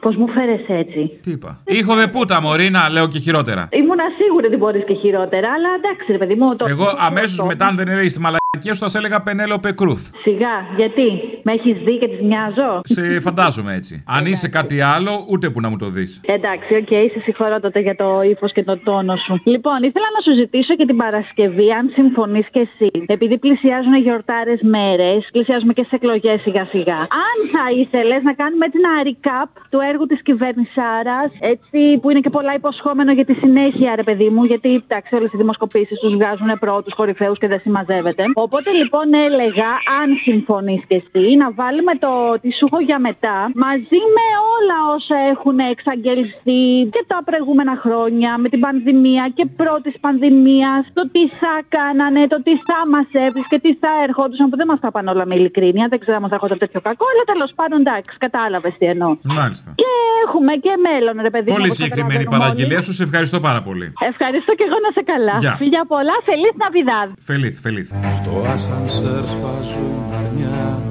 Πώς 0.00 0.16
μου 0.16 0.28
φέρεσαι 0.28 0.72
έτσι. 0.72 1.18
Τι 1.22 1.30
είπα. 1.30 1.60
Ήχο 1.64 1.94
δε 1.94 2.06
πούτα, 2.06 2.40
Μωρή, 2.40 2.70
να 2.70 2.88
λέω 2.88 3.08
και 3.08 3.18
χειρότερα. 3.18 3.68
Ήμουνα 3.72 4.04
σίγουρη 4.18 4.46
ότι 4.46 4.56
μπορείς 4.56 4.84
και 4.84 4.94
χειρότερα, 4.94 5.48
αλλά 5.52 5.68
εντάξει, 5.78 6.12
ρε 6.12 6.18
παιδί 6.18 6.34
μου. 6.34 6.56
Το... 6.56 6.66
Εγώ 6.68 6.94
αμέσως 6.98 7.46
μετά, 7.46 7.66
αν 7.66 7.76
δεν 7.76 7.88
έλεγες 7.88 8.08
τη 8.08 8.20
μαλακία 8.58 8.74
σου, 8.74 8.80
θα 8.80 8.88
σε 8.88 8.98
έλεγα 8.98 9.22
Πενέλοπε 9.22 9.72
Κρούθ. 9.72 10.10
Σιγά, 10.22 10.56
γιατί; 10.76 11.08
Με 11.42 11.52
έχεις 11.52 11.76
δει 11.84 11.98
και 11.98 12.08
τη 12.08 12.24
μοιάζω; 12.24 12.80
Σε 12.82 13.20
φαντάζομαι 13.20 13.74
έτσι. 13.74 14.04
Αν 14.06 14.26
είσαι 14.26 14.48
κάτι 14.48 14.80
άλλο, 14.80 15.26
ούτε 15.28 15.50
που 15.50 15.60
να 15.60 15.68
μου 15.68 15.76
το 15.76 15.88
πεις. 15.88 16.20
Εντάξει, 16.26 16.74
ok, 16.74 16.86
okay, 16.90 17.06
σε 17.12 17.20
συγχωρώ 17.20 17.60
τότε 17.60 17.80
για 17.80 17.96
το 17.96 18.22
ύφος 18.22 18.52
και 18.52 18.62
τον 18.62 18.80
τόνο 18.84 19.16
σου. 19.16 19.40
Λοιπόν, 19.44 19.78
ήθελα 19.82 20.08
να 20.16 20.20
σου 20.24 20.38
ζητήσω 20.40 20.74
και 20.76 20.84
την 20.84 20.96
Παρασκευή, 20.96 21.72
αν 21.72 21.90
συμφωνείς 21.94 22.46
και 22.50 22.60
εσύ. 22.66 22.90
Επειδή 23.06 23.38
πλησιάζουν 23.38 23.94
γιορτάρες 23.94 24.60
μέρες, 24.62 25.28
πλησιάζουμε 25.32 25.72
και 25.72 25.82
στις 25.86 25.96
εκλογές 25.96 26.40
σιγά-σιγά. 26.40 26.98
Αν 27.26 27.36
θα 27.54 27.64
ήθελες 27.82 28.22
να 28.22 28.32
κάνουμε 28.32 28.64
έτσι 28.66 28.78
ένα 28.82 28.94
recap 29.08 29.48
του 29.70 29.78
έργου 29.90 30.06
της 30.06 30.22
κυβερνησάρας, 30.22 31.18
έτσι 31.40 31.98
που 32.00 32.10
είναι 32.10 32.20
και 32.20 32.30
πολλά 32.30 32.54
υποσχόμενο 32.54 33.12
για 33.12 33.24
τη 33.24 33.34
συνέχεια, 33.34 33.94
ρε 33.96 34.02
παιδί 34.02 34.28
μου, 34.28 34.44
γιατί 34.44 34.70
εντάξει, 34.74 35.14
όλες 35.14 35.32
οι 35.32 35.36
δημοσκοπήσεις 35.36 35.98
τους 35.98 36.12
βγάζουν 36.14 36.50
πρώτους 36.58 36.94
κορυφαίους 36.94 37.38
και 37.38 37.48
δεν 37.48 37.60
συμμαζεύεται. 37.60 38.24
Οπότε 38.44 38.70
λοιπόν 38.80 39.06
έλεγα, 39.26 39.70
αν 40.00 40.08
συμφωνεί 40.26 40.76
και 40.88 40.96
εσύ, 41.02 41.24
να 41.42 41.48
βάλουμε 41.60 41.92
το 42.04 42.12
τι 42.42 42.50
σου 42.56 42.64
έχω 42.68 42.80
για 42.88 42.98
μετά 43.08 43.36
μαζί 43.66 44.00
με 44.16 44.26
όλα 44.54 44.78
όσα 44.96 45.16
έχουν 45.32 45.58
εξαγγελθεί 45.74 46.62
και 46.94 47.02
τα 47.12 47.18
προηγούμενα 47.28 47.74
χρόνια 47.84 48.30
με 48.42 48.48
την 48.52 48.60
πανδημία 48.66 49.24
και 49.36 49.44
πρώτης 49.60 49.94
πανδημίας, 50.04 50.82
το 50.98 51.02
τι 51.14 51.22
θα 51.40 51.54
κάνανε, 51.76 52.22
το 52.32 52.38
τι 52.46 52.54
θα 52.68 52.78
μας 52.94 53.08
έβρισκε, 53.26 53.56
τι 53.64 53.72
θα 53.82 53.90
ερχόντουσαν, 54.06 54.46
που 54.50 54.56
δεν 54.60 54.68
μας 54.70 54.80
τα 54.84 54.90
πάνε 54.94 55.10
όλα 55.14 55.26
με 55.30 55.34
ειλικρίνεια, 55.38 55.86
δεν 55.92 55.98
ξέρω 56.02 56.16
αν 56.18 56.22
μα 56.26 56.30
έρχονταν 56.36 56.58
τέτοιο 56.64 56.80
κακό, 56.88 57.04
αλλά 57.12 57.24
τέλος 57.32 57.50
πάντων 57.58 57.78
εντάξει, 57.84 58.14
κατάλαβες 58.24 58.74
τι 58.78 58.86
εννοώ. 58.94 59.10
Μάλιστα. 59.22 59.68
Και 59.80 59.90
έχουμε 60.24 60.52
και 60.64 60.72
μέλλον, 60.86 61.14
ρε 61.26 61.30
παιδί 61.34 61.48
μου. 61.48 61.56
Πολύ 61.56 61.70
όπως 61.70 61.76
συγκεκριμένη 61.76 62.24
καταλαβαίνουμε 62.24 62.38
παραγγελία 62.44 62.80
όλοι. 62.80 62.86
σου, 62.86 62.92
σε 62.98 63.02
ευχαριστώ 63.08 63.38
πάρα 63.48 63.60
πολύ. 63.68 63.86
Ευχαριστώ 64.12 64.50
και 64.58 64.64
εγώ 64.68 64.78
να 64.86 64.90
σε 64.96 65.02
καλά. 65.12 65.36
Γεια. 65.44 65.54
Φιλιά 65.60 65.82
πολλά, 65.92 66.14
φελή 66.28 66.50
Ναβιδάδ. 66.62 67.08
Φελίθ, 67.30 67.56
φελίθ. 67.66 67.88
Στο 68.28 68.50
ασανσέρ 68.50 69.28
σπάζουν 69.28 70.04
αρνιά 70.18 70.82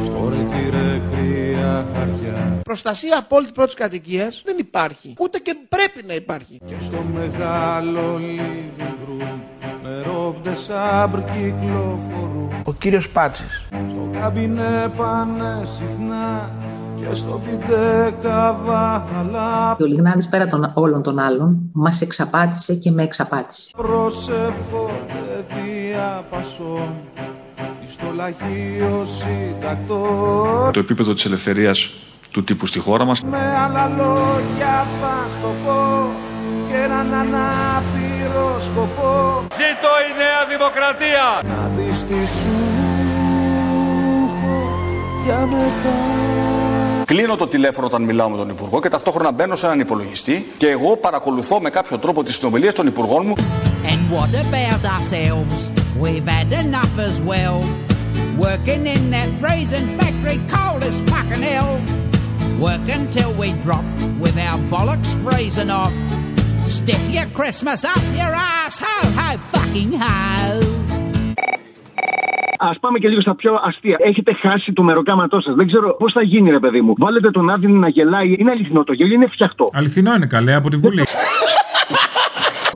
Στο 0.00 0.28
ρετήρε 0.28 1.00
κρύα 1.10 1.86
χαριά 1.94 2.60
Προστασία 2.62 3.18
απόλυτη 3.18 3.52
πρώτης 3.52 3.74
κατοικίας 3.74 4.42
δεν 4.44 4.56
υπάρχει. 4.58 5.14
Ούτε 5.18 5.38
και 5.38 5.56
πρέπει 5.68 6.04
να 6.06 6.14
υπάρχει. 6.14 6.60
Και 6.66 6.74
στο 6.80 7.04
μεγάλο 7.14 8.16
living 8.16 9.08
room 9.08 9.38
Με 9.82 10.02
ρόμπτε 10.06 10.54
σάμπρ 10.54 11.18
κυκλοφορούν 11.18 12.50
Ο 12.64 12.72
κύριος 12.72 13.10
Πάτσης. 13.10 13.64
Στο 13.86 14.10
καμπινέ 14.20 14.92
πάνε 14.96 15.62
συχνά 15.64 16.50
Και 16.96 17.14
στο 17.14 17.40
πιτέ 17.44 18.14
καβάλα 18.22 19.76
Ο 19.80 19.84
Λιγνάδης 19.84 20.28
πέρα 20.28 20.46
των 20.46 20.72
όλων 20.74 21.02
των 21.02 21.18
άλλων 21.18 21.70
μας 21.72 22.00
εξαπάτησε 22.00 22.74
και 22.74 22.90
με 22.90 23.02
εξαπάτησε. 23.02 23.70
Προσεύχονται 23.76 25.44
διαπασών 25.94 26.96
στο 27.86 28.06
λαχείο 28.14 29.06
συντακτό 29.18 30.70
Το 30.72 30.78
επίπεδο 30.78 31.12
της 31.12 31.24
ελευθερίας 31.24 31.90
του 32.30 32.44
τύπου 32.44 32.66
στη 32.66 32.78
χώρα 32.78 33.04
μας. 33.04 33.22
Με 33.22 33.56
άλλα 33.64 33.88
λόγια 33.88 34.86
θα 35.00 35.26
στο 35.30 35.48
πω 35.64 36.10
και 36.68 36.74
έναν 36.74 37.14
ανάπηρο 37.14 38.56
σκοπό 38.58 39.42
Ζήτω 39.54 39.90
η 40.08 40.10
Νέα 40.16 40.42
Δημοκρατία! 40.48 41.26
Να 41.42 41.70
δεις 41.76 42.04
τι 42.04 42.14
σου 42.14 42.54
έχω 44.24 44.78
για 45.24 45.38
μετά 45.46 46.24
Κλείνω 47.04 47.36
το 47.36 47.46
τηλέφωνο 47.46 47.86
όταν 47.86 48.02
μιλάω 48.02 48.28
με 48.28 48.36
τον 48.36 48.48
Υπουργό 48.48 48.80
και 48.80 48.88
ταυτόχρονα 48.88 49.32
μπαίνω 49.32 49.56
σε 49.56 49.66
έναν 49.66 49.80
υπολογιστή 49.80 50.46
και 50.56 50.68
εγώ 50.68 50.96
παρακολουθώ 50.96 51.60
με 51.60 51.70
κάποιο 51.70 51.98
τρόπο 51.98 52.22
τις 52.22 52.34
συνομιλίες 52.36 52.74
των 52.74 52.86
Υπουργών 52.86 53.26
μου. 53.26 53.34
And 53.86 54.16
what 54.16 54.30
about 54.44 54.84
ourselves? 54.84 55.83
We've 56.02 56.26
had 56.36 56.52
enough 56.52 56.98
as 56.98 57.20
well. 57.20 57.58
Working 58.36 58.86
in 58.94 59.10
that 59.14 59.28
freezing 59.40 59.88
factory 59.98 60.38
cold 60.54 60.82
as 60.82 60.96
fucking 61.10 61.42
hell. 61.50 61.72
Work 62.60 62.86
until 62.98 63.30
we 63.40 63.48
drop 63.64 63.84
with 64.18 64.36
our 64.48 64.58
bollocks 64.72 65.12
freezing 65.24 65.70
off. 65.70 65.94
Stick 66.66 67.02
your 67.16 67.28
Christmas 67.38 67.84
up 67.84 68.04
your 68.20 68.32
ass, 68.56 68.74
ho 68.78 68.96
ho 69.18 69.28
fucking 69.52 69.92
ho. 70.02 70.84
Α 72.58 72.78
πάμε 72.80 72.98
και 72.98 73.08
λίγο 73.08 73.20
στα 73.20 73.34
πιο 73.34 73.52
αστεία. 73.64 73.96
Έχετε 74.00 74.32
χάσει 74.34 74.72
το 74.72 74.82
μεροκάματό 74.82 75.40
σας. 75.40 75.54
Δεν 75.54 75.66
ξέρω 75.66 75.96
πώς 75.96 76.12
θα 76.12 76.22
γίνει, 76.22 76.50
ρε 76.50 76.58
παιδί 76.58 76.80
μου. 76.80 76.94
Βάλετε 76.98 77.30
τον 77.30 77.50
Άδη 77.50 77.66
να 77.66 77.88
γελάει. 77.88 78.34
Είναι 78.38 78.50
αληθινό 78.50 78.84
το 78.84 78.92
γέλιο, 78.92 79.14
είναι 79.14 79.26
φτιαχτό. 79.26 79.64
Αληθινό 79.72 80.14
είναι 80.14 80.26
καλέ 80.26 80.54
από 80.54 80.68
τη 80.70 80.76
Βουλή. 80.76 81.02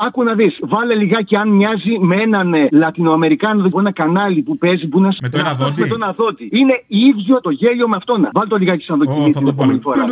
Άκου 0.01 0.23
να 0.23 0.35
δεις, 0.35 0.59
βάλε 0.61 0.95
λιγάκι 0.95 1.37
αν 1.37 1.49
μοιάζει 1.49 1.99
με 2.01 2.17
έναν 2.17 2.55
ε, 2.55 2.69
Λατινοαμερικάνο 2.73 3.71
ένα 3.79 3.93
κανάλι 3.93 4.43
που 4.43 4.59
παίζει 4.59 4.87
που 4.87 4.99
είναι 4.99 5.09
Με 5.23 5.29
το 5.29 5.39
ένα 5.39 5.55
δόντι. 5.55 5.81
Με 5.81 5.87
το 5.87 5.95
ένα 5.95 6.13
δόντι. 6.13 6.49
Είναι 6.53 6.83
ίδιο 6.87 7.41
το 7.41 7.51
γέλιο 7.51 7.89
με 7.89 7.97
αυτόν. 7.97 8.29
Βάλτε 8.33 8.49
το 8.49 8.57
λιγάκι 8.57 8.85
σαν 8.85 8.99
δοκιμή 8.99 9.29
Ω, 9.29 9.33
θα 9.33 9.39
την 9.41 9.45
το 9.49 9.55
βάλω. 9.55 9.73
επόμενη 9.73 9.81
φορά. 9.81 10.05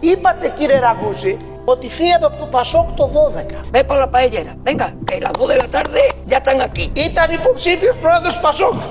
Είπατε 0.00 0.54
κύριε 0.58 0.78
Ραγκούση 0.78 1.36
ότι 1.64 1.88
φύγατε 1.88 2.26
από 2.26 2.36
το 2.36 2.46
Πασόκ 2.50 2.88
το 2.96 3.04
12. 3.04 3.72
Ve 3.72 3.84
por 3.88 3.96
la 4.02 4.08
paellera. 4.14 4.52
Venga, 4.68 4.86
que 5.06 5.14
a 5.14 5.20
las 5.26 5.32
2 5.32 5.48
de 5.52 5.56
la 5.62 5.68
tarde 5.76 6.00
ya 6.30 6.38
están 6.42 6.60
aquí. 6.68 6.84
Ήταν 7.10 7.30
υποψήφιος 7.30 7.96
πρόεδρος 7.96 8.34
του 8.34 8.40
Πασόκ. 8.42 8.74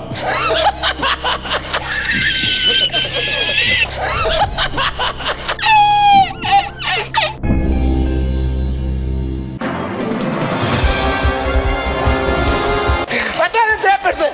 Πατά 13.38 13.62
δεν 13.70 13.80
τρέπεστε. 13.82 14.28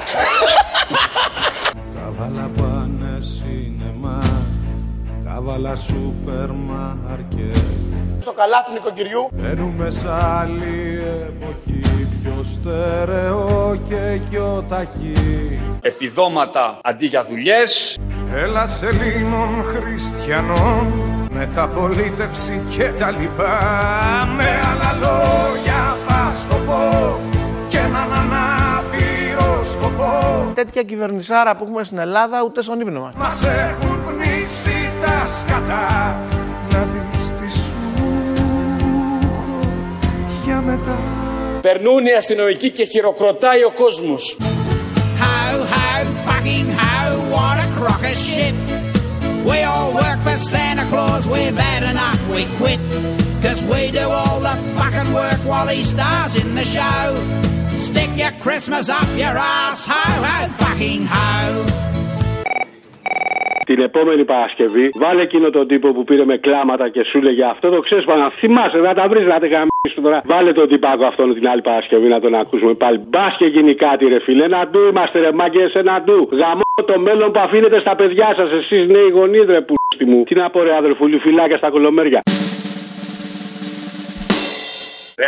Κάβαλα 1.95 2.49
πάνε 2.58 3.18
σινεμά 3.20 4.20
Κάβαλα 5.24 5.76
σούπερ 5.76 6.49
μάρκετ 6.49 7.58
Στο 8.22 8.34
καλά 8.34 8.64
του 8.66 8.74
νοικοκυριού. 8.74 9.30
Μπαίνουμε 9.34 9.89
σ' 9.89 10.05
άλλη 10.39 11.01
εποχή 11.28 12.08
Πιο 12.24 12.43
στερεό 12.43 13.80
και 13.88 14.20
πιο 14.30 14.66
ταχύ 14.70 15.60
Επιδόματα 15.82 16.80
αντί 16.84 17.05
για 17.05 17.26
δουλειές. 17.26 17.97
Έλα 18.34 18.68
Ελλήνων 18.84 19.64
χριστιανών 19.64 21.16
Μεταπολίτευση 21.38 22.61
και 22.69 22.83
τα 22.99 23.11
λοιπά 23.11 23.59
Με 24.38 24.43
άλλα 24.43 24.93
λόγια 24.99 25.97
θα 26.07 26.31
στο 26.35 26.55
πω 26.65 27.19
Και 27.67 27.77
έναν 27.77 28.13
ανάπηρο 28.13 29.63
σκοπό 29.63 30.51
Τέτοια 30.53 30.83
κυβερνησάρα 30.83 31.55
που 31.55 31.63
έχουμε 31.63 31.83
στην 31.83 31.97
Ελλάδα 31.97 32.43
ούτε 32.45 32.61
στον 32.61 32.79
ύπνο 32.79 32.99
μας. 32.99 33.13
Μας 33.17 33.43
έχουν 33.43 33.99
πνίξει 34.05 34.91
τα 35.01 35.25
σκατά 35.25 36.17
Να 36.71 36.79
δεις 36.79 37.31
τι 37.39 37.51
σου 37.53 37.71
έχω 39.23 39.59
για 40.45 40.61
μετά 40.65 40.97
Περνούν 41.61 42.05
οι 42.05 42.13
αστυνομικοί 42.13 42.71
και 42.71 42.83
χειροκροτάει 42.83 43.63
ο 43.63 43.71
κόσμος. 43.71 44.38
Ho 45.21 45.57
ho 45.73 45.88
fucking 46.25 46.69
ho, 46.79 46.95
what 47.33 47.57
a 47.65 47.67
crock 47.77 48.03
of 48.11 48.17
shit. 48.25 48.76
We 49.48 49.64
all 49.64 49.93
work 49.93 50.20
for 50.24 50.36
Santa 50.36 50.84
Claus, 50.89 51.26
we've 51.26 51.56
had 51.56 51.84
enough, 51.84 52.20
we 52.30 52.43
quit. 52.58 52.80
Cause 53.41 53.64
we 53.64 53.91
do 53.91 54.02
all 54.02 54.41
the 54.41 54.56
fucking 54.76 55.14
work 55.14 55.39
while 55.45 55.68
he 55.68 55.86
stars 55.86 56.36
in 56.36 56.54
the 56.54 56.66
show. 56.66 57.78
Stick 57.78 58.10
your 58.18 58.32
Christmas 58.41 58.89
up 58.89 59.08
your 59.16 59.38
ass, 59.38 59.86
ho 59.86 59.93
ho 59.95 60.50
fucking 60.54 61.06
ho. 61.06 61.97
Την 63.70 63.80
επόμενη 63.82 64.24
Παρασκευή, 64.26 64.89
βάλε 64.95 65.22
εκείνο 65.22 65.49
τον 65.49 65.68
τύπο 65.68 65.88
που 65.93 66.03
πήρε 66.03 66.26
με 66.26 66.38
κλάματα 66.38 66.89
και 66.89 67.03
σου 67.03 67.22
λέγε 67.22 67.43
αυτό 67.43 67.70
το 67.70 67.80
ξέσπανα. 67.80 68.30
Θυμάσαι, 68.39 68.78
να 68.78 68.93
τα 68.93 69.07
βρεις 69.07 69.26
να 69.26 69.39
τα 69.39 69.47
γαμίσει 69.47 70.01
τώρα. 70.01 70.22
Βάλε 70.26 70.51
τον 70.53 70.68
τυπάκο 70.68 71.05
αυτόν 71.05 71.34
την 71.34 71.47
άλλη 71.47 71.61
Παρασκευή 71.61 72.07
να 72.07 72.20
τον 72.20 72.36
ακούσουμε 72.36 72.74
πάλι. 72.74 72.97
Μπας 72.97 73.36
και 73.38 73.45
γίνει 73.45 73.76
κάτι, 73.76 74.05
ρε 74.05 74.20
φίλε. 74.20 74.43
Ένα 74.43 74.68
ντου 74.68 74.88
είμαστε, 74.89 75.20
ρε 75.20 75.32
μάγκε, 75.32 75.72
ένα 75.74 76.01
ντου. 76.01 76.30
Γαμώ 76.32 76.61
το 76.86 76.99
μέλλον 76.99 77.32
που 77.32 77.39
αφήνετε 77.39 77.80
στα 77.80 77.95
παιδιά 77.95 78.34
σας, 78.36 78.51
εσείς 78.51 78.88
νέοι 78.88 79.09
γονείς, 79.09 79.45
ρε 79.45 79.61
που 79.61 79.74
μου. 80.05 80.24
Τι 80.24 80.36
να 80.36 80.49
πω, 80.49 80.63
ρε 80.63 80.76
αδερφούλη, 80.76 81.18
φυλάκια 81.18 81.57
στα 81.57 81.70
κολομέρια. 81.70 82.22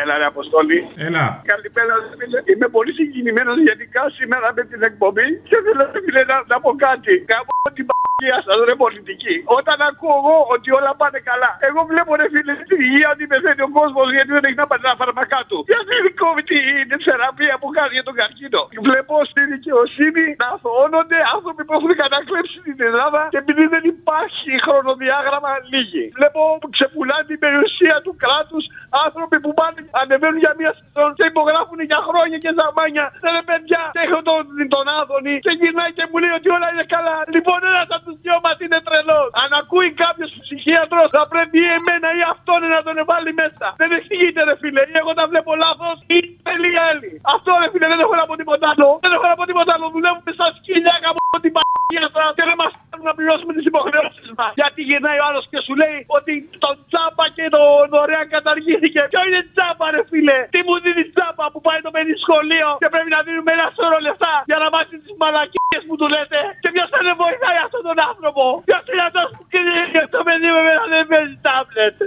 Έλα, 0.02 0.18
ρε 0.18 0.26
Αποστόλη. 0.34 0.88
Έλα. 1.08 1.26
Καλημέρα, 1.52 1.94
ρε 2.02 2.10
φίλε. 2.20 2.40
Είμαι 2.52 2.68
πολύ 2.68 2.92
συγκινημένος 2.94 3.58
γενικά 3.68 4.04
σήμερα 4.18 4.48
με 4.56 4.64
την 4.72 4.82
εκπομπή 4.90 5.28
και 5.50 5.58
θέλω 5.66 5.84
ρε 5.94 6.00
φίλε, 6.06 6.24
να, 6.32 6.38
να 6.52 6.58
πω 6.64 6.72
κάτι. 6.88 7.14
Κάπου 7.32 7.54
την 7.78 7.86
παγία 8.20 8.40
σας, 8.46 8.58
ρε 8.70 8.76
πολιτική. 8.84 9.36
Όταν 9.58 9.78
ακούω 9.90 10.16
εγώ 10.22 10.38
ότι 10.56 10.68
όλα 10.78 10.92
πάνε 11.02 11.20
καλά, 11.30 11.52
εγώ 11.68 11.82
βλέπω 11.92 12.12
ρε 12.20 12.28
φίλε 12.34 12.54
στην 12.64 12.80
υγεία 12.86 13.10
ότι 13.16 13.24
πεθαίνει 13.32 13.64
ο 13.68 13.72
κόσμος 13.78 14.08
γιατί 14.16 14.32
δεν 14.36 14.44
έχει 14.48 14.60
να 14.64 14.68
πάρει 14.70 14.84
τα 14.90 14.94
φάρμακά 15.00 15.42
του. 15.50 15.58
Γιατί 15.72 15.94
δεν 16.06 16.14
κόβει 16.22 16.44
την 16.92 17.00
θεραπεία 17.08 17.56
που 17.62 17.68
κάνει 17.78 17.94
για 17.98 18.06
τον 18.10 18.16
καρκίνο. 18.20 18.62
Βλέπω 18.88 19.16
στη 19.32 19.42
δικαιοσύνη 19.54 20.26
να 20.42 20.48
αθωώνονται 20.56 21.20
άνθρωποι 21.36 21.62
που 21.66 21.74
έχουν 21.78 21.92
κατακλέψει 22.04 22.58
την 22.68 22.78
Ελλάδα 22.90 23.22
και 23.34 23.40
επειδή 23.44 23.64
δεν 23.74 23.84
υπάρχει 23.96 24.52
χρονοδιάγραμμα 24.66 25.52
λίγοι. 25.72 26.06
Βλέπω 26.18 26.42
που 26.62 26.68
ξεπουλάνε 26.76 27.26
την 27.32 27.40
περιουσία 27.46 27.96
του 28.06 28.14
κράτους 28.24 28.64
άνθρωποι 29.06 29.38
που 29.44 29.52
πάνε, 29.60 29.80
ανεβαίνουν 30.02 30.40
για 30.46 30.54
μία 30.60 30.72
σεζόν 30.80 31.10
και 31.18 31.26
υπογράφουν 31.34 31.80
για 31.92 32.00
χρόνια 32.08 32.38
και 32.44 32.52
ζαμάνια. 32.58 33.06
Δεν 33.24 33.32
ρε 33.38 33.44
παιδιά, 33.50 33.82
και 33.96 34.02
έχω 34.06 34.20
τον, 34.30 34.44
τον 34.76 34.86
Άδωνη 35.00 35.36
και 35.46 35.52
γυρνάει 35.60 35.92
και 35.98 36.06
μου 36.10 36.18
λέει 36.24 36.34
ότι 36.40 36.50
όλα 36.56 36.68
είναι 36.74 36.86
καλά. 36.96 37.18
Λοιπόν, 37.36 37.60
ένα 37.70 37.82
από 37.98 38.09
του 38.30 38.36
δυο 38.36 38.40
μα 38.48 38.54
είναι 38.64 38.80
τρελός. 38.88 39.30
Αν 39.42 39.50
ακούει 39.62 39.90
κάποιος 40.04 40.30
ψυχίατρος, 40.46 41.08
θα 41.16 41.24
πρέπει 41.32 41.58
ή 41.66 41.70
εμένα 41.78 42.08
ή 42.20 42.22
αυτόν 42.34 42.62
να 42.76 42.82
τον 42.88 42.98
βάλει 43.10 43.32
μέσα. 43.42 43.68
Δεν 43.82 43.90
εξηγείται, 43.98 44.42
ρε 44.48 44.56
φίλε. 44.62 44.82
Ή 44.92 44.96
εγώ 45.02 45.12
τα 45.20 45.26
βλέπω 45.32 45.52
λάθος 45.64 45.98
ή 46.16 46.18
τελεία 46.48 46.84
άλλη. 46.92 47.12
Αυτό 47.36 47.50
ρε 47.62 47.68
φίλε, 47.72 47.88
δεν 47.94 48.00
έχω 48.06 48.16
να 48.22 48.26
πω 48.30 48.34
τίποτα 48.42 48.66
άλλο. 48.72 48.88
Δεν 49.04 49.12
έχω 49.16 49.28
να 49.32 49.36
πω 49.40 49.46
τίποτα 49.50 49.72
άλλο. 49.76 49.86
Δουλεύουμε 49.96 50.32
σαν 50.40 50.50
σκύλια 50.58 50.94
από 51.12 51.38
την 51.44 51.52
παγία 51.56 52.08
σα 52.16 52.24
και 52.38 52.46
δεν 52.50 52.58
μας 52.62 52.72
κάνουν 52.90 53.06
να 53.10 53.16
πληρώσουμε 53.18 53.52
τις 53.58 53.66
υποχρεώσεις 53.72 54.30
μας. 54.40 54.52
Γιατί 54.60 54.80
γυρνάει 54.90 55.20
ο 55.22 55.26
άλλος 55.30 55.44
και 55.52 55.60
σου 55.66 55.74
λέει 55.82 55.98
ότι 56.18 56.34
το 56.64 56.70
τσάπα 56.90 57.26
και 57.38 57.46
το 57.56 57.62
δωρεάν 57.92 58.28
καταργήθηκε. 58.36 59.02
Ποιο 59.14 59.22
είναι 59.28 59.42
τσάπα, 59.54 59.86
ρε 59.94 60.02
φίλε; 60.10 60.38
Τι 60.54 60.60
μου 60.68 60.76
δίνεις 60.84 61.08
τσάπα 61.16 61.46
που 61.54 61.60
πάει 61.68 61.80
το 61.88 61.92
παιδί 61.96 62.16
σχολείο 62.24 62.70
και 62.82 62.90
πρέπει 62.94 63.12
να 63.16 63.20
δίνουμε 63.26 63.52
ένα 63.58 63.68
σώρο 63.78 63.98
λεφτά 64.08 64.34
για 64.50 64.58
να 64.64 64.68
μάθει 64.74 64.89
τις 65.10 65.20
μαλακίες 65.24 65.82
που 65.88 65.96
του 66.00 66.08
λέτε. 66.14 66.40
Και 66.62 66.70
ποιος 66.74 66.88
θα 66.94 67.00
δεν 67.08 67.16
βοηθάει 67.24 67.60
αυτόν 67.66 67.84
τον 67.90 67.98
άνθρωπο. 68.10 68.44
Ποιος 68.70 68.84
είναι 68.92 69.06
αυτός 69.10 69.28
που 69.36 69.44
κρίνει 69.52 70.04
το 70.16 70.20
παιδί 70.26 70.50
με 70.56 70.62
μένα 70.68 70.84
δεν 70.94 71.04
παίζει 71.12 71.38
τάμπλετ. 71.46 71.98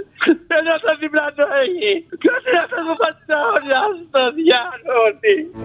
Ενώ 0.57 0.73
το 0.83 0.91
δίπλα 1.01 1.25
το 1.39 1.45
έχει. 1.63 1.91
Ποιος 2.23 2.41
είναι 2.47 2.61
αυτός 2.65 2.81
που 2.87 2.95
θα 3.01 3.09
την 3.17 3.31
αγωνιά 3.39 3.83
στο 4.07 4.21
διάλογο. 4.39 5.03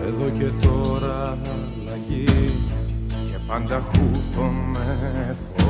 Εδώ 0.09 0.27
και 0.39 0.49
τώρα 0.67 1.17
αλλαγή 1.53 2.29
και 3.29 3.39
πάντα 3.49 3.79
χούτο 3.89 4.45
με 4.73 4.87
φως 5.47 5.69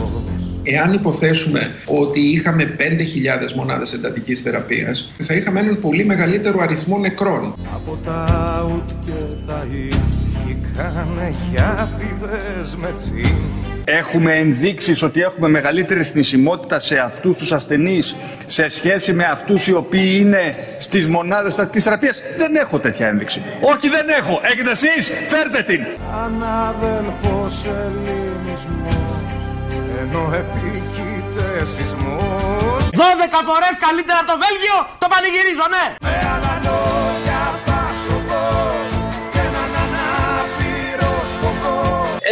Εάν 0.70 0.92
υποθέσουμε 0.92 1.60
ότι 1.86 2.20
είχαμε 2.20 2.76
5.000 2.78 3.52
μονάδες 3.54 3.92
εντατικής 3.92 4.42
θεραπείας, 4.42 5.12
θα 5.18 5.34
είχαμε 5.34 5.60
έναν 5.60 5.80
πολύ 5.80 6.04
μεγαλύτερο 6.04 6.60
αριθμό 6.60 6.98
νεκρών. 6.98 7.54
Από 7.74 7.98
τα 8.04 8.70
ουτ 8.74 8.90
και 9.06 9.12
τα 9.46 9.66
ι 9.72 10.17
βγήκανε 10.78 11.34
γιάπηδες 11.50 12.76
με 12.76 12.92
τσιν 12.96 13.36
Έχουμε 13.84 14.32
ενδείξεις 14.32 15.02
ότι 15.02 15.20
έχουμε 15.20 15.48
μεγαλύτερη 15.48 16.04
θνησιμότητα 16.04 16.78
σε 16.78 16.98
αυτούς 16.98 17.36
τους 17.36 17.52
ασθενείς 17.52 18.16
σε 18.46 18.68
σχέση 18.68 19.12
με 19.12 19.24
αυτούς 19.24 19.66
οι 19.66 19.72
οποίοι 19.72 20.16
είναι 20.20 20.54
στις 20.78 21.08
μονάδες 21.08 21.52
στατικής 21.52 21.84
θεραπείας. 21.84 22.22
Δεν 22.36 22.56
έχω 22.56 22.78
τέτοια 22.78 23.06
ένδειξη. 23.08 23.42
Όχι 23.60 23.88
δεν 23.88 24.08
έχω. 24.08 24.40
Έχετε 24.42 24.70
εσείς. 24.70 25.12
Φέρτε 25.28 25.62
την. 25.62 25.86
Ανάδελφος 26.24 27.64
ελληνισμός 27.64 29.08
ενώ 30.00 30.32
επίκειται 30.40 31.64
σεισμός 31.64 32.82
12 32.92 33.40
φορές 33.48 33.74
καλύτερα 33.86 34.18
από 34.22 34.30
το 34.32 34.38
Βέλγιο, 34.44 34.76
το 35.02 35.06
πανηγυρίζω, 35.12 35.66
ναι. 35.74 35.84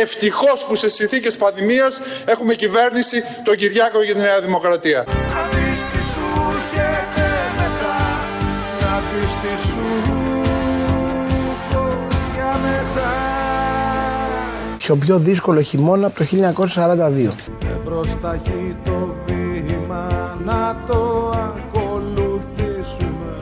Ευτυχώς 0.02 0.64
που 0.64 0.74
σε 0.74 0.88
συνθήκες 0.88 1.36
πανδημίας 1.36 2.00
έχουμε 2.24 2.54
κυβέρνηση 2.54 3.22
τον 3.44 3.56
Κυριάκο 3.56 4.02
για 4.02 4.14
τη 4.14 4.20
Νέα 4.20 4.40
Δημοκρατία. 4.40 5.04
Να 5.06 5.12
δεις 5.52 5.84
τι 5.84 6.02
σου 6.12 6.20
έρχεται 6.76 7.26
μετά 7.60 7.96
Να 8.80 9.00
δεις 9.10 9.32
τι 9.32 9.68
σου 9.68 9.86
έχω 11.72 12.06
για 12.34 12.58
μετά 12.62 13.12
Πιο 14.78 14.96
πιο 14.96 15.18
δύσκολο 15.18 15.60
χειμώνα 15.60 16.06
από 16.06 16.18
το 16.18 16.24
1942. 16.24 17.32
Και 17.58 17.66
μπροστά 17.84 18.34
έχει 18.34 18.76
το 18.84 19.14
βήμα 19.26 20.36
να 20.44 20.84
το 20.86 21.32
ακολουθήσουμε 21.56 23.38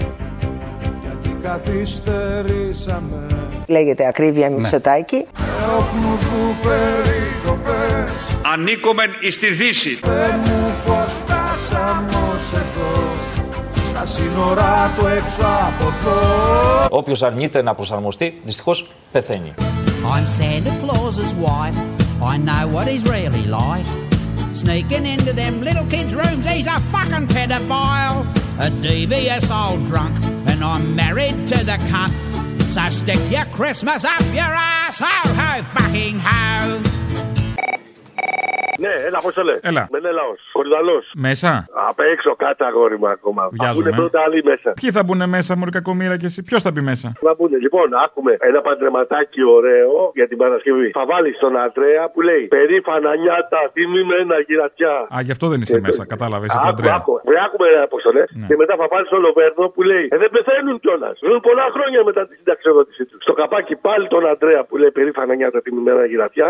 Γιατί 1.03 1.37
καθυστερήσαμε 1.43 3.34
Λέγεται 3.67 4.07
ακρίβεια 4.07 4.51
Μητσοτάκη. 4.51 5.27
Εόπνου 5.63 6.19
περίκοπες 6.63 8.13
Ανήκομεν 8.53 9.11
εις 9.21 9.39
τη 9.39 9.47
Δύση. 9.47 9.99
Δεν 10.03 10.35
μου 10.45 10.73
πως 10.87 11.13
φτάσαμε 11.25 12.09
ως 12.35 12.53
εδώ 12.53 13.03
Στα 13.87 14.07
σύνορά 14.07 14.91
του 14.99 15.07
έξω 15.07 15.43
από 15.43 15.85
εδώ 15.89 16.87
Όποιος 16.91 17.23
αρνείται 17.23 17.63
να 17.63 17.75
προσαρμοστεί, 17.75 18.41
δυστυχώς 18.45 18.87
πεθαίνει. 19.13 19.55
I'm 20.15 20.27
Santa 20.39 20.73
Claus's 20.83 21.33
wife. 21.49 21.79
I 22.33 22.37
know 22.49 22.63
what 22.75 22.87
he's 22.93 23.05
really 23.17 23.45
like. 23.63 23.87
Sneaking 24.63 25.05
into 25.15 25.33
them 25.41 25.55
little 25.69 25.87
kids' 25.95 26.15
rooms, 26.15 26.45
he's 26.53 26.69
a 26.77 26.79
fucking 26.93 27.27
pedophile. 27.35 28.21
A 28.67 28.69
devious 28.89 29.47
old 29.51 29.81
drunk, 29.91 30.15
and 30.51 30.59
I'm 30.73 30.85
married 31.03 31.37
to 31.53 31.59
the 31.71 31.79
cunt. 31.91 32.13
So 32.71 32.91
stick 32.91 33.21
your 33.31 33.45
Christmas 33.47 34.05
up 34.05 34.21
your 34.33 34.43
ass, 34.43 34.99
ho 35.01 35.07
ho 35.07 35.63
fucking 35.63 36.19
ho. 36.19 36.94
Ναι, 38.79 38.93
έλα, 39.07 39.19
πώς 39.23 39.35
το 39.35 39.43
λες; 39.43 39.59
Έλα. 39.63 39.89
Μενέλαο, 39.91 40.33
Κορδαλό. 40.53 41.03
Μέσα. 41.17 41.67
Απ' 41.89 42.01
έξω, 42.13 42.37
κάτω 42.37 42.65
αγόρι 42.65 42.99
μου 42.99 43.09
ακόμα. 43.09 43.49
Βιάζομαι. 43.53 43.89
Ακούνε 43.89 43.97
πρώτα 44.01 44.21
άλλοι 44.27 44.43
μέσα. 44.45 44.69
Ποιοι 44.81 44.91
θα 44.91 45.03
μπουν 45.05 45.29
μέσα, 45.29 45.57
Μωρή 45.57 45.71
Κακομήρα 45.71 46.17
και 46.17 46.27
εσύ; 46.27 46.43
Ποιος 46.43 46.63
θα 46.63 46.71
μπει 46.73 46.81
μέσα; 46.81 47.13
Να 47.21 47.35
πούνε, 47.37 47.57
λοιπόν, 47.57 47.95
άκουμε 48.05 48.37
ένα 48.41 48.61
παντρεματάκι 48.61 49.43
ωραίο 49.57 50.11
για 50.15 50.29
την 50.29 50.37
Παρασκευή. 50.43 50.91
Θα 50.91 51.05
βάλεις 51.07 51.39
τον 51.39 51.57
Αντρέα 51.57 52.11
που 52.13 52.21
λέει 52.21 52.45
Περήφανα 52.57 53.17
νιάτα, 53.17 53.61
τιμημένα 53.73 54.37
γυρατιά. 54.47 54.95
Α, 55.15 55.21
γι' 55.27 55.31
αυτό 55.37 55.47
δεν 55.49 55.61
είσαι 55.61 55.81
μέσα, 55.81 56.07
κατάλαβες. 56.07 56.49
Είσαι 56.49 56.61
το 56.63 56.69
Άκου, 56.69 56.77
Αντρέα. 56.79 56.95
άκου. 56.95 57.21
Βρε, 57.25 57.39
άκουμε 57.47 57.69
ρε 57.69 57.81
Απόστολε. 57.89 58.25
Και 58.49 58.57
μετά 58.57 58.75
θα 58.81 58.87
βάλει 58.91 59.07
τον 59.09 59.21
Λοβέρνο 59.21 59.69
που 59.75 59.83
λέει 59.83 60.07
Ε, 60.15 60.17
δεν 60.23 60.31
πεθαίνουν 60.31 60.81
κιόλας. 60.81 61.19
Ζουν 61.27 61.41
πολλά 61.49 61.67
χρόνια 61.75 62.05
μετά 62.05 62.23
τη 62.29 62.35
συνταξιοδότησή 62.37 63.05
τους. 63.05 63.19
Στο 63.23 63.33
καπάκι 63.33 63.75
πάλι 63.77 64.07
τον 64.09 64.27
Αντρέα 64.33 64.65
που 64.65 64.77
λέει 64.77 64.91
Περήφανα 64.91 65.35
νιάτα, 65.35 65.63
τιμημένα 65.63 66.05
γυρατιά. 66.05 66.49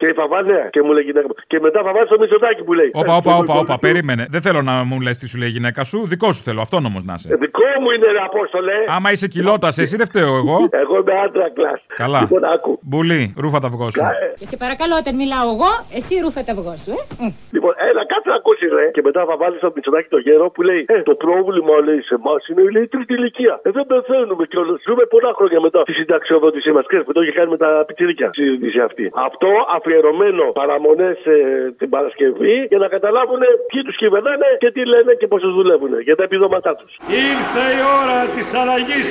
Και 0.00 0.12
θα 0.18 0.26
βάλει, 0.28 0.52
ναι, 0.52 0.68
και 0.74 0.82
μου 0.82 0.92
λέει 0.92 1.02
γυναίκα 1.02 1.26
μου. 1.26 1.34
Και 1.52 1.58
μετά 1.66 1.80
θα 1.86 1.90
βάλει 1.94 2.08
το 2.14 2.18
Μητσοτάκι 2.20 2.62
που 2.66 2.72
λέει. 2.80 2.90
Όπα, 2.92 3.12
«Ε, 3.12 3.16
όπα, 3.16 3.30
το 3.30 3.36
όπα, 3.36 3.40
λοιπόν, 3.40 3.56
όπα, 3.58 3.78
περίμενε. 3.86 4.22
Δεν 4.34 4.40
θέλω 4.46 4.60
να 4.70 4.74
μου 4.88 4.96
λες 5.00 5.16
τι 5.18 5.26
σου 5.30 5.38
λέει 5.40 5.48
η 5.48 5.54
γυναίκα 5.56 5.84
σου. 5.90 5.98
Δικό 6.12 6.28
σου 6.34 6.42
θέλω, 6.46 6.60
αυτόν 6.66 6.82
όμως 6.90 7.02
να 7.08 7.14
είσαι. 7.16 7.28
Ε, 7.32 7.36
Δικό 7.44 7.66
μου 7.82 7.90
είναι 7.94 8.06
ρε 8.16 8.22
Απόστολε. 8.28 8.76
Άμα 8.96 9.08
είσαι 9.12 9.28
κοιλότας, 9.34 9.78
εσύ 9.82 9.94
δεν 10.00 10.06
φταίω 10.10 10.32
εγώ. 10.42 10.56
Εγώ 10.84 10.94
είμαι 11.00 11.14
άντρα 11.24 11.46
κλάς. 11.56 11.80
Καλά. 12.02 12.20
Λοιπόν, 12.24 12.42
άκου. 12.54 12.72
Μπουλή, 12.88 13.22
ρούφα 13.42 13.58
τα 13.62 13.66
αυγό 13.70 13.88
σου. 13.94 14.00
Και 14.40 14.46
σε 14.52 14.56
παρακαλώ, 14.64 14.94
όταν 15.02 15.14
μιλάω 15.22 15.46
εγώ, 15.54 15.70
εσύ 15.98 16.12
ρούφε 16.24 16.40
τα 16.48 16.52
αυγό 16.56 16.74
σου, 16.84 16.92
ε. 17.24 17.26
Λοιπόν, 17.56 17.72
έλα, 17.88 18.02
κάτσε 18.12 18.28
να 18.32 18.36
ακούσεις, 18.40 18.70
ρε. 18.78 18.86
Και 18.96 19.02
μετά 19.08 19.20
θα 19.28 19.34
βάλεις 19.42 19.58
στο 19.62 19.70
Μητσοτάκι 19.74 20.08
το 20.16 20.18
γέρο 20.26 20.46
που 20.54 20.60
λέει 20.68 20.82
Ε, 20.96 21.02
το 21.10 21.14
πρόβλημα 21.24 21.74
λέει 21.86 22.00
σε 22.08 22.14
εμάς 22.20 22.40
είναι 22.48 22.62
λέει, 22.74 22.84
η 22.88 22.90
τρίτη 22.94 23.12
ηλικία. 23.18 23.54
Ε, 23.66 23.70
δεν 23.76 23.84
πεθαίνουμε 23.90 24.44
κιόλα. 24.50 24.74
Ζούμε 24.86 25.04
πολλά 25.14 25.30
χρόνια 25.38 25.58
μετά 25.66 25.80
τη 25.88 25.92
συνταξιοδότησή 25.98 26.70
μας. 26.76 26.84
Ξέρεις 26.90 27.04
που 27.06 27.12
το 27.16 27.20
είχε 27.22 27.32
κάνει 27.38 27.50
με 27.54 27.58
τα 27.64 27.70
πιτσιρίκια. 27.88 28.28
η 28.32 28.36
Συζήτηση 28.40 28.78
αυτή. 28.88 29.04
Αυτό 29.28 29.48
αφιερωμένο 29.76 30.44
παραμονές 30.60 31.18
ε, 31.34 31.38
την 31.80 31.88
Παρασκευή 31.94 32.56
για 32.70 32.80
να 32.84 32.88
καταλάβουν 32.94 33.42
ποιοι 33.68 33.80
τους 33.86 33.96
κυβερνάνε 34.02 34.48
και 34.62 34.70
τι 34.74 34.82
λένε 34.92 35.12
και 35.20 35.26
πώς 35.30 35.40
τους 35.44 35.54
δουλεύουν 35.58 35.92
για 36.08 36.16
τα 36.18 36.22
επιδόματά 36.28 36.72
τους. 36.78 36.92
Ήρθε 37.30 37.64
η 37.78 37.82
ώρα 38.00 38.18
της 38.34 38.46
αλλαγής. 38.60 39.08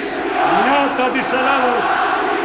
Νιάτα 0.63 1.05
της 1.15 1.27
Ελλάδος. 1.39 1.83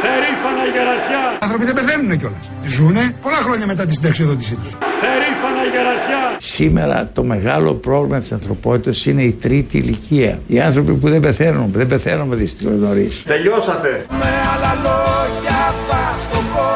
Περήφανα 0.05 0.65
γερατιά. 0.73 1.23
Οι 1.33 1.43
άνθρωποι 1.45 1.65
δεν 1.69 1.75
πεθαίνουν 1.79 2.17
κιόλας. 2.21 2.45
Ζουνε 2.75 3.03
πολλά 3.21 3.41
χρόνια 3.45 3.65
μετά 3.65 3.83
τη 3.85 3.93
συνταξιοδότησή 3.93 4.55
τους. 4.61 4.71
Περήφανα 5.05 5.63
γερατιά. 5.73 6.21
Σήμερα 6.37 7.09
το 7.13 7.23
μεγάλο 7.23 7.73
πρόβλημα 7.73 8.19
της 8.19 8.31
ανθρωπότητας 8.31 9.05
είναι 9.05 9.23
η 9.23 9.33
τρίτη 9.41 9.77
ηλικία. 9.77 10.39
Οι 10.47 10.59
άνθρωποι 10.61 10.93
που 10.93 11.09
δεν 11.09 11.19
πεθαίνουν, 11.19 11.67
δεν 11.71 11.87
πεθαίνουμε 11.87 12.35
δυστυχώς 12.35 12.73
νωρίς. 12.73 13.23
Τελειώσατε. 13.23 14.05
Με 14.09 14.31
άλλα 14.53 14.73
λόγια 14.87 15.61
θα 15.87 16.01
στο 16.23 16.39
πω 16.53 16.69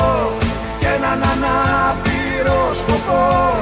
Και 0.80 0.88
έναν 0.97 1.20
ανάπηρο 1.32 2.09
σκοπό 2.09 2.09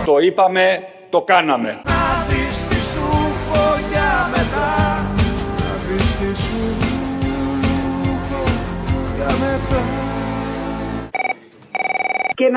Το 0.05 0.17
είπαμε, 0.17 0.87
το 1.09 1.21
κάναμε. 1.21 1.81
Να 1.85 2.25
δεις 2.27 2.67
τι 2.67 2.81
σου 2.81 3.26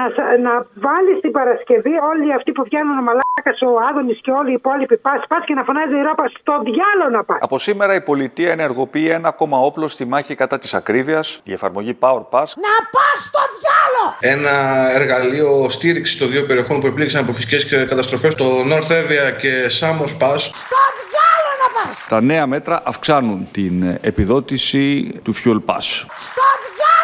να, 0.01 0.07
σα- 0.17 0.39
να 0.49 0.53
βάλεις 0.87 1.17
την 1.25 1.33
Παρασκευή 1.39 1.95
όλοι 2.11 2.27
αυτοί 2.39 2.51
που 2.57 2.63
βγαίνουν 2.69 2.97
ο 3.03 3.05
Μαλάκας, 3.09 3.59
ο 3.69 3.71
Άδωνης 3.89 4.19
και 4.25 4.31
όλοι 4.41 4.51
οι 4.51 4.59
υπόλοιποι 4.63 4.97
πας, 5.07 5.21
πας 5.31 5.43
και 5.47 5.55
να 5.59 5.63
φωνάζει 5.69 5.95
η 6.01 6.03
ρόπα 6.09 6.25
στο 6.41 6.53
διάλογο 6.69 7.11
να 7.17 7.23
πας. 7.29 7.39
Από 7.41 7.57
σήμερα 7.59 7.93
η 8.01 8.03
πολιτεία 8.11 8.51
ενεργοποιεί 8.59 9.09
ένα 9.19 9.29
ακόμα 9.29 9.57
όπλο 9.69 9.87
στη 9.89 10.05
μάχη 10.13 10.35
κατά 10.43 10.57
της 10.59 10.75
ακρίβειας, 10.75 11.27
η 11.51 11.53
εφαρμογή 11.53 11.93
Power 12.05 12.25
Pass. 12.33 12.49
Να 12.67 12.75
πας 12.95 13.17
στο 13.29 13.43
διάλογο! 13.57 14.05
Ένα 14.35 14.55
εργαλείο 14.99 15.71
στήριξης 15.71 16.19
των 16.19 16.29
δύο 16.31 16.47
περιοχών 16.47 16.81
που 16.81 16.87
επλήξαν 16.87 17.23
από 17.23 17.33
φυσικές 17.33 17.63
καταστροφές, 17.89 18.35
το 18.35 18.45
North 18.71 18.91
Evia 19.01 19.27
και 19.41 19.53
Samos 19.81 20.13
Pass. 20.23 20.41
Στο 20.65 20.81
διάλογο 21.11 21.53
να 21.63 21.69
πας! 21.77 22.07
Τα 22.09 22.21
νέα 22.21 22.47
μέτρα 22.47 22.81
αυξάνουν 22.85 23.49
την 23.53 23.99
επιδότηση 24.01 24.85
του 25.25 25.35
Fuel 25.35 25.61
Pass. 25.75 25.87
Στο 26.29 26.43
διάλογο 26.67 27.00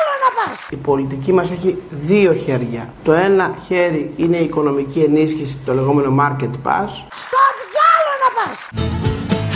να 0.46 0.52
πα! 0.52 0.58
Η 0.70 0.76
πολιτική 0.76 1.32
μας 1.32 1.50
έχει 1.50 1.82
δύο 1.90 2.32
χέρια. 2.32 2.92
Το 3.04 3.12
ένα 3.12 3.54
χέρι 3.66 4.12
είναι 4.16 4.36
η 4.36 4.44
οικονομική 4.44 5.00
ενίσχυση, 5.00 5.56
το 5.64 5.74
λεγόμενο 5.74 6.14
market 6.20 6.50
pass. 6.66 6.90
Στο 7.22 7.40
διάλογο 7.62 8.14
να 8.24 8.30
πα! 8.36 8.46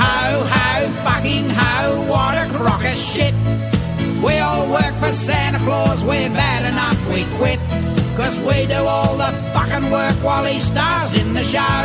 Ho, 0.02 0.16
ho, 0.54 0.68
fucking 1.06 1.48
ho, 1.58 1.72
what 2.12 2.34
a 2.44 2.46
crock 2.56 2.82
of 2.92 2.96
shit. 3.10 3.34
We 4.26 4.34
all 4.46 4.64
work 4.76 4.94
for 5.02 5.12
Santa 5.26 5.60
Claus, 5.66 5.98
we're 6.10 6.32
bad 6.44 6.62
enough, 6.72 6.98
we 7.12 7.20
quit. 7.38 7.60
Cause 8.18 8.36
we 8.48 8.58
do 8.74 8.80
all 8.94 9.14
the 9.24 9.30
fucking 9.54 9.86
work 9.96 10.16
while 10.26 10.44
he 10.52 10.58
stars 10.72 11.10
in 11.20 11.28
the 11.38 11.44
show. 11.54 11.80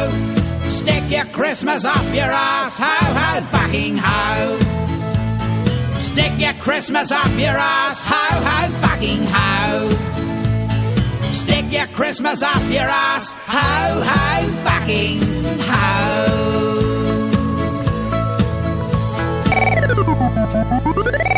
Stick 0.79 1.03
your 1.15 1.27
Christmas 1.39 1.81
up 1.95 2.07
your 2.19 2.31
ass, 2.53 2.73
ho, 2.85 2.97
ho, 3.19 3.29
fucking 3.53 3.97
ho. 4.07 4.94
Stick 6.05 6.33
your 6.37 6.53
Christmas 6.53 7.11
up 7.11 7.31
your 7.35 7.57
ass, 7.57 8.03
ho, 8.05 8.15
ho, 8.15 8.69
fucking 8.83 9.25
ho. 9.27 9.89
Stick 11.31 11.65
your 11.71 11.87
Christmas 11.87 12.43
up 12.43 12.61
your 12.69 12.83
ass, 12.83 13.33
ho, 13.47 14.03
ho, 14.05 14.47
fucking 14.63 15.21
ho. 21.15 21.31